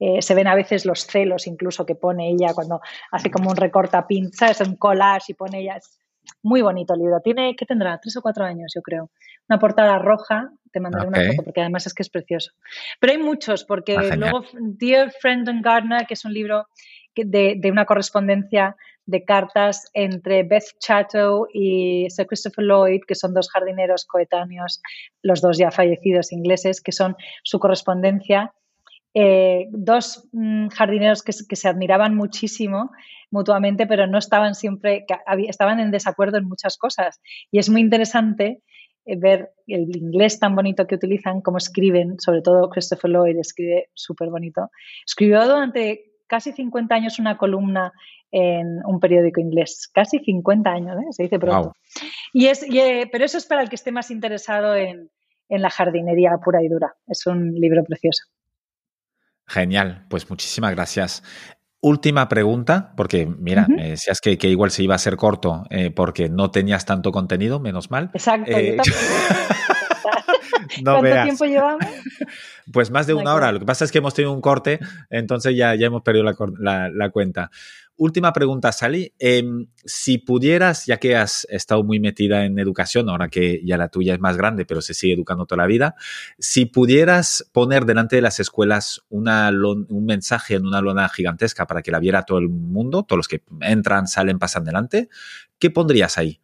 [0.00, 2.80] Eh, se ven a veces los celos incluso que pone ella cuando
[3.12, 5.76] hace como un recorta pinza, es un collage y pone ella.
[5.76, 6.00] Es
[6.42, 7.20] muy bonito el libro.
[7.20, 7.98] Tiene, ¿qué tendrá?
[8.00, 9.10] Tres o cuatro años, yo creo.
[9.48, 12.52] Una portada roja, te mandaré una foto porque además es que es precioso.
[13.00, 16.66] Pero hay muchos, porque ah, luego Dear Friend and Gardener, que es un libro
[17.14, 23.34] de, de una correspondencia de cartas entre Beth Chatto y Sir Christopher Lloyd, que son
[23.34, 24.80] dos jardineros coetáneos,
[25.22, 28.52] los dos ya fallecidos ingleses, que son su correspondencia.
[29.14, 32.90] Eh, dos mm, jardineros que, se admiraban muchísimo
[33.30, 35.04] mutuamente, pero no estaban siempre,
[35.48, 37.20] estaban en desacuerdo en muchas cosas.
[37.50, 38.62] Y es muy interesante
[39.04, 44.30] ver el inglés tan bonito que utilizan, cómo escriben, sobre todo Christopher Lloyd escribe súper
[44.30, 44.70] bonito.
[45.06, 47.92] Escribió durante casi 50 años una columna
[48.30, 49.90] en un periódico inglés.
[49.92, 51.12] Casi 50 años, ¿eh?
[51.12, 51.74] se dice pronto.
[52.32, 55.10] Y es, eh, pero eso es para el que esté más interesado en,
[55.48, 56.94] la jardinería pura y dura.
[57.06, 58.24] Es un libro precioso.
[59.46, 61.22] Genial, pues muchísimas gracias.
[61.84, 66.28] Última pregunta, porque mira, me decías que, igual se iba a ser corto eh, porque
[66.28, 68.08] no tenías tanto contenido, menos mal.
[68.14, 68.52] Exacto.
[70.84, 71.84] ¿Cuánto tiempo llevamos?
[72.72, 73.50] Pues más de una hora.
[73.50, 74.78] Lo que pasa es que hemos tenido un corte,
[75.10, 77.50] entonces ya, ya hemos perdido la, cuenta.
[77.96, 79.12] Última pregunta, Sally.
[79.18, 83.88] Em, si pudieras, ya que has estado muy metida en educación, ahora que ya la
[83.88, 85.94] tuya es más grande, pero se sigue educando toda la vida,
[86.38, 89.26] si pudieras poner delante de las escuelas un
[90.06, 93.42] mensaje en una lona gigantesca para que la viera todo el mundo, todos los que
[93.60, 95.08] entran, salen, pasan delante,
[95.58, 96.40] ¿qué pondrías ahí?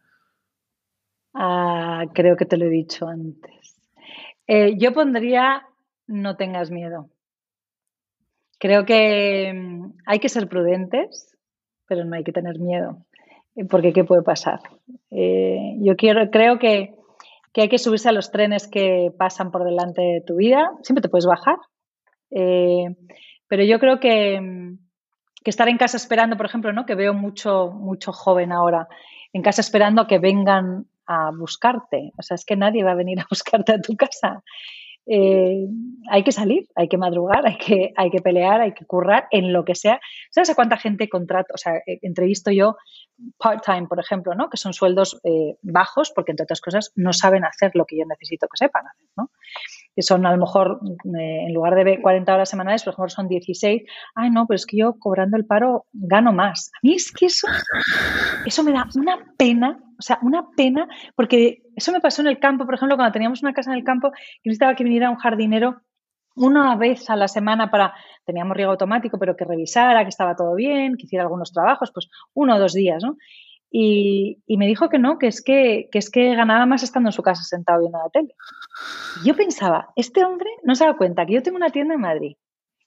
[1.33, 3.75] Ah, creo que te lo he dicho antes.
[4.47, 5.63] Eh, yo pondría
[6.09, 7.09] no tengas miedo.
[8.59, 11.37] Creo que mm, hay que ser prudentes,
[11.89, 13.05] pero no hay que tener miedo,
[13.55, 14.61] eh, porque ¿qué puede pasar?
[15.11, 16.95] Eh, yo quiero, creo que,
[17.55, 20.71] hay que subirse a los trenes que pasan por delante de tu vida.
[20.81, 21.57] Siempre te puedes bajar,
[22.29, 24.77] pero yo creo que, mm,
[25.43, 26.85] que, estar en casa esperando, por ejemplo, ¿no?
[26.85, 28.87] que veo mucho, mucho joven ahora,
[29.33, 32.13] en casa esperando a que vengan a buscarte.
[32.17, 34.43] O sea, es que nadie va a venir a buscarte a tu casa.
[35.05, 35.65] Eh,
[36.11, 39.53] hay que salir, hay que madrugar, hay que, hay que pelear, hay que currar en
[39.53, 39.99] lo que sea.
[40.29, 41.53] ¿Sabes a cuánta gente contrato?
[41.55, 42.77] O sea, eh, entrevisto yo
[43.37, 44.49] part-time, por ejemplo, ¿no?
[44.49, 48.05] Que son sueldos eh, bajos porque, entre otras cosas, no saben hacer lo que yo
[48.05, 49.31] necesito que sepan hacer, ¿no?
[49.99, 53.81] Que son a lo mejor, en lugar de 40 horas semanales, por ejemplo, son 16.
[54.15, 56.71] Ay, no, pero es que yo cobrando el paro gano más.
[56.73, 57.47] A mí es que eso,
[58.45, 62.39] eso me da una pena o sea, una pena, porque eso me pasó en el
[62.39, 64.11] campo, por ejemplo, cuando teníamos una casa en el campo
[64.41, 65.81] y necesitaba que viniera un jardinero
[66.35, 67.93] una vez a la semana para,
[68.25, 72.09] teníamos riego automático, pero que revisara que estaba todo bien, que hiciera algunos trabajos, pues
[72.33, 73.17] uno o dos días, ¿no?
[73.71, 77.13] Y, me dijo que no, que es que, que, es que ganaba más estando en
[77.13, 78.35] su casa sentado viendo la tele.
[79.21, 82.01] Y yo pensaba, este hombre no se da cuenta que yo tengo una tienda en
[82.01, 82.35] Madrid,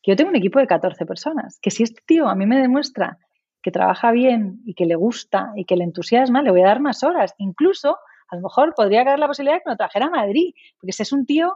[0.02, 2.60] que yo tengo un equipo de 14 personas, que si este tío a mí me
[2.60, 3.18] demuestra
[3.62, 6.80] que trabaja bien y que le gusta y que le entusiasma, le voy a dar
[6.80, 7.34] más horas.
[7.38, 7.96] Incluso,
[8.28, 11.04] a lo mejor podría caer la posibilidad de que me trajera a Madrid, porque ese
[11.04, 11.54] es un tío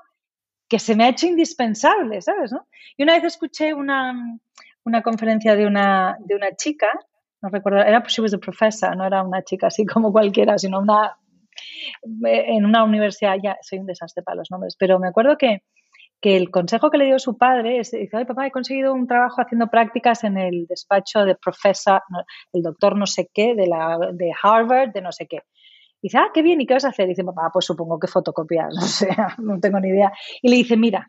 [0.68, 2.52] que se me ha hecho indispensable, ¿sabes?
[2.96, 4.38] Y una vez escuché una,
[5.02, 6.88] conferencia de una, de una chica,
[7.46, 11.16] no recuerdo, era she was a no era una chica así como cualquiera, sino una
[12.24, 15.62] en una universidad, ya soy un desastre para los nombres, pero me acuerdo que,
[16.20, 19.06] que el consejo que le dio su padre es, dice, ay papá, he conseguido un
[19.06, 22.02] trabajo haciendo prácticas en el despacho de profesor,
[22.52, 25.42] el doctor no sé qué, de, la, de Harvard, de no sé qué.
[26.02, 27.08] dice, ah, qué bien, ¿y qué vas a hacer?
[27.08, 29.08] dice, papá, pues supongo que fotocopias, no sé,
[29.38, 30.12] no tengo ni idea.
[30.42, 31.06] Y le dice, mira,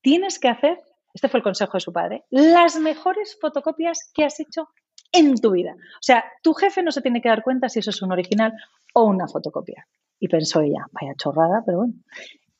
[0.00, 0.78] tienes que hacer,
[1.14, 4.68] este fue el consejo de su padre, las mejores fotocopias que has hecho
[5.12, 5.74] en tu vida.
[5.74, 8.52] O sea, tu jefe no se tiene que dar cuenta si eso es un original
[8.94, 9.86] o una fotocopia.
[10.18, 11.94] Y pensó ella, vaya chorrada, pero bueno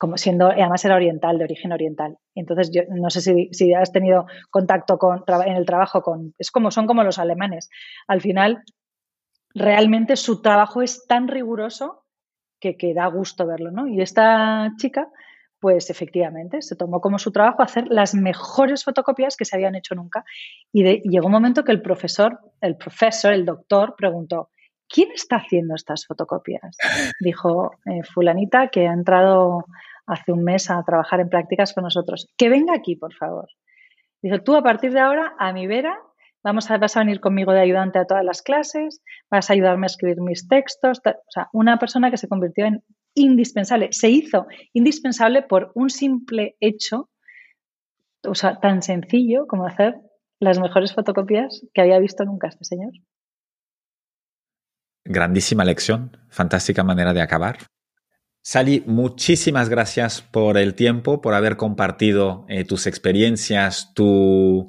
[0.01, 2.17] como siendo, además era oriental, de origen oriental.
[2.33, 6.71] Entonces, yo no sé si, has tenido contacto con, en el trabajo con, es como,
[6.71, 7.69] son como los alemanes.
[8.07, 8.63] Al final,
[9.53, 12.03] realmente su trabajo es tan riguroso
[12.59, 13.87] que, que da gusto verlo, ¿no?
[13.87, 15.07] Y esta chica,
[15.61, 19.93] pues efectivamente, se tomó como su trabajo hacer las mejores fotocopias que se habían hecho
[19.93, 20.25] nunca.
[20.73, 24.49] Y, llegó un momento que el profesor, el profesor, el doctor, preguntó,
[24.89, 26.75] ¿quién está haciendo estas fotocopias?
[27.19, 29.65] Dijo eh, fulanita que ha entrado
[30.07, 32.27] hace un mes a trabajar en prácticas con nosotros.
[32.37, 33.47] Que venga aquí, por favor.
[34.23, 35.95] Dice, tú a partir de ahora, a mi vera,
[36.43, 39.85] vamos a, vas a venir conmigo de ayudante a todas las clases, vas a ayudarme
[39.85, 41.01] a escribir mis textos.
[41.05, 42.83] O sea, una persona que se convirtió en
[43.13, 47.09] indispensable, se hizo indispensable por un simple hecho,
[48.23, 49.95] o sea, tan sencillo como hacer
[50.39, 52.91] las mejores fotocopias que había visto nunca este señor.
[55.03, 57.57] Grandísima lección, fantástica manera de acabar.
[58.43, 64.67] Sally, muchísimas gracias por el tiempo, por haber compartido eh, tus experiencias, tu,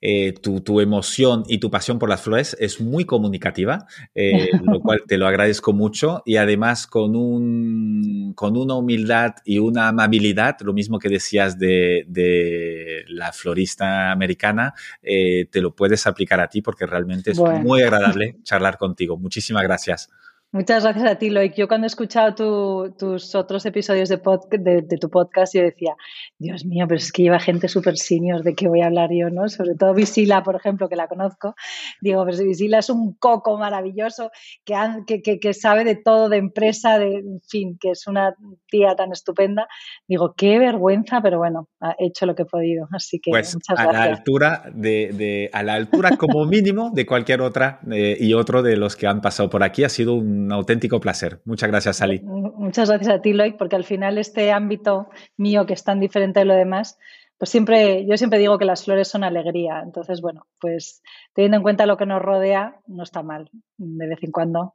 [0.00, 4.80] eh, tu, tu, emoción y tu pasión por las flores es muy comunicativa, eh, lo
[4.80, 10.56] cual te lo agradezco mucho y además con, un, con una humildad y una amabilidad,
[10.60, 16.48] lo mismo que decías de, de la florista americana, eh, te lo puedes aplicar a
[16.48, 17.58] ti porque realmente es bueno.
[17.58, 19.16] muy agradable charlar contigo.
[19.16, 20.10] Muchísimas gracias.
[20.50, 21.54] Muchas gracias a ti, Loic.
[21.56, 25.60] Yo cuando he escuchado tu, tus otros episodios de, pod, de, de, tu podcast, yo
[25.60, 25.94] decía,
[26.38, 29.28] Dios mío, pero es que lleva gente súper senior, ¿de qué voy a hablar yo?
[29.28, 31.54] no Sobre todo Visila, por ejemplo, que la conozco.
[32.00, 34.30] Digo, pero Visila es un coco maravilloso
[34.64, 38.06] que, han, que, que, que, sabe de todo, de empresa, de, en fin, que es
[38.06, 38.34] una
[38.70, 39.68] tía tan estupenda.
[40.06, 41.68] Digo, qué vergüenza, pero bueno,
[41.98, 42.88] he hecho lo que he podido.
[42.90, 44.06] Así que pues muchas a gracias.
[44.06, 48.62] La altura de, de, a la altura como mínimo de cualquier otra eh, y otro
[48.62, 49.84] de los que han pasado por aquí.
[49.84, 51.40] Ha sido un un auténtico placer.
[51.44, 52.20] Muchas gracias, Sally.
[52.20, 56.40] Muchas gracias a ti, Loic, porque al final este ámbito mío que es tan diferente
[56.40, 56.98] de lo demás,
[57.38, 59.80] pues siempre, yo siempre digo que las flores son alegría.
[59.84, 61.02] Entonces, bueno, pues
[61.34, 64.74] teniendo en cuenta lo que nos rodea, no está mal de vez en cuando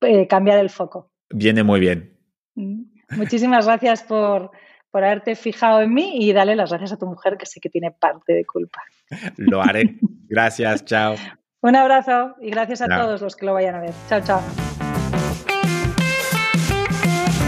[0.00, 1.10] eh, cambiar el foco.
[1.30, 2.16] Viene muy bien.
[3.10, 4.50] Muchísimas gracias por,
[4.90, 7.68] por haberte fijado en mí y dale las gracias a tu mujer, que sé que
[7.68, 8.82] tiene parte de culpa.
[9.36, 9.98] Lo haré.
[10.30, 11.14] Gracias, chao.
[11.62, 13.02] Un abrazo y gracias a chao.
[13.02, 13.94] todos los que lo vayan a ver.
[14.10, 14.77] Chao, chao.